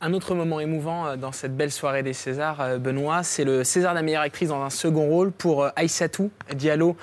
Un 0.01 0.13
autre 0.13 0.33
moment 0.33 0.61
émouvant 0.61 1.07
euh, 1.07 1.15
dans 1.17 1.33
cette 1.33 1.57
belle 1.57 1.73
soirée 1.73 2.03
des 2.03 2.13
Césars, 2.13 2.61
euh, 2.61 2.77
Benoît, 2.77 3.21
c'est 3.23 3.43
le 3.43 3.65
César 3.65 3.91
de 3.91 3.97
la 3.97 4.01
meilleure 4.01 4.21
actrice 4.21 4.47
dans 4.47 4.63
un 4.63 4.69
second 4.69 5.07
rôle 5.07 5.33
pour 5.33 5.63
euh, 5.63 5.69
Aïssatou 5.75 6.31
Diallo 6.55 6.95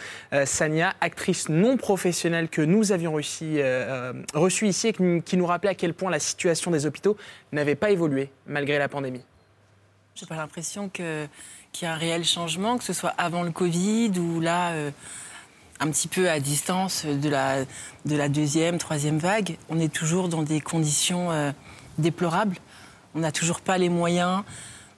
Sania, 0.46 0.94
actrice 1.02 1.50
non 1.50 1.76
professionnelle 1.76 2.48
que 2.48 2.62
nous 2.62 2.92
avions 2.92 3.12
reçue 3.12 3.60
reçu 4.34 4.66
ici 4.66 4.88
et 4.88 5.20
qui 5.22 5.36
nous 5.36 5.46
rappelait 5.46 5.70
à 5.70 5.74
quel 5.74 5.94
point 5.94 6.10
la 6.10 6.18
situation 6.18 6.70
des 6.70 6.86
hôpitaux 6.86 7.16
n'avait 7.52 7.74
pas 7.74 7.90
évolué 7.90 8.30
malgré 8.46 8.78
la 8.78 8.88
pandémie. 8.88 9.22
J'ai 10.14 10.26
pas 10.26 10.36
l'impression 10.36 10.88
qu'il 10.88 11.28
y 11.82 11.84
a 11.84 11.92
un 11.92 11.96
réel 11.96 12.24
changement, 12.24 12.78
que 12.78 12.84
ce 12.84 12.92
soit 12.92 13.14
avant 13.18 13.42
le 13.42 13.50
Covid 13.50 14.12
ou 14.18 14.40
là, 14.40 14.72
un 15.80 15.90
petit 15.90 16.08
peu 16.08 16.28
à 16.28 16.40
distance 16.40 17.06
de 17.06 17.28
la, 17.28 17.64
de 18.04 18.16
la 18.16 18.28
deuxième, 18.28 18.78
troisième 18.78 19.18
vague. 19.18 19.56
On 19.68 19.78
est 19.78 19.92
toujours 19.92 20.28
dans 20.28 20.42
des 20.42 20.60
conditions 20.60 21.30
déplorables. 21.98 22.56
On 23.16 23.20
n'a 23.20 23.32
toujours 23.32 23.62
pas 23.62 23.78
les 23.78 23.88
moyens 23.88 24.42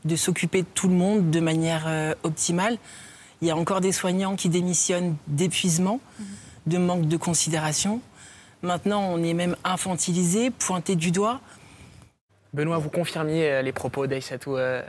de 0.05 0.17
s'occuper 0.17 0.63
de 0.63 0.67
tout 0.75 0.89
le 0.89 0.95
monde 0.95 1.31
de 1.31 1.39
manière 1.39 1.85
euh, 1.87 2.15
optimale. 2.25 2.77
Il 3.41 3.47
y 3.47 3.51
a 3.53 3.57
encore 3.57 3.81
des 3.81 3.93
soignants 3.93 4.35
qui 4.35 4.49
démissionnent 4.49 5.15
d'épuisement, 5.29 6.01
de 6.67 6.79
manque 6.79 7.07
de 7.07 7.17
considération. 7.17 8.01
Maintenant, 8.63 9.09
on 9.09 9.23
est 9.23 9.35
même 9.35 9.55
infantilisé, 9.63 10.51
pointé 10.51 10.97
du 10.97 11.13
doigt. 11.13 11.41
Benoît, 12.55 12.79
vous 12.79 12.91
confirmiez 12.91 13.53
euh, 13.53 13.63
les 13.63 13.71
propos 13.71 14.09
d'Aïssatou 14.09 14.57
euh, 14.57 14.83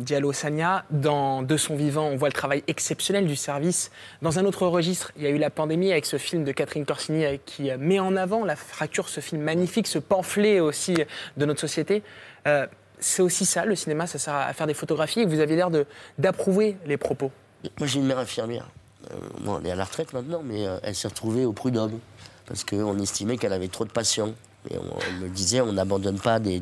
Diallo 0.00 0.32
Sania. 0.32 0.86
Dans 0.90 1.42
De 1.42 1.58
son 1.58 1.76
vivant, 1.76 2.06
on 2.06 2.16
voit 2.16 2.28
le 2.28 2.32
travail 2.32 2.64
exceptionnel 2.68 3.26
du 3.26 3.36
service. 3.36 3.90
Dans 4.22 4.38
un 4.38 4.46
autre 4.46 4.66
registre, 4.66 5.12
il 5.16 5.24
y 5.24 5.26
a 5.26 5.30
eu 5.30 5.36
la 5.36 5.50
pandémie 5.50 5.92
avec 5.92 6.06
ce 6.06 6.16
film 6.16 6.44
de 6.44 6.52
Catherine 6.52 6.86
Corsini 6.86 7.38
qui 7.44 7.70
met 7.78 8.00
en 8.00 8.16
avant 8.16 8.46
la 8.46 8.56
fracture, 8.56 9.10
ce 9.10 9.20
film 9.20 9.42
magnifique, 9.42 9.86
ce 9.86 9.98
pamphlet 9.98 10.60
aussi 10.60 10.94
de 11.36 11.44
notre 11.44 11.60
société. 11.60 12.02
Euh, 12.46 12.66
c'est 12.98 13.22
aussi 13.22 13.46
ça, 13.46 13.64
le 13.64 13.74
cinéma, 13.74 14.06
ça 14.06 14.18
sert 14.18 14.34
à 14.34 14.52
faire 14.52 14.66
des 14.66 14.74
photographies. 14.74 15.24
vous 15.24 15.40
aviez 15.40 15.56
l'air 15.56 15.70
d'approuver 16.18 16.76
les 16.86 16.96
propos. 16.96 17.30
Moi, 17.78 17.86
j'ai 17.86 17.98
une 17.98 18.06
mère 18.06 18.18
infirmière. 18.18 18.68
Euh, 19.10 19.14
bon, 19.40 19.58
elle 19.58 19.66
est 19.66 19.70
à 19.72 19.76
la 19.76 19.84
retraite 19.84 20.12
maintenant, 20.12 20.42
mais 20.44 20.66
euh, 20.66 20.78
elle 20.82 20.94
s'est 20.94 21.08
retrouvée 21.08 21.44
au 21.46 21.52
prud'homme 21.52 21.98
parce 22.46 22.64
qu'on 22.64 22.98
estimait 22.98 23.38
qu'elle 23.38 23.52
avait 23.52 23.68
trop 23.68 23.84
de 23.84 23.90
patients. 23.90 24.34
Et 24.70 24.76
on, 24.76 25.22
me 25.22 25.28
disait, 25.28 25.62
on 25.62 25.72
n'abandonne 25.72 26.20
pas 26.20 26.38
des, 26.38 26.60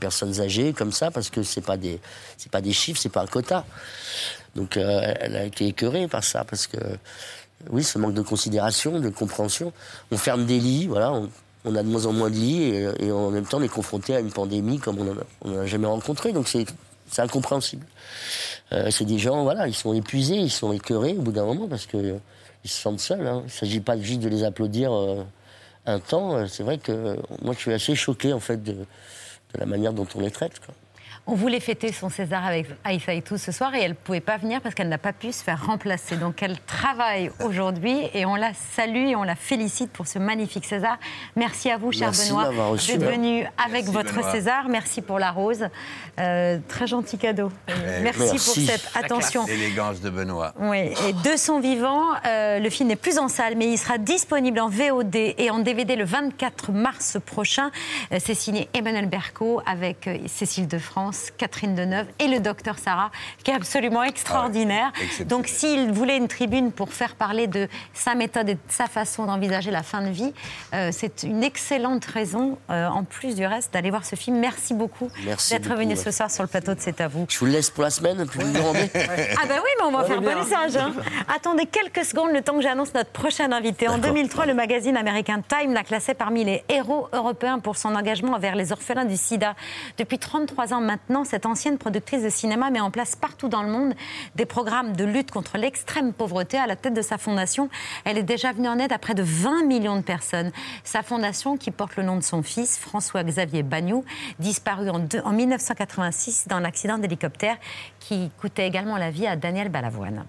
personnes 0.00 0.40
âgées 0.40 0.72
comme 0.72 0.92
ça 0.92 1.10
parce 1.10 1.28
que 1.28 1.42
c'est 1.42 1.60
pas 1.60 1.76
des, 1.76 2.00
pas 2.50 2.62
des 2.62 2.72
chiffres, 2.72 2.98
c'est 2.98 3.10
pas 3.10 3.20
un 3.20 3.26
quota. 3.26 3.66
Donc 4.56 4.78
elle 4.78 5.36
a 5.36 5.44
été 5.44 5.66
écœurée 5.66 6.08
par 6.08 6.24
ça 6.24 6.44
parce 6.44 6.66
que 6.66 6.78
oui, 7.70 7.82
ce 7.84 7.98
manque 7.98 8.14
de 8.14 8.22
considération, 8.22 8.98
de 9.00 9.08
compréhension. 9.08 9.72
On 10.10 10.16
ferme 10.16 10.46
des 10.46 10.58
lits, 10.58 10.86
voilà, 10.86 11.12
a 11.76 11.82
de 11.82 11.88
moins 11.88 12.06
en 12.06 12.12
moins 12.12 12.30
de 12.30 12.34
lits 12.34 12.74
et, 13.00 13.12
en 13.12 13.30
même 13.30 13.44
temps 13.44 13.58
on 13.58 13.62
est 13.62 13.68
confronté 13.68 14.14
à 14.14 14.20
une 14.20 14.30
pandémie 14.30 14.78
comme 14.78 14.98
on 14.98 15.50
n'en 15.50 15.60
a 15.60 15.66
jamais 15.66 15.86
rencontré. 15.86 16.32
Donc 16.32 16.48
c'est 16.48 16.66
incompréhensible. 17.18 17.86
Euh, 18.72 18.90
c'est 18.90 19.04
des 19.04 19.18
gens, 19.18 19.42
voilà, 19.42 19.66
ils 19.66 19.74
sont 19.74 19.94
épuisés, 19.94 20.36
ils 20.36 20.50
sont 20.50 20.72
écœurés 20.72 21.14
au 21.16 21.22
bout 21.22 21.32
d'un 21.32 21.44
moment 21.44 21.68
parce 21.68 21.86
qu'ils 21.86 22.20
se 22.64 22.80
sentent 22.80 23.00
seuls. 23.00 23.26
Hein. 23.26 23.40
Il 23.42 23.46
ne 23.46 23.50
s'agit 23.50 23.80
pas 23.80 23.98
juste 23.98 24.20
de 24.20 24.28
les 24.28 24.44
applaudir 24.44 24.92
euh, 24.92 25.22
un 25.86 25.98
temps. 26.00 26.46
C'est 26.48 26.62
vrai 26.62 26.78
que 26.78 27.16
moi 27.42 27.54
je 27.54 27.60
suis 27.60 27.72
assez 27.72 27.94
choqué 27.94 28.32
en 28.32 28.40
fait 28.40 28.62
de, 28.62 28.76
la 29.54 29.66
manière 29.66 29.92
dont 29.92 30.06
on 30.14 30.20
les 30.20 30.30
traite. 30.30 30.60
On 31.30 31.34
voulait 31.34 31.60
fêter 31.60 31.92
son 31.92 32.08
César 32.08 32.46
avec 32.46 32.64
Aïssa 32.84 33.12
et 33.12 33.20
tout 33.20 33.36
ce 33.36 33.52
soir 33.52 33.74
et 33.74 33.82
elle 33.82 33.90
ne 33.90 33.96
pouvait 33.96 34.22
pas 34.22 34.38
venir 34.38 34.62
parce 34.62 34.74
qu'elle 34.74 34.88
n'a 34.88 34.96
pas 34.96 35.12
pu 35.12 35.30
se 35.30 35.44
faire 35.44 35.62
remplacer. 35.66 36.16
Donc 36.16 36.42
elle 36.42 36.58
travaille 36.60 37.30
aujourd'hui 37.44 38.08
et 38.14 38.24
on 38.24 38.34
la 38.34 38.52
salue 38.54 39.08
et 39.08 39.14
on 39.14 39.24
la 39.24 39.34
félicite 39.34 39.92
pour 39.92 40.06
ce 40.06 40.18
magnifique 40.18 40.64
César. 40.64 40.96
Merci 41.36 41.70
à 41.70 41.76
vous, 41.76 41.92
cher 41.92 42.12
Benoît, 42.12 42.48
d'être 42.76 43.04
venu 43.04 43.44
avec 43.62 43.84
votre 43.90 44.24
César. 44.32 44.70
Merci 44.70 45.02
pour 45.02 45.18
la 45.18 45.30
rose. 45.30 45.68
Euh, 46.18 46.60
très 46.66 46.86
gentil 46.86 47.18
cadeau. 47.18 47.52
Merci, 48.02 48.30
pour 48.30 48.40
cette 48.40 48.90
attention. 48.94 49.44
L'élégance 49.46 50.00
de 50.00 50.08
Benoît. 50.08 50.54
Oui, 50.58 50.78
et 50.78 51.12
de 51.12 51.36
son 51.36 51.60
vivant, 51.60 52.06
euh, 52.26 52.58
le 52.58 52.70
film 52.70 52.88
n'est 52.88 52.96
plus 52.96 53.18
en 53.18 53.28
salle, 53.28 53.54
mais 53.54 53.70
il 53.70 53.76
sera 53.76 53.98
disponible 53.98 54.58
en 54.60 54.70
VOD 54.70 55.14
et 55.14 55.50
en 55.50 55.58
DVD 55.58 55.94
le 55.94 56.04
24 56.04 56.72
mars 56.72 57.18
prochain. 57.26 57.70
Euh, 58.12 58.18
c'est 58.18 58.34
signé 58.34 58.70
Emmanuel 58.72 59.06
Berco 59.06 59.60
avec 59.66 60.08
Cécile 60.26 60.66
de 60.66 60.78
France. 60.78 61.17
Catherine 61.36 61.74
Deneuve 61.74 62.06
et 62.18 62.28
le 62.28 62.40
docteur 62.40 62.78
Sarah, 62.78 63.10
qui 63.44 63.50
est 63.50 63.54
absolument 63.54 64.02
extraordinaire. 64.02 64.92
Ah 64.94 65.24
Donc 65.24 65.46
s'il 65.48 65.92
voulait 65.92 66.16
une 66.16 66.28
tribune 66.28 66.72
pour 66.72 66.92
faire 66.92 67.14
parler 67.14 67.46
de 67.46 67.68
sa 67.94 68.14
méthode 68.14 68.48
et 68.48 68.54
de 68.54 68.60
sa 68.68 68.86
façon 68.86 69.26
d'envisager 69.26 69.70
la 69.70 69.82
fin 69.82 70.02
de 70.02 70.10
vie, 70.10 70.32
euh, 70.74 70.90
c'est 70.92 71.22
une 71.22 71.42
excellente 71.42 72.04
raison, 72.04 72.58
euh, 72.70 72.86
en 72.88 73.04
plus 73.04 73.34
du 73.34 73.46
reste, 73.46 73.72
d'aller 73.72 73.90
voir 73.90 74.04
ce 74.04 74.16
film. 74.16 74.38
Merci 74.38 74.74
beaucoup 74.74 75.10
d'être 75.50 75.74
venu 75.74 75.96
ce 75.96 76.10
soir 76.10 76.30
sur 76.30 76.42
le 76.42 76.48
plateau 76.48 76.74
de 76.74 76.80
C'est 76.80 77.00
à 77.00 77.08
vous. 77.08 77.26
Je 77.28 77.38
vous 77.38 77.46
laisse 77.46 77.70
pour 77.70 77.84
la 77.84 77.90
semaine, 77.90 78.26
puis 78.26 78.40
vous 78.40 78.48
Ah 78.94 79.46
ben 79.46 79.60
oui, 79.62 79.70
mais 79.78 79.84
on 79.84 79.90
va 79.90 80.04
faire 80.04 80.20
bon 80.20 80.34
message. 80.34 80.76
Hein. 80.76 80.92
Attendez 81.34 81.66
quelques 81.66 82.04
secondes 82.04 82.32
le 82.32 82.42
temps 82.42 82.54
que 82.54 82.62
j'annonce 82.62 82.94
notre 82.94 83.10
prochain 83.10 83.50
invité. 83.52 83.88
En 83.88 83.98
2003, 83.98 84.46
le 84.46 84.54
magazine 84.54 84.96
américain 84.96 85.42
Time 85.46 85.72
l'a 85.72 85.82
classé 85.82 86.14
parmi 86.14 86.44
les 86.44 86.64
héros 86.68 87.08
européens 87.12 87.58
pour 87.58 87.76
son 87.76 87.94
engagement 87.94 88.32
envers 88.32 88.56
les 88.56 88.72
orphelins 88.72 89.04
du 89.04 89.16
sida. 89.16 89.54
Depuis 89.98 90.18
33 90.18 90.74
ans 90.74 90.80
maintenant, 90.80 91.07
Maintenant, 91.08 91.24
cette 91.24 91.46
ancienne 91.46 91.78
productrice 91.78 92.22
de 92.22 92.28
cinéma 92.28 92.68
met 92.68 92.80
en 92.80 92.90
place 92.90 93.16
partout 93.16 93.48
dans 93.48 93.62
le 93.62 93.70
monde 93.70 93.94
des 94.34 94.44
programmes 94.44 94.94
de 94.94 95.04
lutte 95.06 95.30
contre 95.30 95.56
l'extrême 95.56 96.12
pauvreté. 96.12 96.58
À 96.58 96.66
la 96.66 96.76
tête 96.76 96.92
de 96.92 97.00
sa 97.00 97.16
fondation, 97.16 97.70
elle 98.04 98.18
est 98.18 98.22
déjà 98.22 98.52
venue 98.52 98.68
en 98.68 98.78
aide 98.78 98.92
à 98.92 98.98
près 98.98 99.14
de 99.14 99.22
20 99.22 99.64
millions 99.64 99.96
de 99.96 100.02
personnes. 100.02 100.52
Sa 100.84 101.02
fondation, 101.02 101.56
qui 101.56 101.70
porte 101.70 101.96
le 101.96 102.02
nom 102.02 102.16
de 102.16 102.22
son 102.22 102.42
fils, 102.42 102.78
François-Xavier 102.78 103.62
Bagnou, 103.62 104.04
disparu 104.38 104.90
en, 104.90 105.06
en 105.24 105.32
1986 105.32 106.46
dans 106.46 106.60
l'accident 106.60 106.98
d'hélicoptère 106.98 107.56
qui 108.00 108.30
coûtait 108.38 108.66
également 108.66 108.98
la 108.98 109.10
vie 109.10 109.26
à 109.26 109.34
Daniel 109.34 109.70
Balavoine. 109.70 110.26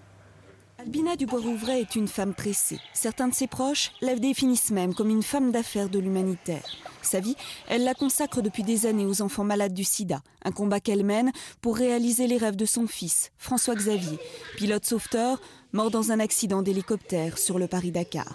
Albina 0.81 1.17
Dubois-Rouvray 1.17 1.81
est 1.81 1.97
une 1.97 2.07
femme 2.07 2.33
pressée. 2.33 2.79
Certains 2.93 3.27
de 3.27 3.33
ses 3.33 3.47
proches 3.47 3.91
la 3.99 4.15
définissent 4.15 4.71
même 4.71 4.93
comme 4.93 5.09
une 5.09 5.23
femme 5.23 5.51
d'affaires 5.51 5.89
de 5.89 5.99
l'humanitaire. 5.99 6.63
Sa 7.01 7.19
vie, 7.19 7.35
elle 7.67 7.83
la 7.83 7.93
consacre 7.93 8.41
depuis 8.41 8.63
des 8.63 8.85
années 8.85 9.05
aux 9.05 9.21
enfants 9.21 9.43
malades 9.43 9.73
du 9.73 9.83
sida, 9.83 10.21
un 10.45 10.53
combat 10.53 10.79
qu'elle 10.79 11.03
mène 11.03 11.33
pour 11.59 11.75
réaliser 11.75 12.27
les 12.27 12.37
rêves 12.37 12.55
de 12.55 12.65
son 12.65 12.87
fils, 12.87 13.31
François 13.37 13.75
Xavier, 13.75 14.19
pilote 14.55 14.85
sauveteur, 14.85 15.41
mort 15.73 15.91
dans 15.91 16.13
un 16.13 16.21
accident 16.21 16.61
d'hélicoptère 16.61 17.37
sur 17.37 17.59
le 17.59 17.67
Paris-Dakar. 17.67 18.33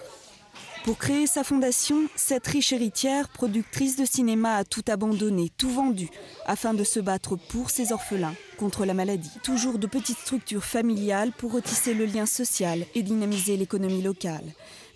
Pour 0.84 0.98
créer 0.98 1.26
sa 1.26 1.44
fondation, 1.44 2.08
cette 2.14 2.46
riche 2.46 2.74
héritière, 2.74 3.30
productrice 3.30 3.96
de 3.96 4.04
cinéma, 4.04 4.56
a 4.56 4.64
tout 4.64 4.84
abandonné, 4.86 5.50
tout 5.56 5.70
vendu, 5.70 6.10
afin 6.44 6.74
de 6.74 6.84
se 6.84 7.00
battre 7.00 7.36
pour 7.36 7.70
ses 7.70 7.90
orphelins, 7.90 8.34
contre 8.58 8.84
la 8.84 8.92
maladie. 8.92 9.30
Toujours 9.42 9.78
de 9.78 9.86
petites 9.86 10.18
structures 10.18 10.62
familiales 10.62 11.32
pour 11.32 11.52
retisser 11.52 11.94
le 11.94 12.04
lien 12.04 12.26
social 12.26 12.84
et 12.94 13.02
dynamiser 13.02 13.56
l'économie 13.56 14.02
locale. 14.02 14.44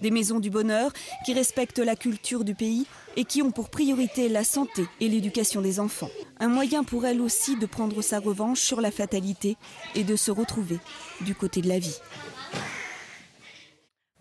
Des 0.02 0.10
maisons 0.10 0.40
du 0.40 0.50
bonheur 0.50 0.92
qui 1.24 1.32
respectent 1.32 1.78
la 1.78 1.96
culture 1.96 2.44
du 2.44 2.54
pays 2.54 2.86
et 3.16 3.24
qui 3.24 3.40
ont 3.40 3.50
pour 3.50 3.70
priorité 3.70 4.28
la 4.28 4.44
santé 4.44 4.84
et 5.00 5.08
l'éducation 5.08 5.62
des 5.62 5.80
enfants. 5.80 6.10
Un 6.38 6.48
moyen 6.48 6.84
pour 6.84 7.06
elle 7.06 7.22
aussi 7.22 7.56
de 7.56 7.64
prendre 7.64 8.02
sa 8.02 8.20
revanche 8.20 8.60
sur 8.60 8.82
la 8.82 8.90
fatalité 8.90 9.56
et 9.94 10.04
de 10.04 10.16
se 10.16 10.30
retrouver 10.30 10.80
du 11.22 11.34
côté 11.34 11.62
de 11.62 11.68
la 11.68 11.78
vie. 11.78 11.96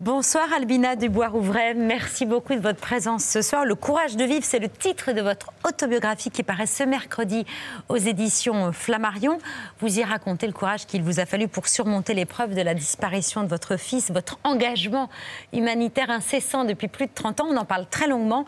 Bonsoir 0.00 0.52
Albina 0.52 0.94
Dubois-Rouvray, 0.94 1.74
merci 1.74 2.24
beaucoup 2.24 2.54
de 2.54 2.60
votre 2.60 2.78
présence 2.78 3.24
ce 3.24 3.42
soir. 3.42 3.64
Le 3.64 3.74
courage 3.74 4.14
de 4.14 4.22
vivre, 4.22 4.44
c'est 4.44 4.60
le 4.60 4.68
titre 4.68 5.10
de 5.10 5.20
votre 5.20 5.50
autobiographie 5.66 6.30
qui 6.30 6.44
paraît 6.44 6.68
ce 6.68 6.84
mercredi 6.84 7.44
aux 7.88 7.96
éditions 7.96 8.72
Flammarion. 8.72 9.38
Vous 9.80 9.98
y 9.98 10.04
racontez 10.04 10.46
le 10.46 10.52
courage 10.52 10.86
qu'il 10.86 11.02
vous 11.02 11.18
a 11.18 11.26
fallu 11.26 11.48
pour 11.48 11.66
surmonter 11.66 12.14
l'épreuve 12.14 12.54
de 12.54 12.62
la 12.62 12.74
disparition 12.74 13.42
de 13.42 13.48
votre 13.48 13.76
fils, 13.76 14.12
votre 14.12 14.38
engagement 14.44 15.08
humanitaire 15.52 16.10
incessant 16.10 16.62
depuis 16.62 16.86
plus 16.86 17.06
de 17.06 17.12
30 17.12 17.40
ans. 17.40 17.46
On 17.50 17.56
en 17.56 17.64
parle 17.64 17.86
très 17.90 18.06
longuement. 18.06 18.44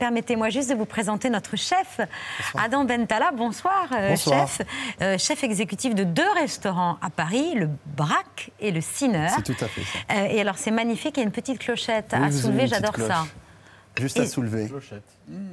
Permettez-moi 0.00 0.48
juste 0.48 0.70
de 0.70 0.74
vous 0.74 0.86
présenter 0.86 1.30
notre 1.30 1.54
chef, 1.54 2.00
Adam 2.58 2.84
Bentala. 2.84 3.30
Bonsoir, 3.30 3.86
euh, 3.92 4.16
chef. 4.16 4.60
Euh, 5.02 5.18
chef 5.18 5.44
exécutif 5.44 5.94
de 5.94 6.02
deux 6.02 6.30
restaurants 6.34 6.98
à 7.00 7.10
Paris, 7.10 7.54
le 7.54 7.68
Brac 7.96 8.50
et 8.58 8.72
le 8.72 8.80
Ciner. 8.80 9.28
C'est 9.36 9.54
tout 9.54 9.64
à 9.64 9.68
fait 9.68 9.82
ça. 9.82 9.98
Euh, 10.10 10.31
et 10.32 10.40
alors, 10.40 10.56
c'est 10.56 10.70
magnifique, 10.70 11.16
il 11.16 11.20
y 11.20 11.22
a 11.22 11.26
une 11.26 11.32
petite 11.32 11.58
clochette 11.58 12.14
à 12.14 12.30
soulever, 12.32 12.66
j'adore 12.66 12.96
ça. 12.96 13.24
Juste 14.00 14.18
à 14.18 14.26
soulever. 14.26 14.70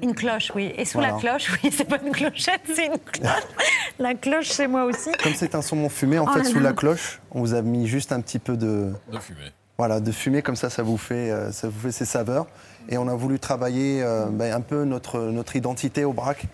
Une 0.01 0.15
cloche, 0.15 0.51
oui. 0.55 0.73
Et 0.77 0.86
sous 0.86 1.01
la 1.01 1.11
cloche, 1.11 1.51
oui, 1.63 1.71
c'est 1.75 1.84
pas 1.84 1.97
une 2.01 2.11
clochette, 2.11 2.61
c'est 2.73 2.86
une 2.86 2.97
cloche. 2.97 3.43
la 3.99 4.13
cloche, 4.15 4.47
c'est 4.47 4.67
moi 4.67 4.86
aussi. 4.86 5.11
Comme 5.21 5.34
c'est 5.34 5.55
un 5.55 5.61
saumon 5.61 5.89
fumé, 5.89 6.19
en 6.19 6.25
oh 6.25 6.34
fait, 6.34 6.45
sous 6.45 6.59
la 6.59 6.71
cloche, 6.71 7.19
on 7.32 7.41
vous 7.41 7.53
a 7.53 7.61
mis 7.61 7.88
juste 7.88 8.13
un 8.13 8.21
petit 8.21 8.39
peu 8.39 8.55
de... 8.55 8.93
De 9.11 9.19
fumée. 9.19 9.51
Voilà, 9.77 9.99
de 9.99 10.11
fumée, 10.11 10.41
comme 10.41 10.55
ça, 10.55 10.69
ça 10.69 10.84
vous 10.84 10.97
fait, 10.97 11.32
euh, 11.32 11.51
ça 11.51 11.67
vous 11.67 11.80
fait 11.80 11.91
ses 11.91 12.05
saveurs. 12.05 12.47
Et 12.88 12.97
on 12.97 13.07
a 13.07 13.15
voulu 13.15 13.39
travailler 13.39 14.01
euh, 14.01 14.27
ben, 14.27 14.53
un 14.53 14.61
peu 14.61 14.86
notre, 14.86 15.19
notre 15.19 15.57
identité 15.57 16.05
au 16.05 16.13
brac, 16.13 16.45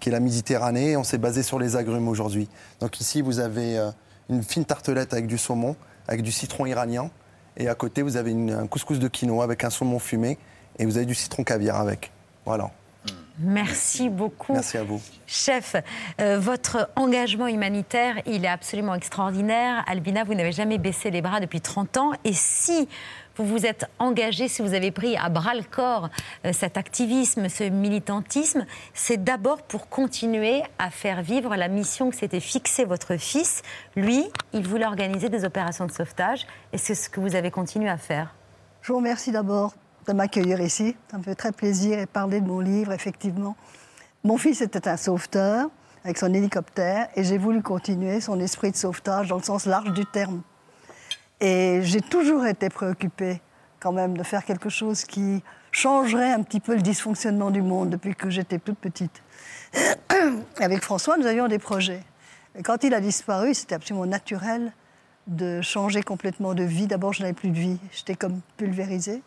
qui 0.00 0.08
est 0.08 0.12
la 0.12 0.20
Méditerranée. 0.20 0.96
on 0.96 1.04
s'est 1.04 1.18
basé 1.18 1.42
sur 1.42 1.58
les 1.58 1.76
agrumes 1.76 2.08
aujourd'hui. 2.08 2.48
Donc 2.80 3.00
ici, 3.00 3.20
vous 3.20 3.40
avez 3.40 3.78
une 4.30 4.42
fine 4.42 4.64
tartelette 4.64 5.12
avec 5.12 5.26
du 5.26 5.38
saumon, 5.38 5.76
avec 6.08 6.22
du 6.22 6.32
citron 6.32 6.66
iranien, 6.66 7.10
et 7.56 7.68
à 7.68 7.74
côté, 7.74 8.02
vous 8.02 8.16
avez 8.16 8.32
un 8.32 8.66
couscous 8.66 8.98
de 8.98 9.08
quinoa 9.08 9.44
avec 9.44 9.64
un 9.64 9.70
saumon 9.70 9.98
fumé. 9.98 10.38
Et 10.78 10.86
vous 10.86 10.96
avez 10.96 11.06
du 11.06 11.14
citron 11.14 11.44
caviar 11.44 11.80
avec. 11.80 12.10
Voilà. 12.44 12.70
Merci 13.38 14.08
beaucoup. 14.08 14.52
Merci 14.52 14.78
à 14.78 14.84
vous. 14.84 15.00
Chef, 15.26 15.76
euh, 16.20 16.38
votre 16.38 16.90
engagement 16.94 17.48
humanitaire, 17.48 18.16
il 18.26 18.44
est 18.44 18.48
absolument 18.48 18.94
extraordinaire. 18.94 19.84
Albina, 19.88 20.24
vous 20.24 20.34
n'avez 20.34 20.52
jamais 20.52 20.78
baissé 20.78 21.10
les 21.10 21.20
bras 21.20 21.40
depuis 21.40 21.60
30 21.60 21.96
ans. 21.96 22.12
Et 22.24 22.32
si 22.32 22.88
vous 23.36 23.46
vous 23.46 23.66
êtes 23.66 23.86
engagé, 23.98 24.48
si 24.48 24.62
vous 24.62 24.74
avez 24.74 24.90
pris 24.90 25.16
à 25.16 25.28
bras 25.28 25.54
le 25.54 25.62
corps 25.62 26.08
euh, 26.44 26.52
cet 26.52 26.76
activisme, 26.76 27.48
ce 27.48 27.64
militantisme, 27.64 28.64
c'est 28.94 29.22
d'abord 29.22 29.62
pour 29.62 29.88
continuer 29.88 30.62
à 30.78 30.90
faire 30.90 31.22
vivre 31.22 31.56
la 31.56 31.68
mission 31.68 32.10
que 32.10 32.16
s'était 32.16 32.40
fixée 32.40 32.84
votre 32.84 33.16
fils. 33.16 33.62
Lui, 33.96 34.24
il 34.52 34.66
voulait 34.66 34.86
organiser 34.86 35.28
des 35.28 35.44
opérations 35.44 35.86
de 35.86 35.92
sauvetage 35.92 36.46
et 36.72 36.78
c'est 36.78 36.94
ce 36.94 37.08
que 37.08 37.20
vous 37.20 37.34
avez 37.34 37.50
continué 37.50 37.88
à 37.88 37.98
faire. 37.98 38.34
Je 38.82 38.92
vous 38.92 38.98
remercie 38.98 39.32
d'abord 39.32 39.74
de 40.06 40.12
m'accueillir 40.12 40.60
ici. 40.60 40.94
Ça 41.10 41.18
me 41.18 41.22
fait 41.22 41.34
très 41.34 41.52
plaisir 41.52 41.98
et 41.98 42.06
parler 42.06 42.40
de 42.40 42.46
mon 42.46 42.60
livre, 42.60 42.92
effectivement. 42.92 43.56
Mon 44.22 44.38
fils 44.38 44.60
était 44.60 44.88
un 44.88 44.96
sauveteur 44.96 45.68
avec 46.04 46.18
son 46.18 46.32
hélicoptère 46.32 47.08
et 47.16 47.24
j'ai 47.24 47.38
voulu 47.38 47.62
continuer 47.62 48.20
son 48.20 48.38
esprit 48.38 48.70
de 48.70 48.76
sauvetage 48.76 49.28
dans 49.28 49.36
le 49.36 49.42
sens 49.42 49.66
large 49.66 49.92
du 49.92 50.04
terme. 50.06 50.42
Et 51.44 51.82
j'ai 51.82 52.00
toujours 52.00 52.46
été 52.46 52.70
préoccupée 52.70 53.42
quand 53.78 53.92
même 53.92 54.16
de 54.16 54.22
faire 54.22 54.46
quelque 54.46 54.70
chose 54.70 55.04
qui 55.04 55.42
changerait 55.72 56.32
un 56.32 56.42
petit 56.42 56.58
peu 56.58 56.74
le 56.74 56.80
dysfonctionnement 56.80 57.50
du 57.50 57.60
monde 57.60 57.90
depuis 57.90 58.14
que 58.14 58.30
j'étais 58.30 58.58
toute 58.58 58.78
petite. 58.78 59.22
Avec 60.56 60.82
François, 60.82 61.18
nous 61.18 61.26
avions 61.26 61.46
des 61.46 61.58
projets. 61.58 62.02
Et 62.58 62.62
quand 62.62 62.82
il 62.82 62.94
a 62.94 63.00
disparu, 63.00 63.52
c'était 63.52 63.74
absolument 63.74 64.06
naturel 64.06 64.72
de 65.26 65.60
changer 65.60 66.02
complètement 66.02 66.54
de 66.54 66.62
vie. 66.62 66.86
D'abord, 66.86 67.12
je 67.12 67.20
n'avais 67.20 67.34
plus 67.34 67.50
de 67.50 67.58
vie. 67.58 67.78
J'étais 67.92 68.14
comme 68.14 68.40
pulvérisée. 68.56 69.22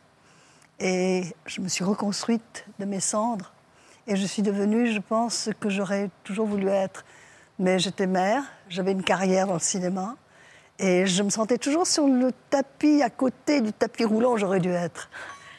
Et 0.80 1.22
je 1.46 1.62
me 1.62 1.68
suis 1.68 1.84
reconstruite 1.84 2.66
de 2.80 2.86
mes 2.86 3.00
cendres. 3.00 3.54
Et 4.08 4.16
je 4.16 4.26
suis 4.26 4.42
devenue, 4.42 4.92
je 4.92 5.02
pense, 5.02 5.36
ce 5.36 5.50
que 5.52 5.70
j'aurais 5.70 6.10
toujours 6.24 6.48
voulu 6.48 6.68
être. 6.70 7.06
Mais 7.60 7.78
j'étais 7.78 8.08
mère, 8.08 8.42
j'avais 8.70 8.94
une 8.94 9.04
carrière 9.04 9.46
dans 9.46 9.54
le 9.54 9.60
cinéma. 9.60 10.16
Et 10.80 11.06
je 11.06 11.24
me 11.24 11.30
sentais 11.30 11.58
toujours 11.58 11.88
sur 11.88 12.08
le 12.08 12.32
tapis 12.50 13.02
à 13.02 13.10
côté 13.10 13.62
du 13.62 13.74
tapis 13.74 14.06
roulant 14.06 14.34
où 14.34 14.38
j'aurais 14.38 14.60
dû 14.60 14.70
être. 14.70 15.10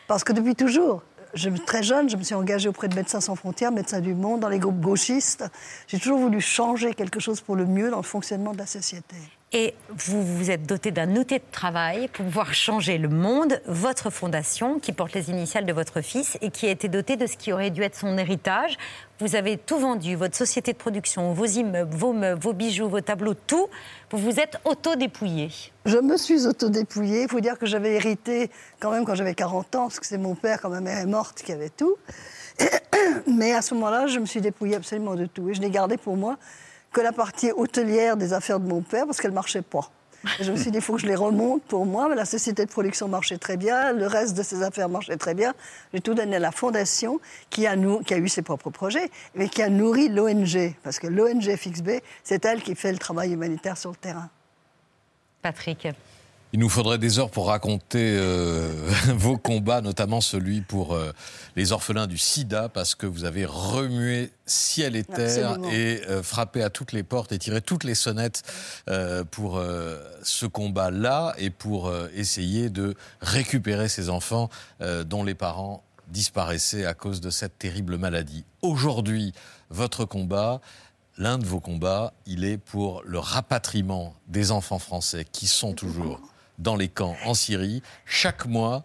Parce 0.06 0.22
que 0.24 0.32
depuis 0.32 0.54
toujours, 0.54 1.02
je, 1.34 1.50
très 1.50 1.82
jeune, 1.82 2.08
je 2.08 2.16
me 2.16 2.22
suis 2.22 2.34
engagée 2.34 2.68
auprès 2.68 2.88
de 2.88 2.94
Médecins 2.94 3.20
sans 3.20 3.34
frontières, 3.34 3.72
Médecins 3.72 4.00
du 4.00 4.14
Monde, 4.14 4.40
dans 4.40 4.48
les 4.48 4.58
groupes 4.58 4.80
gauchistes. 4.80 5.44
J'ai 5.86 5.98
toujours 5.98 6.18
voulu 6.18 6.40
changer 6.40 6.94
quelque 6.94 7.20
chose 7.20 7.40
pour 7.40 7.56
le 7.56 7.66
mieux 7.66 7.90
dans 7.90 7.98
le 7.98 8.02
fonctionnement 8.02 8.52
de 8.52 8.58
la 8.58 8.66
société. 8.66 9.16
Et 9.54 9.74
vous 9.88 10.22
vous 10.22 10.50
êtes 10.50 10.64
doté 10.64 10.90
d'un 10.90 11.16
outil 11.16 11.36
de 11.36 11.44
travail 11.50 12.08
pour 12.08 12.26
pouvoir 12.26 12.52
changer 12.52 12.98
le 12.98 13.08
monde. 13.08 13.62
Votre 13.66 14.10
fondation, 14.10 14.78
qui 14.78 14.92
porte 14.92 15.14
les 15.14 15.30
initiales 15.30 15.64
de 15.64 15.72
votre 15.72 16.02
fils 16.02 16.36
et 16.42 16.50
qui 16.50 16.66
a 16.66 16.70
été 16.70 16.88
dotée 16.88 17.16
de 17.16 17.26
ce 17.26 17.38
qui 17.38 17.50
aurait 17.50 17.70
dû 17.70 17.82
être 17.82 17.96
son 17.96 18.18
héritage. 18.18 18.76
Vous 19.20 19.36
avez 19.36 19.56
tout 19.56 19.78
vendu, 19.78 20.16
votre 20.16 20.36
société 20.36 20.74
de 20.74 20.76
production, 20.76 21.32
vos 21.32 21.46
immeubles, 21.46 21.96
vos 21.96 22.12
meubles, 22.12 22.38
vos 22.38 22.52
bijoux, 22.52 22.90
vos 22.90 23.00
tableaux, 23.00 23.32
tout. 23.32 23.68
Vous 24.10 24.18
vous 24.18 24.38
êtes 24.38 24.58
auto-dépouillé. 24.66 25.48
Je 25.86 25.96
me 25.96 26.18
suis 26.18 26.46
auto-dépouillée. 26.46 27.22
Il 27.22 27.28
faut 27.30 27.40
dire 27.40 27.58
que 27.58 27.64
j'avais 27.64 27.94
hérité 27.94 28.50
quand 28.80 28.90
même 28.90 29.06
quand 29.06 29.14
j'avais 29.14 29.34
40 29.34 29.74
ans, 29.76 29.82
parce 29.84 29.98
que 29.98 30.06
c'est 30.06 30.18
mon 30.18 30.34
père, 30.34 30.60
quand 30.60 30.68
ma 30.68 30.82
mère 30.82 30.98
est 30.98 31.06
morte, 31.06 31.40
qui 31.42 31.52
avait 31.52 31.70
tout. 31.70 31.96
Mais 33.26 33.54
à 33.54 33.62
ce 33.62 33.72
moment-là, 33.72 34.08
je 34.08 34.18
me 34.18 34.26
suis 34.26 34.42
dépouillée 34.42 34.76
absolument 34.76 35.14
de 35.14 35.24
tout. 35.24 35.48
Et 35.48 35.54
je 35.54 35.62
l'ai 35.62 35.70
gardé 35.70 35.96
pour 35.96 36.18
moi 36.18 36.36
que 36.98 37.02
la 37.04 37.12
partie 37.12 37.52
hôtelière 37.52 38.16
des 38.16 38.32
affaires 38.32 38.58
de 38.58 38.66
mon 38.66 38.82
père 38.82 39.06
parce 39.06 39.20
qu'elle 39.20 39.30
ne 39.30 39.36
marchait 39.36 39.62
pas. 39.62 39.88
je 40.40 40.50
me 40.50 40.56
suis 40.56 40.72
dit, 40.72 40.78
il 40.78 40.82
faut 40.82 40.94
que 40.96 41.02
je 41.02 41.06
les 41.06 41.14
remonte 41.14 41.62
pour 41.62 41.86
moi. 41.86 42.12
La 42.12 42.24
société 42.24 42.64
de 42.64 42.70
production 42.70 43.06
marchait 43.06 43.38
très 43.38 43.56
bien, 43.56 43.92
le 43.92 44.08
reste 44.08 44.36
de 44.36 44.42
ses 44.42 44.64
affaires 44.64 44.88
marchait 44.88 45.16
très 45.16 45.34
bien. 45.34 45.54
J'ai 45.94 46.00
tout 46.00 46.14
donné 46.14 46.34
à 46.34 46.38
la 46.40 46.50
fondation 46.50 47.20
qui 47.50 47.68
a, 47.68 47.76
qui 48.04 48.14
a 48.14 48.18
eu 48.18 48.28
ses 48.28 48.42
propres 48.42 48.70
projets, 48.70 49.12
mais 49.36 49.48
qui 49.48 49.62
a 49.62 49.68
nourri 49.68 50.08
l'ONG. 50.08 50.74
Parce 50.82 50.98
que 50.98 51.06
l'ONG 51.06 51.54
FXB, 51.56 52.02
c'est 52.24 52.44
elle 52.44 52.62
qui 52.62 52.74
fait 52.74 52.90
le 52.90 52.98
travail 52.98 53.32
humanitaire 53.32 53.78
sur 53.78 53.90
le 53.90 53.96
terrain. 53.96 54.28
Patrick. 55.40 55.86
Il 56.54 56.60
nous 56.60 56.70
faudrait 56.70 56.96
des 56.96 57.18
heures 57.18 57.30
pour 57.30 57.48
raconter 57.48 58.16
euh, 58.16 58.72
vos 59.14 59.36
combats, 59.36 59.82
notamment 59.82 60.22
celui 60.22 60.62
pour 60.62 60.94
euh, 60.94 61.12
les 61.56 61.72
orphelins 61.72 62.06
du 62.06 62.16
sida, 62.16 62.70
parce 62.70 62.94
que 62.94 63.04
vous 63.04 63.24
avez 63.24 63.44
remué 63.44 64.30
ciel 64.46 64.96
et 64.96 65.04
terre 65.04 65.58
et 65.70 66.00
euh, 66.08 66.22
frappé 66.22 66.62
à 66.62 66.70
toutes 66.70 66.92
les 66.92 67.02
portes 67.02 67.32
et 67.32 67.38
tiré 67.38 67.60
toutes 67.60 67.84
les 67.84 67.94
sonnettes 67.94 68.42
pour 69.30 69.62
ce 70.22 70.46
combat-là 70.46 71.34
et 71.38 71.50
pour 71.50 71.92
essayer 72.14 72.70
de 72.70 72.94
récupérer 73.20 73.88
ces 73.88 74.08
enfants 74.08 74.48
dont 74.80 75.24
les 75.24 75.34
parents 75.34 75.82
disparaissaient 76.08 76.86
à 76.86 76.94
cause 76.94 77.20
de 77.20 77.30
cette 77.30 77.58
terrible 77.58 77.98
maladie. 77.98 78.44
Aujourd'hui, 78.62 79.32
votre 79.70 80.04
combat, 80.04 80.60
l'un 81.18 81.38
de 81.38 81.44
vos 81.44 81.60
combats, 81.60 82.14
il 82.26 82.44
est 82.44 82.58
pour 82.58 83.02
le 83.04 83.18
rapatriement 83.18 84.14
des 84.26 84.50
enfants 84.50 84.78
français 84.78 85.26
qui 85.30 85.46
sont 85.46 85.74
toujours 85.74 86.20
dans 86.58 86.76
les 86.76 86.88
camps 86.88 87.16
en 87.24 87.34
Syrie. 87.34 87.82
Chaque 88.04 88.46
mois, 88.46 88.84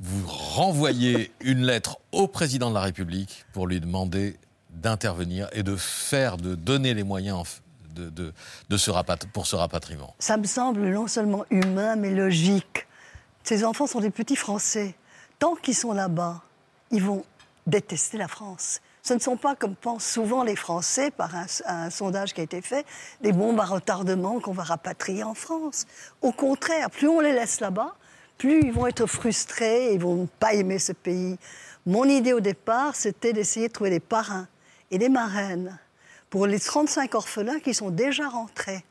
vous 0.00 0.26
renvoyez 0.26 1.32
une 1.40 1.64
lettre 1.64 1.98
au 2.12 2.26
président 2.28 2.70
de 2.70 2.74
la 2.74 2.82
République 2.82 3.44
pour 3.52 3.66
lui 3.66 3.80
demander 3.80 4.36
d'intervenir 4.70 5.48
et 5.52 5.62
de 5.62 5.76
faire, 5.76 6.36
de 6.36 6.54
donner 6.54 6.94
les 6.94 7.02
moyens 7.02 7.60
de, 7.94 8.10
de, 8.68 8.76
ce 8.76 8.90
pour 9.32 9.46
ce 9.46 9.56
rapatriement. 9.56 10.14
Ça 10.18 10.36
me 10.36 10.44
semble 10.44 10.86
non 10.90 11.06
seulement 11.06 11.46
humain, 11.50 11.96
mais 11.96 12.10
logique. 12.10 12.86
Ces 13.42 13.64
enfants 13.64 13.86
sont 13.86 14.00
des 14.00 14.10
petits 14.10 14.36
Français. 14.36 14.94
Tant 15.38 15.54
qu'ils 15.54 15.74
sont 15.74 15.92
là-bas, 15.92 16.42
ils 16.90 17.02
vont 17.02 17.24
détester 17.66 18.18
la 18.18 18.28
France. 18.28 18.80
Ce 19.06 19.14
ne 19.14 19.20
sont 19.20 19.36
pas, 19.36 19.54
comme 19.54 19.76
pensent 19.76 20.04
souvent 20.04 20.42
les 20.42 20.56
Français, 20.56 21.12
par 21.12 21.30
un, 21.66 21.90
sondage 21.90 22.34
qui 22.34 22.40
a 22.40 22.42
été 22.42 22.60
fait, 22.60 22.84
des 23.20 23.30
bombes 23.30 23.60
à 23.60 23.64
retardement 23.64 24.40
qu'on 24.40 24.50
va 24.50 24.64
rapatrier 24.64 25.22
en 25.22 25.34
France. 25.34 25.86
Au 26.22 26.32
contraire, 26.32 26.90
plus 26.90 27.06
on 27.06 27.20
les 27.20 27.30
laisse 27.32 27.60
là-bas, 27.60 27.94
plus 28.36 28.62
ils 28.62 28.72
vont 28.72 28.88
être 28.88 29.06
frustrés 29.06 29.90
et 29.90 29.94
ils 29.94 30.00
vont 30.00 30.28
pas 30.40 30.54
aimer 30.54 30.80
ce 30.80 30.90
pays. 30.90 31.38
Mon 31.86 32.02
idée 32.02 32.32
au 32.32 32.40
départ, 32.40 32.96
c'était 32.96 33.32
d'essayer 33.32 33.68
de 33.68 33.72
trouver 33.72 33.90
des 33.90 34.00
parrains 34.00 34.48
et 34.90 34.98
des 34.98 35.08
marraines 35.08 35.78
pour 36.28 36.48
les 36.48 36.58
35 36.58 37.14
orphelins 37.14 37.60
qui 37.60 37.74
sont 37.74 37.90
déjà 37.90 38.28
rentrés, 38.28 38.84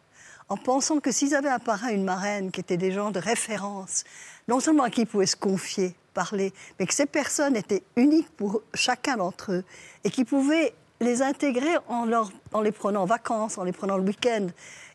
en 0.48 0.56
pensant 0.56 1.02
que 1.02 1.12
s'ils 1.12 1.36
avaient 1.36 1.50
un 1.50 1.60
parrain, 1.60 1.90
une 1.90 2.06
marraine, 2.06 2.52
qui 2.52 2.62
étaient 2.62 2.78
des 2.78 2.94
gens 2.94 3.12
de 3.12 3.20
référence, 3.20 4.06
non 4.48 4.62
seulement 4.62 4.84
à 4.84 4.90
qui 4.90 5.02
ils 5.02 5.08
pouvaient 5.08 5.26
se 5.26 5.36
confier, 5.36 5.94
parler, 6.16 6.52
mais 6.80 6.88
que 6.88 6.94
ces 6.96 7.06
personnes 7.06 7.56
étaient 7.56 7.84
uniques 7.96 8.30
pour 8.36 8.64
chacun 8.74 9.18
d'entre 9.18 9.52
eux 9.52 9.64
et 10.04 10.10
qui 10.10 10.26
pouvaient 10.26 10.74
les 11.02 11.22
intégrer 11.22 11.76
en, 11.88 12.06
les 12.62 12.72
prenant 12.72 13.04
en 13.04 13.06
vacances, 13.06 13.58
en 13.58 13.64
les 13.64 13.74
prenant 13.74 13.98
le 13.98 14.04
week-end, 14.04 14.48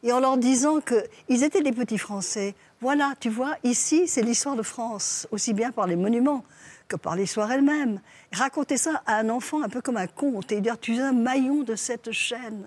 et 0.03 0.13
en 0.13 0.19
leur 0.19 0.39
disant 0.39 0.81
qu'ils 0.81 1.45
étaient 1.45 1.63
des 1.63 1.73
petits 1.73 1.99
Français. 1.99 2.55
Voilà, 2.81 3.13
tu 3.21 3.29
vois, 3.29 3.55
ici, 3.65 4.09
c'est 4.09 4.23
l'histoire 4.23 4.57
de 4.57 4.63
France, 4.63 5.29
aussi 5.31 5.53
bien 5.53 5.71
par 5.71 5.87
les 5.87 5.97
monuments 5.97 6.43
que 6.89 6.97
par 6.97 7.15
l'histoire 7.15 7.53
elle-même. 7.53 8.01
Raconter 8.33 8.79
ça 8.79 9.03
à 9.07 9.17
un 9.19 9.29
enfant 9.29 9.63
un 9.63 9.69
peu 9.69 9.81
comme 9.83 9.99
un 9.99 10.07
conte 10.09 10.51
et 10.51 10.61
dire 10.61 10.79
tu 10.81 10.97
es 10.97 11.01
un 11.01 11.13
maillon 11.13 11.63
de 11.63 11.77
cette 11.77 12.11
chaîne. 12.11 12.67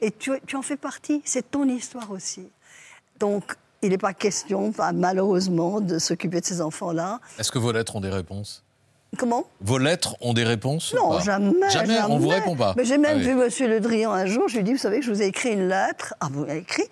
Et 0.00 0.12
tu, 0.12 0.30
tu 0.46 0.56
en 0.56 0.62
fais 0.62 0.76
partie, 0.76 1.20
c'est 1.24 1.50
ton 1.50 1.68
histoire 1.68 2.10
aussi. 2.10 2.48
Donc, 3.18 3.56
il 3.84 3.90
n'est 3.90 3.98
pas 3.98 4.14
question, 4.14 4.72
malheureusement, 4.94 5.80
de 5.80 5.98
s'occuper 5.98 6.40
de 6.40 6.46
ces 6.46 6.60
enfants-là. 6.60 7.20
Est-ce 7.38 7.52
que 7.52 7.58
vos 7.58 7.72
lettres 7.72 7.96
ont 7.96 8.00
des 8.00 8.10
réponses? 8.10 8.64
Comment? 9.16 9.44
Vos 9.60 9.78
lettres 9.78 10.16
ont 10.20 10.32
des 10.32 10.42
réponses 10.42 10.94
Non, 10.94 11.20
jamais, 11.20 11.70
jamais. 11.70 12.00
on 12.08 12.18
vous 12.18 12.28
répond 12.28 12.56
pas. 12.56 12.74
Mais 12.76 12.84
j'ai 12.84 12.98
même 12.98 13.18
ah 13.20 13.22
vu 13.22 13.34
Monsieur 13.34 13.68
Le 13.68 13.80
Drian 13.80 14.10
un 14.10 14.26
jour. 14.26 14.48
Je 14.48 14.54
lui 14.54 14.60
ai 14.60 14.62
dit, 14.64 14.72
vous 14.72 14.78
savez 14.78 15.00
que 15.00 15.06
je 15.06 15.12
vous 15.12 15.22
ai 15.22 15.26
écrit 15.26 15.52
une 15.52 15.68
lettre. 15.68 16.14
Ah, 16.20 16.28
vous 16.32 16.42
avez 16.42 16.58
écrit? 16.58 16.84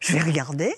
Je 0.00 0.12
vais 0.12 0.20
regarder. 0.20 0.74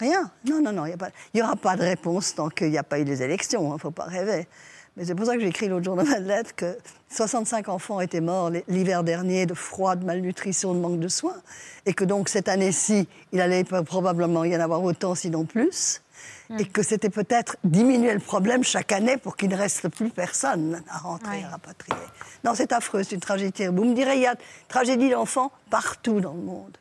Rien. 0.00 0.30
Non, 0.48 0.60
non, 0.60 0.72
non. 0.72 0.86
Il 0.86 0.96
n'y 1.34 1.42
aura 1.42 1.54
pas 1.54 1.76
de 1.76 1.82
réponse 1.82 2.34
tant 2.34 2.48
qu'il 2.48 2.70
n'y 2.70 2.78
a 2.78 2.82
pas 2.82 2.98
eu 2.98 3.04
les 3.04 3.22
élections. 3.22 3.62
Il 3.62 3.70
hein, 3.70 3.74
ne 3.74 3.78
faut 3.78 3.92
pas 3.92 4.04
rêver. 4.04 4.48
Mais 4.96 5.06
c'est 5.06 5.14
pour 5.14 5.24
ça 5.24 5.34
que 5.34 5.40
j'ai 5.40 5.48
écrit 5.48 5.68
l'autre 5.68 5.84
jour 5.84 5.96
dans 5.96 6.04
ma 6.04 6.18
lettre 6.18 6.54
que 6.54 6.76
65 7.08 7.68
enfants 7.68 8.00
étaient 8.00 8.20
morts 8.20 8.50
l'hiver 8.68 9.04
dernier 9.04 9.46
de 9.46 9.54
froid, 9.54 9.96
de 9.96 10.04
malnutrition, 10.04 10.74
de 10.74 10.80
manque 10.80 11.00
de 11.00 11.08
soins. 11.08 11.40
Et 11.86 11.94
que 11.94 12.04
donc 12.04 12.28
cette 12.28 12.48
année-ci, 12.48 13.08
il 13.32 13.40
allait 13.40 13.64
probablement 13.64 14.44
y 14.44 14.54
en 14.54 14.60
avoir 14.60 14.82
autant, 14.82 15.14
sinon 15.14 15.44
plus. 15.44 16.02
Hmm. 16.50 16.58
Et 16.58 16.66
que 16.66 16.82
c'était 16.82 17.08
peut-être 17.08 17.56
diminuer 17.64 18.12
le 18.12 18.20
problème 18.20 18.62
chaque 18.62 18.92
année 18.92 19.16
pour 19.16 19.36
qu'il 19.36 19.48
ne 19.48 19.56
reste 19.56 19.88
plus 19.88 20.10
personne 20.10 20.82
à 20.90 20.98
rentrer, 20.98 21.42
à 21.42 21.48
rapatrier. 21.48 22.02
Non, 22.44 22.52
c'est 22.54 22.72
affreux, 22.72 23.02
c'est 23.02 23.14
une 23.14 23.20
tragédie. 23.20 23.66
Vous 23.66 23.84
me 23.84 23.94
direz, 23.94 24.16
il 24.16 24.22
y 24.22 24.26
a 24.26 24.36
tragédie 24.68 25.08
d'enfants 25.08 25.52
partout 25.70 26.20
dans 26.20 26.34
le 26.34 26.42
monde. 26.42 26.76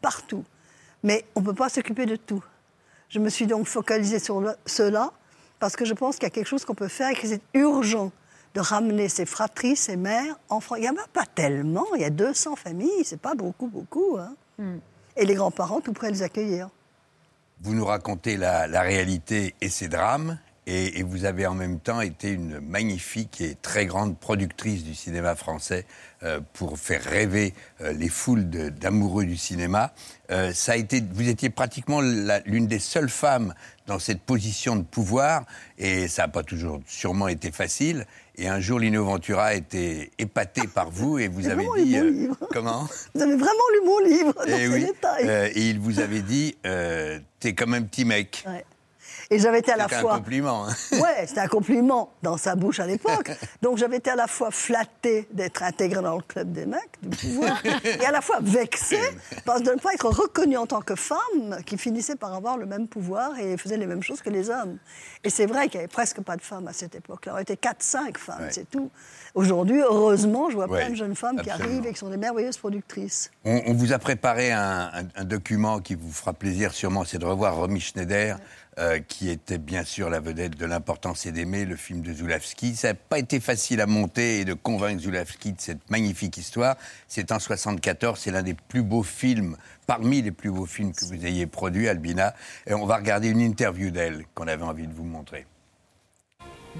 Partout. 0.00 0.44
Mais 1.02 1.24
on 1.34 1.40
ne 1.40 1.46
peut 1.46 1.54
pas 1.54 1.68
s'occuper 1.68 2.06
de 2.06 2.16
tout. 2.16 2.44
Je 3.08 3.18
me 3.18 3.28
suis 3.28 3.46
donc 3.46 3.66
focalisée 3.66 4.18
sur 4.18 4.42
cela 4.66 5.12
parce 5.58 5.76
que 5.76 5.84
je 5.84 5.94
pense 5.94 6.16
qu'il 6.16 6.24
y 6.24 6.26
a 6.26 6.30
quelque 6.30 6.48
chose 6.48 6.64
qu'on 6.64 6.74
peut 6.74 6.88
faire 6.88 7.10
et 7.10 7.14
que 7.14 7.26
c'est 7.26 7.42
urgent 7.54 8.12
de 8.54 8.60
ramener 8.60 9.08
ces 9.08 9.26
fratries, 9.26 9.76
ces 9.76 9.96
mères, 9.96 10.36
enfants. 10.48 10.76
Il 10.76 10.82
n'y 10.82 10.88
en 10.88 10.94
a 10.94 11.06
pas 11.12 11.26
tellement, 11.26 11.86
il 11.94 12.00
y 12.00 12.04
a 12.04 12.10
200 12.10 12.56
familles, 12.56 13.04
c'est 13.04 13.20
pas 13.20 13.34
beaucoup, 13.34 13.66
beaucoup. 13.66 14.16
Hein. 14.18 14.34
Hmm. 14.58 14.78
Et 15.16 15.26
les 15.26 15.34
grands-parents 15.34 15.80
tout 15.80 15.92
près 15.92 16.08
de 16.08 16.14
les 16.14 16.22
accueillir. 16.22 16.68
Vous 17.60 17.74
nous 17.74 17.84
racontez 17.84 18.36
la, 18.36 18.66
réalité 18.80 19.54
et 19.60 19.68
ses 19.68 19.88
drames, 19.88 20.38
et, 20.66 21.02
vous 21.04 21.24
avez 21.24 21.46
en 21.46 21.54
même 21.54 21.78
temps 21.78 22.00
été 22.00 22.30
une 22.30 22.58
magnifique 22.60 23.40
et 23.40 23.56
très 23.62 23.86
grande 23.86 24.18
productrice 24.18 24.82
du 24.82 24.94
cinéma 24.94 25.36
français 25.36 25.86
euh, 26.24 26.40
pour 26.54 26.76
faire 26.78 27.02
rêver 27.04 27.54
euh, 27.80 27.92
les 27.92 28.08
foules 28.08 28.48
d'amoureux 28.48 29.24
du 29.24 29.36
cinéma. 29.36 29.92
Euh, 30.32 30.52
ça 30.52 30.72
a 30.72 30.76
été, 30.76 31.00
vous 31.12 31.28
étiez 31.28 31.50
pratiquement 31.50 32.00
l'une 32.00 32.66
des 32.66 32.80
seules 32.80 33.08
femmes 33.08 33.54
dans 33.86 34.00
cette 34.00 34.20
position 34.20 34.74
de 34.74 34.82
pouvoir, 34.82 35.44
et 35.78 36.08
ça 36.08 36.22
n'a 36.22 36.28
pas 36.28 36.42
toujours 36.42 36.80
sûrement 36.88 37.28
été 37.28 37.52
facile. 37.52 38.04
Et 38.34 38.48
un 38.48 38.58
jour, 38.58 38.80
Lino 38.80 39.04
Ventura 39.04 39.44
a 39.44 39.54
été 39.54 40.10
épaté 40.18 40.62
par 40.66 40.90
vous 40.90 41.18
et 41.18 41.28
vous 41.28 41.46
avez 41.48 41.64
dit 41.76 42.28
comment? 42.50 42.88
Vous 43.14 43.22
avez 43.22 43.36
vraiment 43.36 43.68
lu 43.72 43.86
mon 43.86 43.98
livre 44.00 44.34
dans 44.34 44.56
et 44.56 44.64
eh 44.64 44.68
oui, 44.68 44.86
et 45.54 45.68
il 45.70 45.78
vous 45.78 46.00
avait 46.00 46.22
dit, 46.22 46.56
t'es 47.38 47.54
comme 47.54 47.74
un 47.74 47.82
petit 47.82 48.04
mec. 48.04 48.44
Et 49.30 49.38
j'avais 49.38 49.58
été 49.58 49.72
à 49.72 49.76
la 49.76 49.88
fois. 49.88 49.98
C'était 49.98 50.08
un 50.08 50.16
compliment. 50.18 50.66
Hein. 50.66 50.72
Ouais, 50.96 51.26
c'était 51.26 51.40
un 51.40 51.48
compliment 51.48 52.12
dans 52.22 52.36
sa 52.36 52.54
bouche 52.54 52.80
à 52.80 52.86
l'époque. 52.86 53.30
Donc 53.60 53.76
j'avais 53.76 53.98
été 53.98 54.10
à 54.10 54.16
la 54.16 54.26
fois 54.26 54.50
flattée 54.50 55.28
d'être 55.32 55.62
intégrée 55.62 56.02
dans 56.02 56.16
le 56.16 56.22
club 56.22 56.52
des 56.52 56.66
mecs, 56.66 56.80
du 57.02 57.16
pouvoir, 57.16 57.60
et 57.84 58.04
à 58.04 58.10
la 58.10 58.20
fois 58.20 58.38
vexée 58.40 59.00
parce 59.44 59.62
de 59.62 59.70
ne 59.72 59.78
pas 59.78 59.94
être 59.94 60.08
reconnue 60.08 60.56
en 60.56 60.66
tant 60.66 60.80
que 60.80 60.94
femme 60.94 61.58
qui 61.64 61.76
finissait 61.76 62.16
par 62.16 62.32
avoir 62.34 62.56
le 62.56 62.66
même 62.66 62.88
pouvoir 62.88 63.38
et 63.38 63.56
faisait 63.56 63.76
les 63.76 63.86
mêmes 63.86 64.02
choses 64.02 64.22
que 64.22 64.30
les 64.30 64.50
hommes. 64.50 64.78
Et 65.24 65.30
c'est 65.30 65.46
vrai 65.46 65.68
qu'il 65.68 65.78
n'y 65.78 65.84
avait 65.84 65.92
presque 65.92 66.20
pas 66.20 66.36
de 66.36 66.42
femmes 66.42 66.68
à 66.68 66.72
cette 66.72 66.94
époque-là. 66.94 67.34
On 67.36 67.38
était 67.38 67.54
4-5 67.54 68.16
femmes, 68.16 68.48
c'est 68.50 68.70
tout. 68.70 68.90
Aujourd'hui, 69.34 69.80
heureusement, 69.80 70.48
je 70.50 70.56
vois 70.56 70.68
plein 70.68 70.90
de 70.90 70.94
jeunes 70.94 71.14
femmes 71.14 71.40
qui 71.40 71.50
arrivent 71.50 71.86
et 71.86 71.92
qui 71.92 71.98
sont 71.98 72.08
des 72.08 72.16
merveilleuses 72.16 72.56
productrices. 72.56 73.30
On, 73.44 73.74
vous 73.74 73.92
a 73.92 73.98
préparé 73.98 74.52
un, 74.52 75.04
document 75.24 75.80
qui 75.80 75.94
vous 75.94 76.12
fera 76.12 76.32
plaisir 76.32 76.72
sûrement, 76.72 77.04
c'est 77.04 77.18
de 77.18 77.26
revoir 77.26 77.56
Romy 77.56 77.80
Schneider. 77.80 78.38
Euh, 78.78 78.98
qui 78.98 79.30
était 79.30 79.56
bien 79.56 79.84
sûr 79.84 80.10
la 80.10 80.20
vedette 80.20 80.58
de 80.58 80.66
l'importance 80.66 81.24
et 81.24 81.32
d'aimer, 81.32 81.64
le 81.64 81.76
film 81.76 82.02
de 82.02 82.12
Zulawski. 82.12 82.76
Ça 82.76 82.88
n'a 82.88 82.94
pas 82.94 83.18
été 83.18 83.40
facile 83.40 83.80
à 83.80 83.86
monter 83.86 84.40
et 84.40 84.44
de 84.44 84.52
convaincre 84.52 85.00
Zulawski 85.00 85.52
de 85.52 85.60
cette 85.62 85.88
magnifique 85.88 86.36
histoire. 86.36 86.76
C'est 87.08 87.32
en 87.32 87.38
74, 87.38 88.20
c'est 88.20 88.30
l'un 88.30 88.42
des 88.42 88.52
plus 88.52 88.82
beaux 88.82 89.02
films, 89.02 89.56
parmi 89.86 90.20
les 90.20 90.30
plus 90.30 90.50
beaux 90.50 90.66
films 90.66 90.92
que 90.92 91.06
vous 91.06 91.24
ayez 91.24 91.46
produits, 91.46 91.88
Albina. 91.88 92.34
Et 92.66 92.74
on 92.74 92.84
va 92.84 92.96
regarder 92.96 93.30
une 93.30 93.40
interview 93.40 93.90
d'elle 93.90 94.26
qu'on 94.34 94.46
avait 94.46 94.62
envie 94.62 94.86
de 94.86 94.92
vous 94.92 95.04
montrer. 95.04 95.46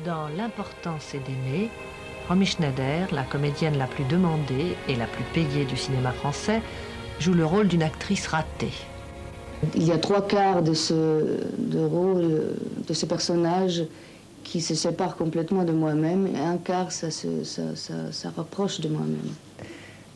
Dans 0.04 0.28
l'importance 0.28 1.14
et 1.14 1.20
d'aimer, 1.20 1.70
Romy 2.28 2.44
Schneider, 2.44 3.08
la 3.10 3.22
comédienne 3.22 3.78
la 3.78 3.86
plus 3.86 4.04
demandée 4.04 4.76
et 4.86 4.96
la 4.96 5.06
plus 5.06 5.24
payée 5.32 5.64
du 5.64 5.78
cinéma 5.78 6.12
français, 6.12 6.60
joue 7.20 7.32
le 7.32 7.46
rôle 7.46 7.68
d'une 7.68 7.82
actrice 7.82 8.26
ratée. 8.26 8.74
Il 9.74 9.84
y 9.84 9.92
a 9.92 9.98
trois 9.98 10.26
quarts 10.26 10.62
de 10.62 10.74
ce 10.74 10.94
de 11.58 11.78
rôle, 11.78 12.54
de 12.86 12.94
ce 12.94 13.06
personnage 13.06 13.84
qui 14.44 14.60
se 14.60 14.74
sépare 14.74 15.16
complètement 15.16 15.64
de 15.64 15.72
moi-même, 15.72 16.26
et 16.28 16.38
un 16.38 16.56
quart, 16.56 16.92
ça, 16.92 17.10
ça, 17.10 17.28
ça, 17.44 18.12
ça 18.12 18.30
rapproche 18.36 18.80
de 18.80 18.88
moi-même. 18.88 19.32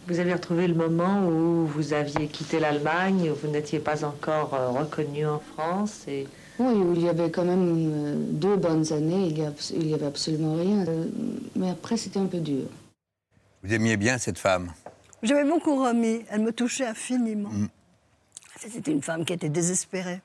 Vous 0.07 0.19
avez 0.19 0.33
retrouvé 0.33 0.67
le 0.67 0.75
moment 0.75 1.27
où 1.27 1.67
vous 1.67 1.93
aviez 1.93 2.27
quitté 2.27 2.61
l'Allemagne, 2.61 3.31
où 3.31 3.35
vous 3.35 3.53
n'étiez 3.53 3.79
pas 3.79 4.05
encore 4.05 4.55
euh, 4.55 4.69
reconnu 4.71 5.27
en 5.27 5.41
France 5.41 6.05
et... 6.09 6.27
Oui, 6.59 6.75
où 6.75 6.93
il 6.95 7.03
y 7.03 7.09
avait 7.09 7.31
quand 7.31 7.45
même 7.45 7.93
euh, 7.93 8.15
deux 8.17 8.57
bonnes 8.57 8.93
années, 8.93 9.29
il 9.29 9.87
n'y 9.87 9.95
avait 9.95 10.07
absolument 10.07 10.57
rien. 10.57 10.85
Euh, 10.87 11.07
mais 11.57 11.71
après, 11.71 11.97
c'était 11.97 12.19
un 12.19 12.27
peu 12.27 12.39
dur. 12.39 12.67
Vous 13.63 13.73
aimiez 13.73 13.97
bien 13.97 14.19
cette 14.19 14.39
femme? 14.39 14.73
J'avais 15.23 15.49
beaucoup 15.49 15.83
remis, 15.83 16.21
elle 16.31 16.43
me 16.43 16.53
touchait 16.53 16.87
infiniment. 16.87 17.49
Mm. 17.51 17.67
C'était 18.69 18.93
une 18.93 19.03
femme 19.03 19.25
qui 19.25 19.33
était 19.33 19.49
désespérée. 19.49 20.21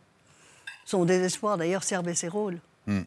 Son 0.85 1.05
désespoir, 1.05 1.57
d'ailleurs, 1.57 1.83
servait 1.83 2.15
ses 2.15 2.27
rôles. 2.27 2.59
Hmm. 2.85 3.01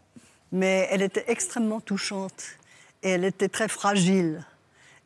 Mais 0.53 0.89
elle 0.91 1.03
était 1.03 1.25
extrêmement 1.29 1.81
touchante 1.81 2.45
et 3.03 3.11
elle 3.11 3.25
était 3.25 3.49
très 3.49 3.69
fragile. 3.69 4.45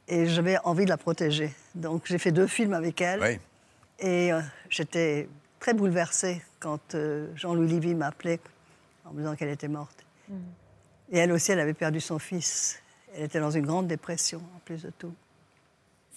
Et 0.08 0.26
j'avais 0.26 0.58
envie 0.64 0.84
de 0.84 0.90
la 0.90 0.96
protéger. 0.96 1.52
Donc 1.74 2.02
j'ai 2.06 2.18
fait 2.18 2.32
deux 2.32 2.46
films 2.46 2.72
avec 2.72 3.00
elle. 3.00 3.40
Et 3.98 4.32
euh, 4.32 4.40
j'étais 4.68 5.28
très 5.58 5.74
bouleversée 5.74 6.42
quand 6.60 6.94
euh, 6.94 7.28
Jean-Louis 7.34 7.68
Livy 7.68 7.94
m'appelait 7.94 8.40
en 9.04 9.12
me 9.12 9.18
disant 9.18 9.34
qu'elle 9.34 9.50
était 9.50 9.68
morte. 9.68 10.04
Hmm. 10.28 10.36
Et 11.10 11.18
elle 11.18 11.32
aussi, 11.32 11.52
elle 11.52 11.60
avait 11.60 11.74
perdu 11.74 12.00
son 12.00 12.18
fils. 12.18 12.80
Elle 13.14 13.24
était 13.24 13.40
dans 13.40 13.50
une 13.50 13.66
grande 13.66 13.88
dépression, 13.88 14.40
en 14.56 14.60
plus 14.64 14.82
de 14.82 14.90
tout 14.90 15.12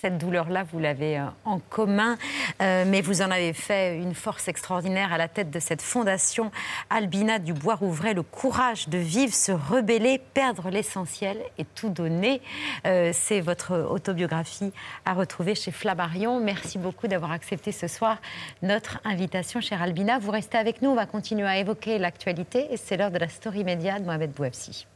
cette 0.01 0.17
douleur-là, 0.17 0.63
vous 0.63 0.79
l'avez 0.79 1.17
euh, 1.17 1.25
en 1.45 1.59
commun, 1.59 2.17
euh, 2.61 2.83
mais 2.85 3.01
vous 3.01 3.21
en 3.21 3.31
avez 3.31 3.53
fait 3.53 3.97
une 3.97 4.13
force 4.13 4.47
extraordinaire 4.47 5.13
à 5.13 5.17
la 5.17 5.27
tête 5.27 5.49
de 5.49 5.59
cette 5.59 5.81
fondation 5.81 6.51
Albina 6.89 7.39
du 7.39 7.53
Bois-Rouvray, 7.53 8.13
le 8.13 8.21
courage 8.21 8.89
de 8.89 8.97
vivre, 8.97 9.33
se 9.33 9.53
rebeller, 9.53 10.19
perdre 10.33 10.69
l'essentiel 10.69 11.37
et 11.57 11.63
tout 11.63 11.89
donner. 11.89 12.41
Euh, 12.85 13.11
c'est 13.13 13.39
votre 13.39 13.87
autobiographie 13.89 14.73
à 15.05 15.13
retrouver 15.13 15.55
chez 15.55 15.71
Flammarion. 15.71 16.39
Merci 16.41 16.77
beaucoup 16.77 17.07
d'avoir 17.07 17.31
accepté 17.31 17.71
ce 17.71 17.87
soir 17.87 18.17
notre 18.61 18.99
invitation, 19.05 19.61
chère 19.61 19.81
Albina. 19.81 20.19
Vous 20.19 20.31
restez 20.31 20.57
avec 20.57 20.81
nous, 20.81 20.89
on 20.89 20.95
va 20.95 21.05
continuer 21.05 21.47
à 21.47 21.57
évoquer 21.57 21.99
l'actualité 21.99 22.67
et 22.71 22.77
c'est 22.77 22.97
l'heure 22.97 23.11
de 23.11 23.19
la 23.19 23.29
story 23.29 23.63
média 23.63 23.97
de 23.97 24.05
Mohamed 24.05 24.31
Bouabsi. 24.31 24.87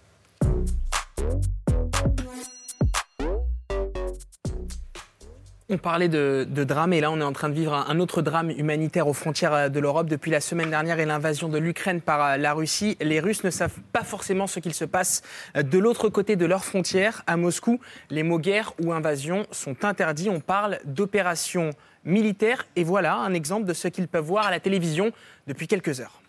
On 5.72 5.78
parlait 5.78 6.10
de, 6.10 6.48
drame 6.64 6.94
et 6.94 7.00
là 7.00 7.12
on 7.12 7.20
est 7.20 7.24
en 7.24 7.32
train 7.32 7.48
de 7.48 7.54
vivre 7.54 7.76
un, 7.76 8.00
autre 8.00 8.24
drame 8.24 8.50
humanitaire 8.50 9.08
aux 9.08 9.14
frontières 9.14 9.54
euh, 9.54 9.70
de 9.70 9.80
l'Europe. 9.80 10.08
Depuis 10.08 10.32
la 10.32 10.42
semaine 10.42 10.72
dernière 10.72 11.00
et 11.00 11.06
l'invasion 11.06 11.48
de 11.48 11.60
l'Ukraine 11.60 12.02
par 12.02 12.26
euh, 12.26 12.38
la 12.38 12.54
Russie, 12.54 12.98
les 13.02 13.20
Russes 13.20 13.44
ne 13.44 13.52
savent 13.52 13.80
pas 13.94 14.04
forcément 14.04 14.48
ce 14.48 14.60
qu'il 14.60 14.74
se 14.74 14.84
passe 14.84 15.22
euh, 15.56 15.62
de 15.62 15.78
l'autre 15.78 16.10
côté 16.10 16.36
de 16.36 16.48
leurs 16.48 16.66
frontières. 16.66 17.22
À 17.28 17.38
Moscou, 17.38 17.80
les 18.10 18.24
mots 18.24 18.40
guerre 18.40 18.74
ou 18.82 18.94
invasion 18.94 19.46
sont 19.52 19.86
interdits. 19.86 20.28
On 20.32 20.40
parle 20.40 20.80
d'opération 20.86 21.70
militaire 22.04 22.66
et 22.76 22.84
voilà 22.84 23.18
un 23.18 23.36
exemple 23.36 23.66
de 23.68 23.74
ce 23.74 23.88
qu'ils 23.90 24.08
peuvent 24.08 24.26
voir 24.26 24.48
à 24.48 24.52
la 24.52 24.60
télévision 24.60 25.12
depuis 25.46 25.68
quelques 25.68 26.02
heures. 26.02 26.20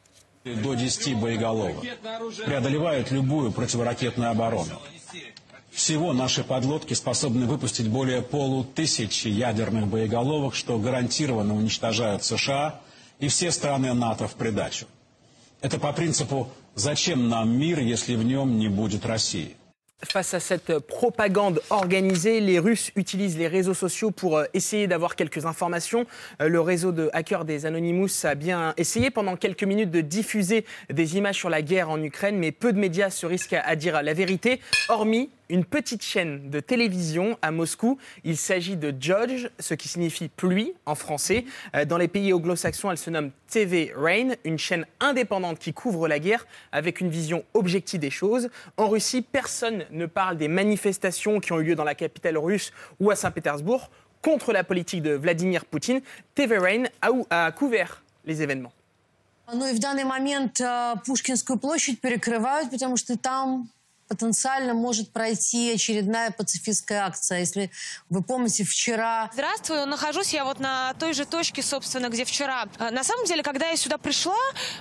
Всего 5.71 6.13
наши 6.13 6.43
подлодки 6.43 6.93
способны 6.93 7.45
выпустить 7.45 7.89
более 7.89 8.21
полутысячи 8.21 9.27
ядерных 9.27 9.87
боеголовок, 9.87 10.55
что 10.55 10.79
гарантированно 10.79 11.53
уничтожают 11.53 12.23
США 12.23 12.79
и 13.19 13.27
все 13.27 13.51
страны 13.51 13.93
НАТО 13.93 14.27
в 14.27 14.35
придачу. 14.35 14.85
Это 15.61 15.77
по 15.79 15.91
принципу 15.91 16.49
Зачем 16.75 17.29
нам 17.29 17.57
мир, 17.57 17.79
если 17.79 18.15
в 18.15 18.23
нем 18.23 18.59
не 18.59 18.67
будет 18.67 19.05
России? 19.05 19.55
Face 20.03 20.33
à 20.33 20.41
cette 20.41 20.79
propagande 20.79 21.61
organisée, 21.69 22.41
les 22.41 22.59
Russes 22.59 22.91
utilisent 22.97 23.37
les 23.37 23.47
réseaux 23.47 23.73
sociaux 23.73 24.11
pour 24.11 24.37
euh, 24.37 24.43
essayer 24.53 24.85
d'avoir 24.85 25.15
quelques 25.15 25.45
informations. 25.45 26.05
Euh, 26.41 26.49
Le 26.49 26.59
réseau 26.59 26.91
de 26.91 27.09
hackers 27.13 27.45
des 27.45 27.65
Anonymous 27.65 28.09
a 28.25 28.35
bien 28.35 28.73
essayé 28.75 29.09
pendant 29.09 29.37
quelques 29.37 29.63
minutes 29.63 29.89
de 29.91 30.01
diffuser 30.01 30.65
des 30.91 31.15
images 31.15 31.37
sur 31.37 31.49
la 31.49 31.61
guerre 31.61 31.89
en 31.89 32.03
Ukraine, 32.03 32.37
mais 32.37 32.51
peu 32.51 32.73
de 32.73 32.77
médias 32.77 33.09
se 33.09 33.25
risquent 33.25 33.53
à 33.53 33.61
à 33.61 33.77
dire 33.77 34.03
la 34.03 34.13
vérité, 34.13 34.59
hormis 34.89 35.29
une 35.49 35.63
petite 35.65 36.01
chaîne 36.01 36.49
de 36.49 36.59
télévision 36.59 37.37
à 37.41 37.51
Moscou. 37.51 37.97
Il 38.23 38.37
s'agit 38.37 38.75
de 38.77 38.93
Judge, 38.99 39.47
ce 39.59 39.73
qui 39.73 39.87
signifie 39.87 40.27
pluie 40.29 40.73
en 40.85 40.95
français. 40.95 41.45
Euh, 41.75 41.85
Dans 41.85 41.97
les 41.97 42.07
pays 42.07 42.33
anglo-saxons, 42.33 42.91
elle 42.91 42.97
se 42.97 43.09
nomme 43.09 43.31
TV 43.49 43.93
Rain, 43.95 44.29
une 44.43 44.57
chaîne 44.57 44.85
indépendante 44.99 45.59
qui 45.59 45.73
couvre 45.73 46.07
la 46.07 46.19
guerre 46.19 46.45
avec 46.71 46.99
une 47.01 47.09
vision 47.09 47.43
objective 47.53 47.99
des 47.99 48.09
choses. 48.09 48.49
En 48.77 48.89
Russie, 48.89 49.21
personne 49.21 49.85
ne 49.91 50.05
parle 50.05 50.37
des 50.37 50.47
manifestations 50.47 51.39
qui 51.39 51.51
ont 51.53 51.59
eu 51.59 51.63
lieu 51.65 51.75
dans 51.75 51.83
la 51.83 51.95
capitale 51.95 52.37
russe 52.37 52.71
ou 52.99 53.11
à 53.11 53.15
Saint-Pétersbourg 53.15 53.89
contre 54.21 54.51
la 54.53 54.63
politique 54.63 55.03
de 55.03 55.11
Vladimir 55.11 55.65
Poutine. 55.65 56.01
TV 56.33 56.57
Rain 56.57 56.83
a, 57.01 57.11
ou- 57.11 57.27
a 57.29 57.51
couvert 57.51 58.01
les 58.25 58.41
événements. 58.41 58.71
Ну 59.53 59.67
и 59.67 59.73
в 59.75 59.79
данный 59.79 60.05
момент 60.05 60.59
э, 60.59 60.95
Пушкинскую 61.05 61.59
площадь 61.59 62.01
перекрывают, 62.01 62.71
потому 62.71 62.97
что 62.97 63.15
там 63.15 63.69
потенциально 64.10 64.74
может 64.74 65.12
пройти 65.12 65.72
очередная 65.72 66.32
пацифистская 66.32 67.06
акция. 67.06 67.38
Если 67.38 67.70
вы 68.08 68.24
помните, 68.24 68.64
вчера... 68.64 69.30
Здравствуй, 69.32 69.86
нахожусь 69.86 70.34
я 70.34 70.44
вот 70.44 70.58
на 70.58 70.94
той 70.94 71.14
же 71.14 71.24
точке, 71.24 71.62
собственно, 71.62 72.08
где 72.08 72.24
вчера. 72.24 72.66
А, 72.78 72.90
На 72.90 73.04
самом 73.04 73.24
деле, 73.24 73.44
когда 73.44 73.68
я 73.68 73.76
сюда 73.76 73.98
пришла, 73.98 74.34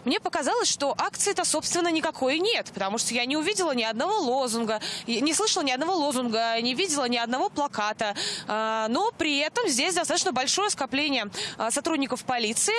мне 0.04 0.20
показалось, 0.20 0.68
что 0.68 0.96
акции-то, 0.98 1.46
собственно, 1.46 1.90
никакой 1.90 2.40
нет, 2.40 2.72
потому 2.74 2.98
что 2.98 3.14
я 3.14 3.26
не 3.26 3.38
увидела 3.38 3.72
ни 3.74 3.84
одного 3.84 4.18
лозунга, 4.18 4.82
не 5.06 5.34
слышала 5.36 5.62
ни 5.62 5.72
одного 5.72 5.94
лозунга, 5.94 6.60
не 6.60 6.74
видела 6.74 7.08
ни 7.08 7.18
одного 7.18 7.52
плаката. 7.52 8.16
А, 8.48 8.88
Но 8.90 9.12
при 9.12 9.38
этом 9.38 9.70
здесь 9.70 9.94
достаточно 9.94 10.32
большое 10.32 10.72
скопление 10.72 11.30
а, 11.58 11.70
сотрудников 11.70 12.24
полиции. 12.24 12.74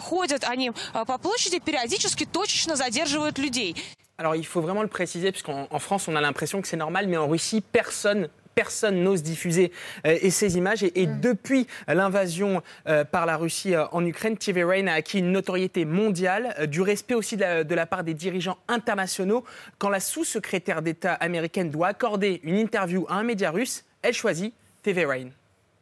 Ходят 0.00 0.44
они 0.44 0.72
по 0.92 1.18
площади, 1.18 1.58
периодически 1.58 2.24
точечно 2.24 2.76
задерживают 2.76 3.36
людей. 3.36 3.76
Alors 4.21 4.35
il 4.35 4.45
faut 4.45 4.61
vraiment 4.61 4.81
le 4.81 4.87
préciser, 4.87 5.31
puisqu'en 5.31 5.67
en 5.69 5.79
France, 5.79 6.07
on 6.07 6.15
a 6.15 6.21
l'impression 6.21 6.61
que 6.61 6.67
c'est 6.67 6.77
normal, 6.77 7.07
mais 7.07 7.17
en 7.17 7.27
Russie, 7.27 7.61
personne 7.61 8.29
personne 8.57 9.03
n'ose 9.03 9.21
diffuser 9.21 9.71
euh, 10.07 10.17
et 10.19 10.31
ces 10.31 10.57
images. 10.57 10.81
Et, 10.81 11.03
et 11.03 11.05
depuis 11.05 11.67
l'invasion 11.87 12.63
euh, 12.87 13.05
par 13.05 13.27
la 13.27 13.37
Russie 13.37 13.75
euh, 13.75 13.85
en 13.91 14.03
Ukraine, 14.03 14.35
TV 14.35 14.63
Rain 14.63 14.87
a 14.87 14.93
acquis 14.93 15.19
une 15.19 15.31
notoriété 15.31 15.85
mondiale, 15.85 16.55
euh, 16.57 16.65
du 16.65 16.81
respect 16.81 17.13
aussi 17.13 17.37
de 17.37 17.41
la, 17.41 17.63
de 17.63 17.75
la 17.75 17.85
part 17.85 18.03
des 18.03 18.15
dirigeants 18.15 18.57
internationaux. 18.67 19.43
Quand 19.77 19.89
la 19.89 19.99
sous-secrétaire 19.99 20.81
d'État 20.81 21.13
américaine 21.13 21.69
doit 21.69 21.89
accorder 21.89 22.41
une 22.43 22.57
interview 22.57 23.05
à 23.09 23.17
un 23.17 23.23
média 23.23 23.51
russe, 23.51 23.83
elle 24.01 24.15
choisit 24.15 24.55
TV 24.81 25.05
Rain. 25.05 25.29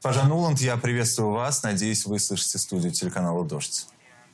Госпожа 0.03 0.27
Нуланд, 0.27 0.59
я 0.59 0.75
приветствую 0.75 1.31
вас. 1.31 1.63
Надеюсь, 1.63 2.05
вы 2.05 2.19
слышите 2.19 2.57
студию 2.59 2.91
телеканала 2.91 3.43
«Дождь». 3.45 3.87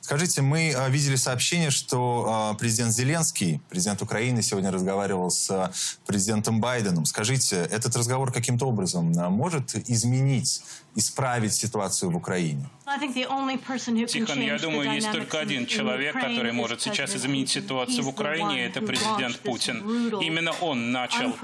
Скажите, 0.07 0.41
мы 0.41 0.69
э, 0.69 0.89
видели 0.89 1.17
сообщение, 1.17 1.69
что 1.69 2.53
э, 2.53 2.57
президент 2.57 2.93
Зеленский, 2.93 3.59
президент 3.69 4.01
Украины, 4.01 4.41
сегодня 4.41 4.71
разговаривал 4.71 5.29
с 5.29 5.49
э, 5.49 5.69
президентом 6.05 6.61
Байденом. 6.61 7.03
Скажите, 7.03 7.57
этот 7.57 7.93
разговор 7.93 8.31
каким-то 8.31 8.67
образом 8.67 9.11
может 9.11 9.75
изменить, 9.89 10.63
исправить 10.95 11.53
ситуацию 11.53 12.09
в 12.09 12.15
Украине? 12.15 12.69
Тихон, 12.85 14.39
я 14.39 14.57
думаю, 14.57 14.93
есть 14.93 15.11
только 15.11 15.39
один 15.41 15.65
человек, 15.65 16.13
который 16.13 16.53
может 16.53 16.81
сейчас 16.81 17.13
изменить 17.13 17.49
ситуацию 17.49 18.05
в 18.05 18.07
Украине, 18.07 18.65
это 18.65 18.79
президент 18.79 19.37
Путин. 19.41 19.83
Именно 20.21 20.53
он 20.61 20.93
начал 20.93 21.35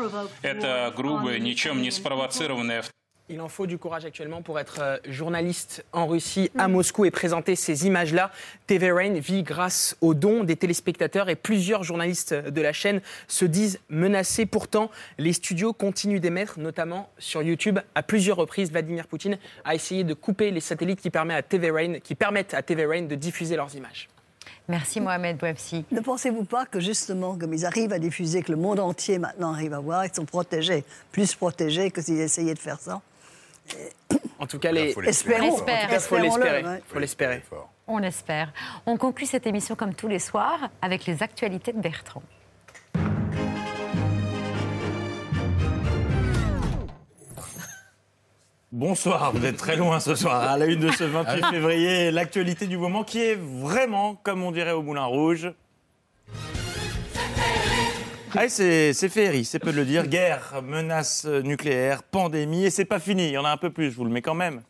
это 0.42 0.94
грубое, 0.96 1.38
ничем 1.40 1.82
не 1.82 1.92
спровоцированное 1.92 2.86
Il 3.34 3.42
en 3.42 3.50
faut 3.50 3.66
du 3.66 3.80
courage 3.80 4.06
actuellement 4.06 4.44
pour 4.44 4.60
être 4.60 4.78
euh, 4.80 4.98
journaliste 5.10 5.84
en 5.92 6.06
Russie, 6.06 6.52
à 6.56 6.68
Moscou, 6.68 7.04
et 7.04 7.10
présenter 7.10 7.56
ces 7.56 7.88
images-là. 7.88 8.30
TV 8.68 8.92
Rain 8.92 9.14
vit 9.14 9.42
grâce 9.42 9.98
aux 10.02 10.14
dons 10.14 10.44
des 10.44 10.56
téléspectateurs 10.56 11.30
et 11.30 11.36
plusieurs 11.36 11.84
journalistes 11.84 12.36
de 12.36 12.62
la 12.62 12.74
chaîne 12.74 13.02
se 13.28 13.46
disent 13.46 13.80
menacés. 13.90 14.46
Pourtant, 14.46 14.92
les 15.18 15.34
studios 15.34 15.74
continuent 15.74 16.20
d'émettre, 16.20 16.60
notamment 16.60 17.10
sur 17.18 17.42
YouTube. 17.42 17.80
À 17.96 18.04
plusieurs 18.04 18.38
reprises, 18.38 18.70
Vladimir 18.70 19.08
Poutine 19.08 19.40
a 19.66 19.74
essayé 19.74 20.04
de 20.04 20.14
couper 20.14 20.52
les 20.52 20.62
satellites 20.62 21.02
qui, 21.02 21.10
permettent 21.10 21.40
à 21.40 21.42
TV 21.42 21.72
Rain, 21.72 22.00
qui 22.02 22.14
permettent 22.14 22.54
à 22.54 22.62
TV 22.62 22.86
Rain 22.86 23.02
de 23.02 23.16
diffuser 23.16 23.56
leurs 23.56 23.74
images. 23.76 24.10
Merci 24.68 25.02
Mohamed 25.02 25.38
Bouafsi. 25.38 25.86
Ne 25.92 26.02
pensez-vous 26.02 26.44
pas 26.44 26.68
que 26.68 26.80
justement, 26.80 27.36
comme 27.36 27.56
ils 27.56 27.66
arrivent 27.66 27.94
à 27.94 28.00
diffuser, 28.00 28.44
que 28.44 28.52
le 28.52 28.60
monde 28.60 28.80
entier 28.80 29.18
maintenant 29.18 29.54
arrive 29.54 29.74
à 29.74 29.80
voir, 29.80 30.06
ils 30.06 30.14
sont 30.14 30.26
protégés, 30.26 30.86
plus 31.12 31.34
protégés 31.34 31.90
que 31.90 32.00
s'ils 32.00 32.22
essayaient 32.22 32.54
de 32.54 32.60
faire 32.60 32.80
ça? 32.80 33.02
En 34.40 34.48
tout 34.48 34.60
cas, 34.60 34.72
les... 34.72 34.92
Faut 34.94 35.02
l'espérer. 35.02 35.50
Cas, 35.50 35.56
faut 36.00 36.16
Espérons-le, 36.18 36.24
l'espérer. 36.24 36.64
ouais. 36.64 36.82
Faut 36.88 37.00
l'espérer. 37.00 37.44
On 37.88 37.98
l'espère. 37.98 38.52
On 38.86 38.98
conclut 38.98 39.26
cette 39.26 39.48
émission 39.48 39.76
comme 39.76 39.94
tous 39.94 40.08
les 40.08 40.20
soirs 40.20 40.70
avec 40.82 41.06
les 41.06 41.24
actualités 41.24 41.72
de 41.74 41.80
Bertrand. 41.80 42.24
Bonsoir, 48.72 49.32
vous 49.34 49.46
êtes 49.46 49.58
très 49.58 49.76
loin 49.76 50.00
ce 50.00 50.16
soir. 50.16 50.42
À 50.50 50.58
la 50.58 50.66
une 50.66 50.80
de 50.80 50.90
ce 50.92 51.04
28 51.04 51.46
février, 51.46 52.10
l'actualité 52.10 52.66
du 52.66 52.78
moment 52.78 53.04
qui 53.04 53.20
est 53.22 53.36
vraiment, 53.40 54.16
comme 54.16 54.42
on 54.44 54.52
dirait 54.52 54.72
au 54.72 54.82
Moulin 54.82 55.06
Rouge. 55.06 55.52
Ah, 58.36 58.50
c'est 58.50 58.94
féerie, 59.10 59.46
c'est 59.46 59.60
peu 59.60 59.72
de 59.72 59.78
le 59.78 59.86
dire. 59.86 60.08
Guerre, 60.08 60.62
menace 60.64 61.26
nucléaire, 61.26 62.02
pandémie, 62.02 62.66
et 62.66 62.72
c'est 62.72 62.86
pas 62.86 63.00
fini. 63.00 63.28
Il 63.28 63.32
y 63.34 63.38
en 63.38 63.46
a 63.46 63.52
un 63.52 63.58
peu 63.58 63.70
plus, 63.70 63.92
je 63.92 63.96
vous 63.96 64.06
le 64.06 64.10
mets 64.10 64.24
quand 64.24 64.34
même. 64.34 64.62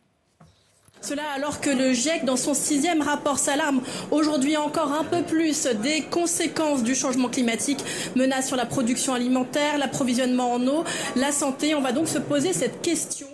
Cela 1.00 1.22
alors 1.34 1.60
que 1.60 1.70
le 1.70 1.92
GIEC, 1.92 2.24
dans 2.24 2.36
son 2.36 2.54
sixième 2.54 3.02
rapport, 3.02 3.38
s'alarme 3.38 3.82
aujourd'hui 4.10 4.56
encore 4.56 4.92
un 4.92 5.04
peu 5.04 5.22
plus 5.22 5.66
des 5.66 6.02
conséquences 6.02 6.82
du 6.82 6.94
changement 6.94 7.28
climatique, 7.28 7.84
menace 8.16 8.46
sur 8.48 8.56
la 8.56 8.66
production 8.66 9.12
alimentaire, 9.12 9.76
l'approvisionnement 9.76 10.52
en 10.52 10.66
eau, 10.66 10.84
la 11.16 11.32
santé. 11.32 11.74
On 11.74 11.82
va 11.82 11.92
donc 11.92 12.08
se 12.08 12.18
poser 12.18 12.52
cette 12.52 12.80
question. 12.80 13.26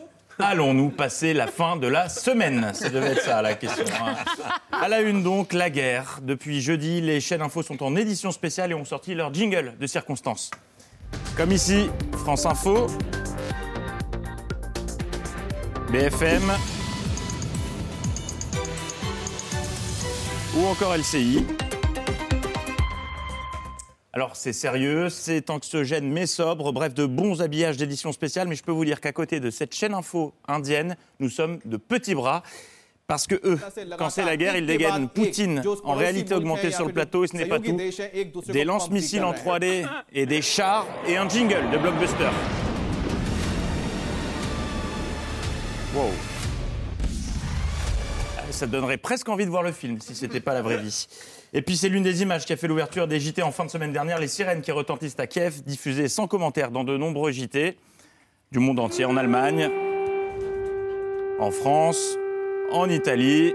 Allons-nous 0.42 0.88
passer 0.90 1.34
la 1.34 1.46
fin 1.46 1.76
de 1.76 1.86
la 1.86 2.08
semaine 2.08 2.70
Ça 2.74 2.88
devait 2.88 3.12
être 3.12 3.22
ça 3.22 3.42
la 3.42 3.54
question. 3.54 3.84
hein. 4.02 4.14
À 4.72 4.88
la 4.88 5.00
une 5.00 5.22
donc, 5.22 5.52
la 5.52 5.68
guerre. 5.70 6.18
Depuis 6.22 6.60
jeudi, 6.60 7.00
les 7.00 7.20
chaînes 7.20 7.42
info 7.42 7.62
sont 7.62 7.82
en 7.82 7.94
édition 7.96 8.30
spéciale 8.32 8.70
et 8.70 8.74
ont 8.74 8.84
sorti 8.84 9.14
leur 9.14 9.32
jingle 9.34 9.74
de 9.78 9.86
circonstance. 9.86 10.50
Comme 11.36 11.52
ici, 11.52 11.90
France 12.24 12.46
Info, 12.46 12.86
BFM 15.92 16.52
ou 20.56 20.66
encore 20.66 20.96
LCI. 20.96 21.44
Alors 24.12 24.34
c'est 24.34 24.52
sérieux, 24.52 25.08
c'est 25.08 25.50
anxiogène 25.50 26.10
mais 26.10 26.26
sobre, 26.26 26.72
bref 26.72 26.94
de 26.94 27.06
bons 27.06 27.42
habillages 27.42 27.76
d'édition 27.76 28.10
spéciale, 28.10 28.48
mais 28.48 28.56
je 28.56 28.64
peux 28.64 28.72
vous 28.72 28.84
dire 28.84 29.00
qu'à 29.00 29.12
côté 29.12 29.38
de 29.38 29.50
cette 29.50 29.72
chaîne 29.72 29.94
info 29.94 30.34
indienne, 30.48 30.96
nous 31.20 31.28
sommes 31.28 31.60
de 31.64 31.76
petits 31.76 32.16
bras. 32.16 32.42
Parce 33.06 33.26
que 33.26 33.34
eux, 33.44 33.58
quand 33.98 34.08
c'est 34.08 34.24
la 34.24 34.36
guerre, 34.36 34.56
ils 34.56 34.66
dégainent 34.66 35.08
Poutine 35.08 35.62
en 35.82 35.94
réalité 35.94 36.32
augmentée 36.32 36.70
sur 36.70 36.86
le 36.86 36.92
plateau 36.92 37.24
et 37.24 37.26
ce 37.26 37.36
n'est 37.36 37.46
pas 37.46 37.58
tout. 37.58 37.76
Des 38.52 38.64
lance-missiles 38.64 39.24
en 39.24 39.32
3D 39.32 39.88
et 40.12 40.26
des 40.26 40.42
chars 40.42 40.86
et 41.08 41.16
un 41.16 41.28
jingle 41.28 41.70
de 41.72 41.78
blockbuster. 41.78 42.30
Wow. 45.92 46.04
Ah, 48.38 48.42
Ça 48.52 48.68
donnerait 48.68 48.96
presque 48.96 49.28
envie 49.28 49.44
de 49.44 49.50
voir 49.50 49.64
le 49.64 49.72
film 49.72 50.00
si 50.00 50.14
c'était 50.14 50.38
pas 50.38 50.54
la 50.54 50.62
vraie 50.62 50.78
vie. 50.78 51.08
Et 51.52 51.62
puis 51.62 51.76
c'est 51.76 51.88
l'une 51.88 52.04
des 52.04 52.22
images 52.22 52.44
qui 52.44 52.52
a 52.52 52.56
fait 52.56 52.68
l'ouverture 52.68 53.08
des 53.08 53.18
JT 53.18 53.42
en 53.42 53.50
fin 53.50 53.64
de 53.64 53.70
semaine 53.70 53.92
dernière, 53.92 54.20
les 54.20 54.28
sirènes 54.28 54.62
qui 54.62 54.70
retentissent 54.70 55.18
à 55.18 55.26
Kiev, 55.26 55.62
diffusées 55.64 56.08
sans 56.08 56.28
commentaire 56.28 56.70
dans 56.70 56.84
de 56.84 56.96
nombreux 56.96 57.32
JT 57.32 57.76
du 58.52 58.58
monde 58.58 58.80
entier, 58.80 59.04
en 59.04 59.16
Allemagne, 59.16 59.70
en 61.38 61.50
France, 61.50 62.16
en 62.72 62.88
Italie. 62.88 63.54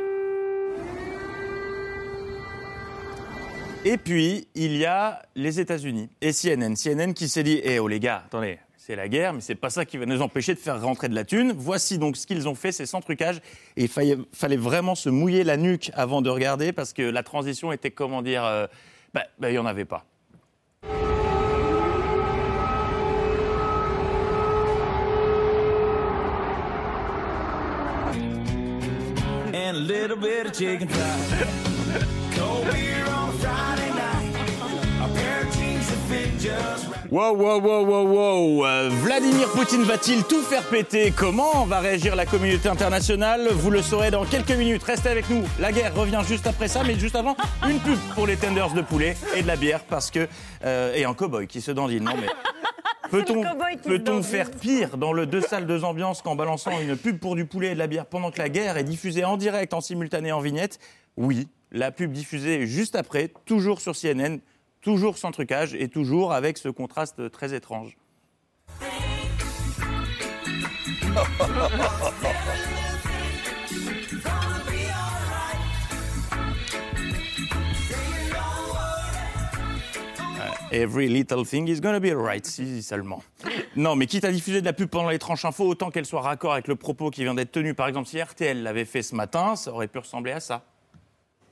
Et 3.84 3.98
puis, 3.98 4.48
il 4.56 4.76
y 4.78 4.86
a 4.86 5.22
les 5.36 5.60
États-Unis 5.60 6.10
et 6.22 6.32
CNN. 6.32 6.76
CNN 6.76 7.14
qui 7.14 7.30
s'est 7.30 7.44
dit 7.44 7.62
Eh 7.64 7.80
oh 7.80 7.88
les 7.88 8.00
gars, 8.00 8.24
attendez, 8.26 8.58
c'est 8.86 8.96
la 8.96 9.10
guerre, 9.10 9.34
mais 9.34 9.42
c'est 9.42 9.56
pas 9.56 9.72
ça 9.72 9.84
qui 9.84 9.98
va 9.98 10.06
nous 10.06 10.22
empêcher 10.22 10.54
de 10.54 10.60
faire 10.60 10.80
rentrer 10.80 11.10
de 11.10 11.16
la 11.16 11.24
thune. 11.24 11.54
Voici 11.58 11.98
donc 11.98 12.18
ce 12.18 12.28
qu'ils 12.28 12.48
ont 12.48 12.54
fait, 12.54 12.72
c'est 12.72 12.86
sans 12.86 13.02
trucage. 13.02 13.38
Et 13.78 13.86
il 13.86 13.88
fallait, 13.88 14.58
vraiment 14.58 14.94
se 14.94 15.10
mouiller 15.10 15.44
la 15.44 15.58
nuque 15.58 15.90
avant 15.96 16.22
de 16.22 16.30
regarder 16.30 16.72
parce 16.72 16.94
que 16.94 17.02
la 17.02 17.24
transition 17.24 17.72
était, 17.72 17.90
comment 17.90 18.22
dire, 18.22 18.46
euh, 18.46 18.68
bah, 19.12 19.24
bah, 19.40 19.50
il 19.50 19.54
n'y 19.54 19.58
en 19.58 19.66
avait 19.66 19.86
pas. 19.86 20.06
Wow, 37.12 37.36
wow, 37.36 37.62
wow, 37.62 37.86
wow, 37.86 38.08
wow. 38.08 38.66
Euh, 38.66 38.90
Vladimir 38.90 39.48
Poutine 39.52 39.84
va-t-il 39.84 40.24
tout 40.24 40.42
faire 40.42 40.64
péter? 40.64 41.12
Comment 41.16 41.66
va 41.66 41.80
réagir 41.80 42.16
la 42.16 42.26
communauté 42.26 42.68
internationale? 42.68 43.48
Vous 43.52 43.70
le 43.70 43.84
saurez 43.84 44.10
dans 44.10 44.26
quelques 44.26 44.52
minutes. 44.52 44.82
Restez 44.84 45.10
avec 45.10 45.30
nous. 45.30 45.44
La 45.60 45.72
guerre 45.72 45.94
revient 45.94 46.22
juste 46.28 46.48
après 46.48 46.68
ça, 46.68 46.84
mais 46.84 46.98
juste 46.98 47.16
avant, 47.16 47.36
une 47.70 47.80
pub 47.80 48.00
pour 48.16 48.26
les 48.26 48.38
tenders 48.38 48.74
de 48.74 48.82
poulet 48.82 49.16
et 49.36 49.44
de 49.44 49.48
la 49.48 49.56
bière 49.56 49.84
parce 49.84 50.10
que. 50.10 50.28
euh, 50.64 50.96
et 50.96 51.06
un 51.06 51.14
cow-boy 51.14 51.46
qui 51.48 51.62
se 51.62 51.72
dandine. 51.72 52.04
Non, 52.04 52.14
mais. 52.20 52.28
Peut-on 53.12 53.44
dandine. 53.44 54.24
faire 54.24 54.50
pire 54.50 54.98
dans 54.98 55.14
le 55.14 55.28
deux 55.28 55.42
salles, 55.42 55.68
deux 55.68 55.84
ambiances 55.84 56.24
qu'en 56.24 56.36
balançant 56.36 56.80
une 56.80 56.98
pub 56.98 57.20
pour 57.20 57.36
du 57.36 57.46
poulet 57.46 57.72
et 57.72 57.74
de 57.76 57.80
la 57.80 57.88
bière 57.88 58.08
pendant 58.08 58.32
que 58.32 58.40
la 58.40 58.50
guerre 58.50 58.78
est 58.78 58.84
diffusée 58.84 59.24
en 59.24 59.38
direct, 59.38 59.76
en 59.76 59.82
simultané, 59.82 60.32
en 60.32 60.40
vignette? 60.40 60.80
Oui, 61.18 61.48
la 61.72 61.92
pub 61.92 62.12
diffusée 62.12 62.66
juste 62.66 62.96
après, 62.96 63.32
toujours 63.46 63.80
sur 63.80 63.96
CNN, 63.96 64.40
toujours 64.86 65.18
sans 65.18 65.32
trucage 65.32 65.74
et 65.74 65.90
toujours 65.90 66.32
avec 66.32 66.60
ce 66.60 66.70
contraste 66.70 67.32
très 67.32 67.56
étrange. 67.56 67.98
Every 80.72 81.08
little 81.08 81.46
thing 81.46 81.68
is 81.68 81.80
gonna 81.80 82.00
be 82.00 82.12
alright, 82.12 82.46
si 82.46 82.84
seulement. 82.84 83.24
Non, 83.76 83.96
mais 83.96 84.06
quitte 84.06 84.26
à 84.26 84.32
diffuser 84.32 84.62
de 84.62 84.66
la 84.66 84.74
pub 84.74 84.90
pendant 84.90 85.10
les 85.10 85.18
tranches 85.18 85.46
info, 85.46 85.66
autant 85.66 85.90
qu'elle 85.90 86.06
soit 86.06 86.22
raccord 86.22 86.54
avec 86.54 86.68
le 86.68 86.76
propos 86.76 87.10
qui 87.10 87.24
vient 87.24 87.34
d'être 87.34 87.52
tenu. 87.52 87.74
Par 87.74 87.88
exemple, 87.88 88.08
si 88.08 88.22
RTL 88.22 88.62
l'avait 88.62 88.86
fait 88.86 89.02
ce 89.02 89.16
matin, 89.16 89.56
ça 89.56 89.72
aurait 89.72 89.88
pu 89.88 89.98
ressembler 89.98 90.34
à 90.34 90.40
ça. 90.40 90.64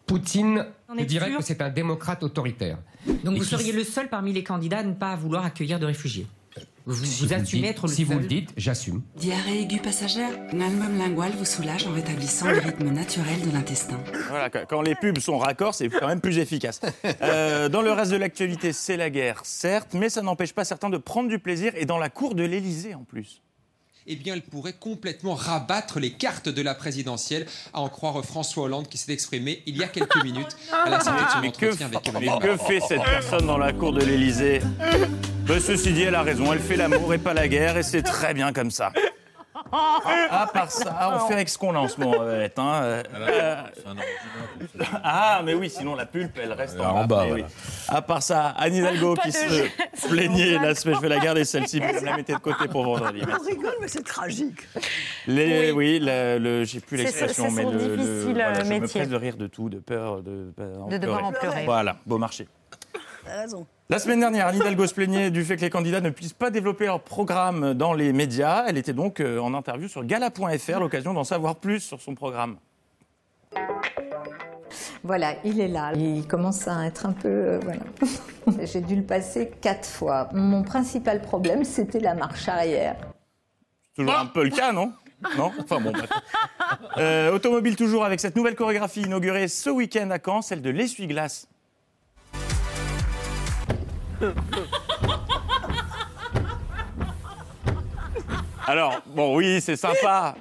Poutine, 0.06 0.66
je 0.98 1.04
dirais 1.06 1.30
sûr 1.30 1.40
que 1.40 1.44
c'est 1.46 1.62
un 1.62 1.70
démocrate 1.70 2.24
autoritaire. 2.24 2.78
Donc 3.24 3.36
Et 3.36 3.40
vous 3.40 3.44
seriez 3.46 3.72
le 3.72 3.84
seul 3.84 4.10
parmi 4.10 4.34
les 4.34 4.44
candidats 4.44 4.80
à 4.80 4.84
ne 4.84 4.94
pas 4.94 5.16
vouloir 5.16 5.46
accueillir 5.46 5.80
de 5.80 5.86
réfugiés. 5.86 6.28
Vous, 6.86 7.06
Si 7.06 7.24
vous 7.24 7.30
le 7.30 7.36
assumez 7.36 7.62
dites- 7.62 7.72
être 7.72 7.88
le 7.88 7.94
Si 7.94 8.06
seul 8.06 8.14
vous 8.16 8.20
le 8.22 8.28
dites, 8.28 8.50
j'assume. 8.58 9.02
Diarrhée 9.16 9.62
aiguë 9.62 9.80
passagère 9.80 10.30
Un 10.52 10.60
album 10.60 10.98
lingual 10.98 11.32
vous 11.38 11.46
soulage 11.46 11.88
en 11.88 11.94
rétablissant 11.94 12.52
le 12.52 12.60
rythme 12.60 12.90
naturel 12.90 13.40
de 13.42 13.52
l'intestin. 13.54 13.98
Voilà, 14.28 14.50
quand- 14.50 14.66
quand 14.68 14.82
les 14.82 14.94
pubs 14.96 15.18
sont 15.20 15.38
raccords, 15.38 15.74
c'est 15.76 15.88
quand 15.88 16.08
même 16.08 16.20
plus 16.20 16.38
efficace. 16.40 16.82
Euh, 17.22 17.70
dans 17.70 17.82
le 17.82 17.92
reste 17.94 18.12
de 18.12 18.18
l'actualité, 18.18 18.74
c'est 18.74 18.98
la 18.98 19.10
guerre, 19.10 19.42
certes, 19.46 19.94
mais 19.94 20.10
ça 20.10 20.22
n'empêche 20.22 20.52
pas 20.52 20.66
certains 20.66 20.90
de 20.90 20.98
prendre 20.98 21.30
du 21.30 21.40
plaisir 21.40 21.72
et 21.78 21.86
dans 21.86 21.98
la 21.98 22.10
cour 22.10 22.36
de 22.36 22.44
l'Élysée 22.44 22.94
en 22.96 23.04
plus. 23.06 23.42
Eh 24.08 24.16
bien, 24.16 24.34
elle 24.34 24.42
pourrait 24.42 24.74
complètement 24.74 25.36
rabattre 25.36 26.00
les 26.00 26.12
cartes 26.12 26.50
de 26.50 26.62
la 26.62 26.76
présidentielle, 26.76 27.46
à 27.74 27.82
en 27.82 27.90
croire 27.90 28.24
François 28.24 28.64
Hollande 28.64 28.88
qui 28.88 28.98
s'est 28.98 29.14
exprimé 29.14 29.64
il 29.66 29.78
y 29.78 29.84
a 29.84 29.88
quelques 29.88 30.24
minutes 30.24 30.56
à 30.72 30.90
la 30.90 31.00
sortie 31.00 31.24
de 31.24 31.30
son 31.30 31.42
Mais 31.42 31.52
que, 31.52 31.66
entretien 31.66 31.88
avec 31.88 32.14
mais 32.20 32.40
que 32.40 32.58
fait 32.58 32.80
cette 32.82 33.04
personne 33.04 33.48
dans 33.48 33.58
la 33.58 33.74
cour 33.74 33.94
de 33.94 34.04
l'Élysée? 34.04 34.62
Ben, 35.46 35.60
Ceci 35.60 35.92
dit, 35.92 36.04
elle 36.04 36.16
a 36.16 36.22
raison, 36.22 36.54
elle 36.54 36.60
fait 36.60 36.78
l'amour 36.78 37.14
et 37.14 37.18
pas 37.18 37.34
la 37.34 37.50
guerre, 37.50 37.78
et 37.78 37.84
c'est 37.84 38.02
très 38.02 38.34
bien 38.34 38.54
comme 38.54 38.72
ça. 38.72 38.94
À 39.72 40.48
part 40.54 40.70
ça, 40.72 41.12
on 41.16 41.28
fait 41.28 41.34
avec 41.34 41.50
ce 41.50 41.58
qu'on 41.58 41.76
a 41.76 41.80
en 41.80 41.88
ce 41.88 42.00
moment, 42.00 42.22
hein. 42.22 42.26
Euh, 42.26 43.04
euh, 43.16 43.56
Ah, 45.04 45.42
mais 45.44 45.54
oui, 45.54 45.70
sinon 45.70 45.96
la 45.96 46.06
pulpe, 46.06 46.38
elle 46.42 46.54
reste 46.54 46.80
en, 46.80 46.98
En 47.02 47.06
bas, 47.06 47.22
mais 47.24 47.30
voilà. 47.30 47.46
oui. 47.46 47.52
À 47.88 48.02
part 48.02 48.22
ça, 48.24 48.50
Anne 48.58 48.76
Hidalgo 48.76 49.16
qui 49.16 49.30
de 49.30 49.34
se 49.34 50.08
plaignait 50.10 50.54
c'est 50.58 50.60
la 50.60 50.76
semaine, 50.76 50.96
je 50.98 51.02
vais 51.02 51.10
la 51.10 51.20
garder 51.20 51.44
celle-ci, 51.46 51.80
vous 51.80 51.86
me 52.02 52.06
la 52.06 52.16
mettez 52.18 52.34
de 52.34 52.40
côté 52.40 52.68
pour 52.68 52.84
vendredi. 52.86 53.22
On 53.24 53.46
rigole, 53.48 53.76
mais 53.82 53.88
c'est 53.88 54.04
tragique. 54.06 54.68
Les, 55.28 55.72
oui, 55.72 56.00
le, 56.02 56.38
le- 56.40 56.64
j'ai 56.66 56.80
plus 56.80 56.98
l'expression, 56.98 57.46
c'est 57.50 57.64
mais 57.64 57.72
le, 57.72 57.72
le- 57.96 57.98
difficile, 57.98 58.34
voilà, 58.34 58.50
euh, 58.50 58.56
je 58.56 58.64
me 58.74 58.80
métier. 58.80 59.02
presse 59.02 59.10
de 59.10 59.16
rire 59.16 59.38
de 59.38 59.48
tout, 59.48 59.70
de 59.70 59.80
peur, 59.80 60.22
de, 60.22 60.54
De 60.90 60.98
devoir 60.98 61.24
en 61.26 61.32
pleurer. 61.32 61.66
Voilà, 61.66 61.96
beau 62.06 62.18
marché. 62.18 62.48
T'as 63.26 63.42
raison. 63.42 63.66
La 63.90 64.00
semaine 64.00 64.22
dernière, 64.22 64.48
Anne 64.48 64.56
Hidalgo 64.56 64.88
se 64.88 64.94
plaignait 64.94 65.30
du 65.30 65.44
fait 65.44 65.58
que 65.58 65.62
les 65.62 65.70
candidats 65.70 66.02
ne 66.02 66.10
puissent 66.10 66.34
pas 66.34 66.50
développer 66.50 66.86
leur 66.86 67.02
programme 67.02 67.74
dans 67.74 67.94
les 67.94 68.14
médias. 68.14 68.64
Elle 68.68 68.78
était 68.78 68.94
donc 68.94 69.20
euh, 69.20 69.40
en 69.40 69.54
interview 69.54 69.88
sur 69.88 70.04
gala.fr, 70.06 70.80
l'occasion 70.80 71.14
d'en 71.14 71.24
savoir 71.26 71.58
plus 71.58 71.82
sur 71.82 72.02
son 72.02 72.16
programme. 72.16 72.56
Voilà, 75.04 75.36
il 75.44 75.60
est 75.60 75.68
là. 75.68 75.92
Il 75.96 76.26
commence 76.28 76.68
à 76.68 76.86
être 76.86 77.06
un 77.06 77.12
peu. 77.12 77.28
euh, 77.28 77.60
voilà. 77.62 77.82
J'ai 78.66 78.82
dû 78.82 78.96
le 78.96 79.04
passer 79.04 79.52
quatre 79.62 79.88
fois. 79.88 80.30
Mon 80.34 80.64
principal 80.64 81.22
problème, 81.22 81.66
c'était 81.66 82.00
la 82.00 82.16
marche 82.16 82.48
arrière. 82.48 82.96
Toujours 83.96 84.18
un 84.18 84.26
peu 84.26 84.44
le 84.46 84.50
cas, 84.50 84.72
non? 84.72 84.94
Non? 85.38 85.52
Enfin 85.60 85.80
bon, 85.80 85.92
bref. 85.92 86.10
Euh, 86.98 87.34
automobile 87.34 87.76
toujours 87.76 88.06
avec 88.06 88.20
cette 88.20 88.36
nouvelle 88.36 88.56
chorégraphie 88.56 89.02
inaugurée 89.02 89.48
ce 89.48 89.70
week-end 89.70 90.10
à 90.10 90.18
Caen, 90.24 90.42
celle 90.42 90.62
de 90.62 90.70
l'essuie-glace. 90.70 91.48
Alors, 98.68 99.02
bon, 99.08 99.36
oui, 99.36 99.60
c'est 99.62 99.76
sympa, 99.76 100.36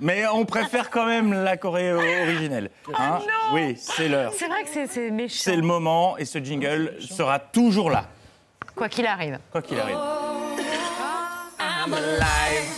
mais 0.00 0.26
on 0.26 0.44
préfère 0.44 0.90
quand 0.90 1.06
même 1.06 1.32
la 1.32 1.56
Corée 1.56 1.92
originelle. 1.92 2.70
hein. 2.94 3.18
oui, 3.54 3.76
c'est 3.78 4.08
l'heure. 4.08 4.32
C'est 4.36 4.48
vrai 4.48 4.62
que 4.64 4.68
c'est- 4.68 4.86
c'est 4.86 5.10
méchant. 5.10 5.34
C'est 5.38 5.56
le 5.56 5.62
moment 5.62 6.16
et 6.18 6.24
ce 6.24 6.38
jingle 6.38 6.94
sera 7.00 7.38
toujours 7.38 7.90
là, 7.90 8.04
Quoi 8.74 8.88
qu'il 8.88 9.06
arrive. 9.06 9.38
quoi 9.50 9.62
qu'il 9.62 9.78
arrive. 9.78 9.96
I'm 11.58 11.94
alive. 11.94 12.68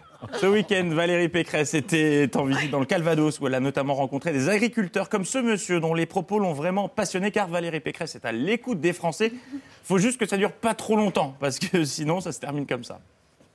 Ce 0.38 0.46
week-end, 0.46 0.88
Valérie 0.92 1.28
Pécresse 1.28 1.74
était 1.74 2.30
en 2.34 2.44
visite 2.44 2.70
dans 2.70 2.80
le 2.80 2.86
Calvados 2.86 3.40
où 3.40 3.46
elle 3.46 3.54
a 3.54 3.60
notamment 3.60 3.94
rencontré 3.94 4.32
des 4.32 4.48
agriculteurs 4.48 5.08
comme 5.08 5.24
ce 5.24 5.38
monsieur 5.38 5.80
dont 5.80 5.94
les 5.94 6.06
propos 6.06 6.38
l'ont 6.38 6.52
vraiment 6.52 6.88
passionné 6.88 7.30
car 7.30 7.48
Valérie 7.48 7.80
Pécresse 7.80 8.14
est 8.14 8.24
à 8.24 8.32
l'écoute 8.32 8.80
des 8.80 8.92
Français. 8.92 9.32
Faut 9.82 9.98
juste 9.98 10.18
que 10.18 10.26
ça 10.26 10.36
dure 10.36 10.52
pas 10.52 10.74
trop 10.74 10.96
longtemps 10.96 11.36
parce 11.40 11.58
que 11.58 11.84
sinon 11.84 12.20
ça 12.20 12.32
se 12.32 12.40
termine 12.40 12.66
comme 12.66 12.84
ça. 12.84 13.00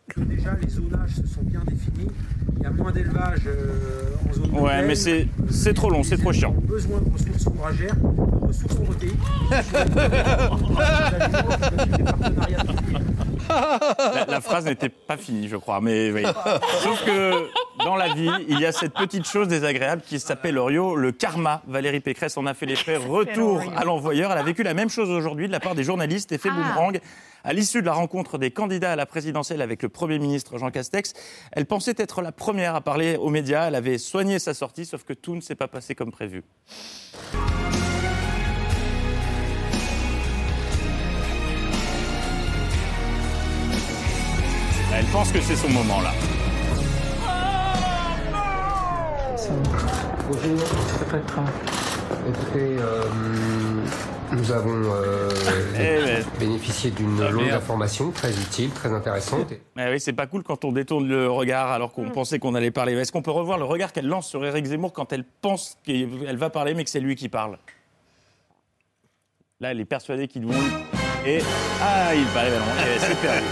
Que 0.10 0.20
déjà 0.22 0.52
les 0.62 0.70
zonages 0.70 1.16
se 1.16 1.28
sont 1.28 1.42
bien 1.44 1.62
définis. 1.66 2.10
Il 2.58 2.64
y 2.64 2.66
a 2.68 2.72
moins 2.72 2.92
d'élevage 2.92 3.42
euh, 3.48 4.14
en 4.30 4.34
zone 4.34 4.52
de 4.52 4.56
Ouais, 4.58 4.70
plaine. 4.70 4.86
mais 4.88 4.96
c'est 4.96 5.28
c'est 5.50 5.74
trop 5.74 5.90
long, 5.90 6.04
c'est 6.04 6.18
trop 6.18 6.32
chiant. 6.32 6.52
Ont 6.52 6.62
besoin 6.62 7.00
de 7.00 7.12
ressources 7.12 7.44
fourragères, 7.44 7.96
de 7.96 8.48
ressources 8.48 8.76
protéiques. 8.76 9.14
La, 13.48 14.26
la 14.28 14.42
phrase 14.42 14.66
n'était 14.66 14.90
pas 14.90 15.18
finie, 15.18 15.48
je 15.48 15.56
crois, 15.56 15.80
mais 15.80 16.12
oui. 16.12 16.24
Sauf 16.82 17.06
que 17.06 17.48
dans 17.84 17.96
la 17.96 18.14
vie, 18.14 18.30
il 18.50 18.60
y 18.60 18.66
a 18.66 18.72
cette 18.72 18.94
petite 18.94 19.26
chose 19.28 19.48
désagréable 19.48 20.02
qui 20.06 20.20
s'appelle 20.20 20.58
Orio, 20.58 20.96
le 20.96 21.12
karma. 21.12 21.62
Valérie 21.68 22.00
Pécresse 22.00 22.38
en 22.38 22.46
a 22.48 22.54
fait 22.54 22.66
les 22.66 22.76
frais. 22.76 22.98
Retour 22.98 23.62
à 23.76 23.84
l'envoyeur. 23.86 24.32
Elle 24.32 24.38
a 24.40 24.44
vécu 24.44 24.64
la 24.64 24.74
même 24.74 24.90
chose 24.90 25.10
aujourd'hui 25.10 25.48
de 25.48 25.52
la 25.52 25.60
part 25.60 25.76
des 25.76 25.84
journalistes. 25.84 26.32
Effet 26.32 26.50
Ah. 26.52 26.56
boomerang. 26.56 27.00
À 27.48 27.54
l'issue 27.54 27.82
de 27.82 27.86
la 27.86 27.94
rencontre 27.94 28.40
des 28.40 28.50
candidats 28.50 28.94
à 28.94 28.96
la 28.96 29.06
présidentielle 29.06 29.62
avec 29.62 29.84
le 29.84 29.90
Premier 29.90 30.18
ministre 30.18 30.58
Jean 30.58 30.72
Castex, 30.72 31.14
elle 31.52 31.68
pensait 31.68 31.94
être 31.96 32.24
la 32.24 32.32
première 32.32 32.74
à 32.74 32.82
parler 32.82 33.18
aux 33.18 33.30
médias. 33.30 33.68
Elle 33.68 33.76
avait 33.76 34.00
soigné 34.00 34.40
sa 34.40 34.56
sortie, 34.56 34.84
sauf 34.84 35.04
que 35.04 35.14
tout 35.14 35.36
ne 35.36 35.42
s'est 35.42 35.54
pas 35.54 35.68
passé 35.68 35.94
comme 35.94 36.12
prévu. 36.12 36.44
Elle 44.92 45.06
pense 45.12 45.32
que 45.32 45.40
c'est 45.40 45.56
son 45.56 45.70
moment 45.70 46.02
là. 46.02 46.14
Bonjour. 50.28 50.60
Écoutez, 52.28 52.78
euh, 52.80 53.04
nous 54.36 54.52
avons 54.52 54.84
euh, 54.94 55.30
Eh 55.80 56.40
bénéficié 56.40 56.92
d'une 56.92 57.22
Ah, 57.22 57.30
longue 57.32 57.50
information 57.50 58.12
très 58.12 58.32
utile, 58.32 58.70
très 58.72 58.92
intéressante. 58.94 59.52
Eh 59.78 59.90
oui, 59.90 60.00
c'est 60.00 60.14
pas 60.14 60.28
cool 60.28 60.44
quand 60.44 60.66
on 60.66 60.72
détourne 60.72 61.08
le 61.08 61.30
regard 61.30 61.72
alors 61.72 61.92
qu'on 61.94 62.10
pensait 62.10 62.40
qu'on 62.40 62.56
allait 62.56 62.72
parler. 62.72 62.94
Est-ce 62.94 63.12
qu'on 63.12 63.22
peut 63.22 63.32
revoir 63.32 63.58
le 63.58 63.66
regard 63.66 63.94
qu'elle 63.94 64.08
lance 64.08 64.28
sur 64.28 64.46
Éric 64.46 64.66
Zemmour 64.66 64.94
quand 64.94 65.12
elle 65.14 65.24
pense 65.42 65.78
qu'elle 65.84 66.38
va 66.38 66.50
parler 66.50 66.74
mais 66.74 66.84
que 66.84 66.90
c'est 66.90 67.00
lui 67.00 67.16
qui 67.16 67.30
parle? 67.30 67.58
Là, 69.60 69.72
elle 69.72 69.80
est 69.80 69.86
persuadée 69.86 70.28
qu'ils 70.28 70.46
vont... 70.46 70.54
Et... 71.26 71.40
Ah, 71.82 72.14
il 72.14 72.26
va, 72.26 72.50
non, 72.50 72.66
eh, 72.80 73.00
c'est 73.00 73.22
perdu. 73.22 73.46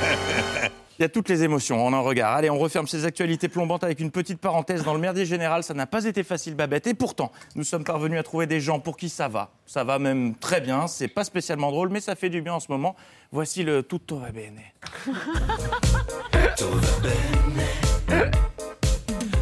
Il 1.04 1.08
y 1.08 1.08
a 1.08 1.10
toutes 1.10 1.28
les 1.28 1.44
émotions 1.44 1.86
en 1.86 1.92
un 1.92 2.00
regard. 2.00 2.34
Allez, 2.34 2.50
on 2.50 2.58
referme 2.58 2.88
ces 2.88 3.04
actualités 3.04 3.50
plombantes 3.50 3.84
avec 3.84 4.00
une 4.00 4.10
petite 4.10 4.40
parenthèse. 4.40 4.86
Dans 4.86 4.94
le 4.94 5.02
merdier 5.02 5.26
général, 5.26 5.62
ça 5.62 5.74
n'a 5.74 5.86
pas 5.86 6.06
été 6.06 6.24
facile, 6.24 6.56
Babette. 6.56 6.88
Et 6.88 6.94
pourtant, 6.94 7.34
nous 7.56 7.66
sommes 7.66 7.84
parvenus 7.84 8.18
à 8.18 8.24
trouver 8.24 8.48
des 8.48 8.62
gens 8.62 8.80
pour 8.80 8.96
qui 8.96 9.10
ça 9.10 9.28
va. 9.28 9.52
Ça 9.66 9.84
va 9.84 10.00
même 10.00 10.34
très 10.34 10.62
bien. 10.62 10.88
C'est 10.88 11.10
pas 11.10 11.26
spécialement 11.26 11.72
drôle, 11.72 11.90
mais 11.90 12.00
ça 12.00 12.16
fait 12.16 12.30
du 12.30 12.42
bien 12.42 12.54
en 12.54 12.62
ce 12.62 12.72
moment. 12.72 12.96
Voici 13.34 13.64
le 13.64 13.84
Tutto 13.84 14.18
va 14.18 14.32
bene. 14.32 14.62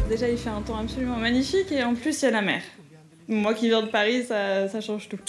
Déjà, 0.08 0.28
il 0.28 0.38
fait 0.38 0.50
un 0.50 0.62
temps 0.62 0.80
absolument 0.80 1.18
magnifique 1.18 1.70
et 1.70 1.84
en 1.84 1.94
plus, 1.94 2.22
il 2.22 2.24
y 2.24 2.28
a 2.28 2.32
la 2.32 2.42
mer. 2.42 2.62
Moi 3.28 3.54
qui 3.54 3.68
viens 3.68 3.82
de 3.82 3.86
Paris, 3.86 4.24
ça, 4.24 4.66
ça 4.66 4.80
change 4.80 5.08
tout. 5.08 5.20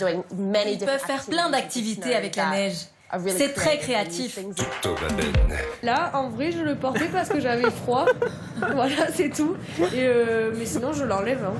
Ils 0.00 0.78
peuvent 0.78 1.04
faire 1.04 1.26
plein 1.26 1.50
d'activités 1.50 2.14
avec 2.14 2.34
la 2.36 2.48
neige. 2.48 2.86
C'est 3.28 3.52
très 3.54 3.78
créatif. 3.78 4.38
Là, 5.82 6.10
en 6.14 6.28
vrai, 6.30 6.50
je 6.52 6.58
le 6.60 6.74
portais 6.74 7.08
parce 7.12 7.28
que 7.28 7.40
j'avais 7.40 7.70
froid. 7.70 8.06
voilà, 8.74 9.10
c'est 9.14 9.30
tout. 9.30 9.56
Et 9.94 10.06
euh, 10.06 10.52
mais 10.56 10.66
sinon, 10.66 10.92
je 10.92 11.04
l'enlève. 11.04 11.44
hein. 11.44 11.54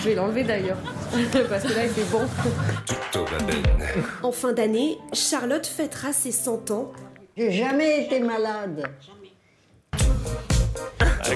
Je 0.00 0.08
vais 0.08 0.14
l'enlever 0.14 0.42
d'ailleurs. 0.42 0.78
parce 1.48 1.62
que 1.64 1.72
là, 1.74 1.84
il 1.84 1.90
fait 1.90 2.10
bon. 2.10 2.22
En 4.22 4.32
fin 4.32 4.52
d'année, 4.52 4.98
Charlotte 5.12 5.66
fêtera 5.66 6.12
ses 6.12 6.32
100 6.32 6.70
ans. 6.70 6.92
J'ai 7.36 7.52
jamais 7.52 8.04
été 8.04 8.20
malade. 8.20 8.88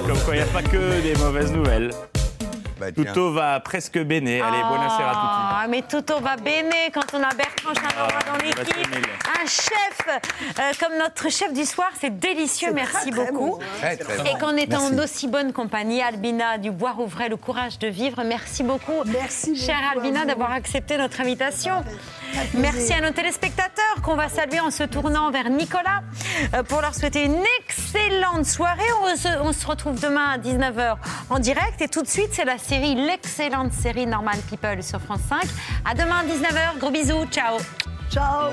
Comme 0.07 0.19
quoi, 0.25 0.35
il 0.35 0.37
n'y 0.37 0.43
a 0.43 0.45
pas 0.47 0.63
que 0.63 1.01
des 1.01 1.13
mauvaises 1.19 1.51
nouvelles. 1.51 1.91
Bah. 2.81 2.91
Tutto 2.91 3.31
va 3.31 3.59
presque 3.59 4.03
bene. 4.03 4.41
Allez, 4.41 4.63
buonasera 4.63 5.09
a 5.11 5.13
tutti. 5.13 5.63
Ah, 5.63 5.67
mais 5.67 5.83
tutto 5.87 6.19
va 6.19 6.35
bene 6.35 6.89
quand 6.91 7.13
on 7.13 7.21
a 7.21 7.29
Bertrand 7.35 7.75
Chameroy 7.75 8.13
Ah, 8.17 8.31
dans 8.31 8.43
l'équipe. 8.43 8.87
Un 9.41 9.45
chef 9.45 10.19
euh, 10.59 10.71
comme 10.79 10.97
notre 10.97 11.29
chef 11.29 11.53
du 11.53 11.63
soir, 11.65 11.89
c'est 11.99 12.17
délicieux, 12.17 12.71
merci 12.73 13.11
très, 13.11 13.11
très 13.11 13.31
beaucoup. 13.31 13.57
bon. 13.57 13.59
Très. 13.79 13.95
Et 14.31 14.37
qu'on 14.39 14.55
est 14.57 14.73
en 14.73 14.97
aussi 14.97 15.27
bonne 15.27 15.53
compagnie, 15.53 16.01
Albina 16.01 16.57
Dubois-Rouvray, 16.57 17.29
le 17.29 17.37
courage 17.37 17.77
de 17.79 17.87
vivre. 17.87 18.23
Merci 18.25 18.63
beaucoup, 18.63 19.03
Merci 19.05 19.55
chère 19.55 19.75
beaucoup 19.75 19.99
à 19.99 20.01
Albina, 20.01 20.25
d'avoir 20.25 20.51
accepté 20.51 20.97
notre 20.97 21.21
invitation. 21.21 21.83
Très 21.83 22.45
plaisir. 22.45 22.59
Merci 22.61 22.93
à 22.93 23.01
nos 23.01 23.11
téléspectateurs 23.11 24.01
qu'on 24.03 24.15
va 24.15 24.27
saluer 24.29 24.59
en 24.59 24.71
se 24.71 24.83
tournant 24.83 25.29
vers 25.31 25.49
Nicolas 25.49 26.01
euh, 26.53 26.63
pour 26.63 26.81
leur 26.81 26.95
souhaiter 26.95 27.25
une 27.25 27.43
excellente 27.59 28.45
soirée. 28.45 28.81
On 29.03 29.15
se, 29.15 29.27
on 29.43 29.53
se 29.53 29.67
retrouve 29.67 29.99
demain 29.99 30.31
à 30.33 30.37
19h 30.37 30.95
en 31.29 31.39
direct 31.39 31.81
et 31.81 31.87
tout 31.87 32.01
de 32.01 32.07
suite 32.07 32.29
c'est 32.31 32.45
la 32.45 32.57
l'excellente 32.79 33.73
série 33.73 34.05
Normal 34.05 34.37
People 34.49 34.81
sur 34.81 34.99
France 35.01 35.21
5. 35.27 35.43
À 35.85 35.93
demain 35.93 36.19
à 36.19 36.25
19h, 36.25 36.79
gros 36.79 36.91
bisous, 36.91 37.25
ciao. 37.31 37.57
Ciao 38.09 38.51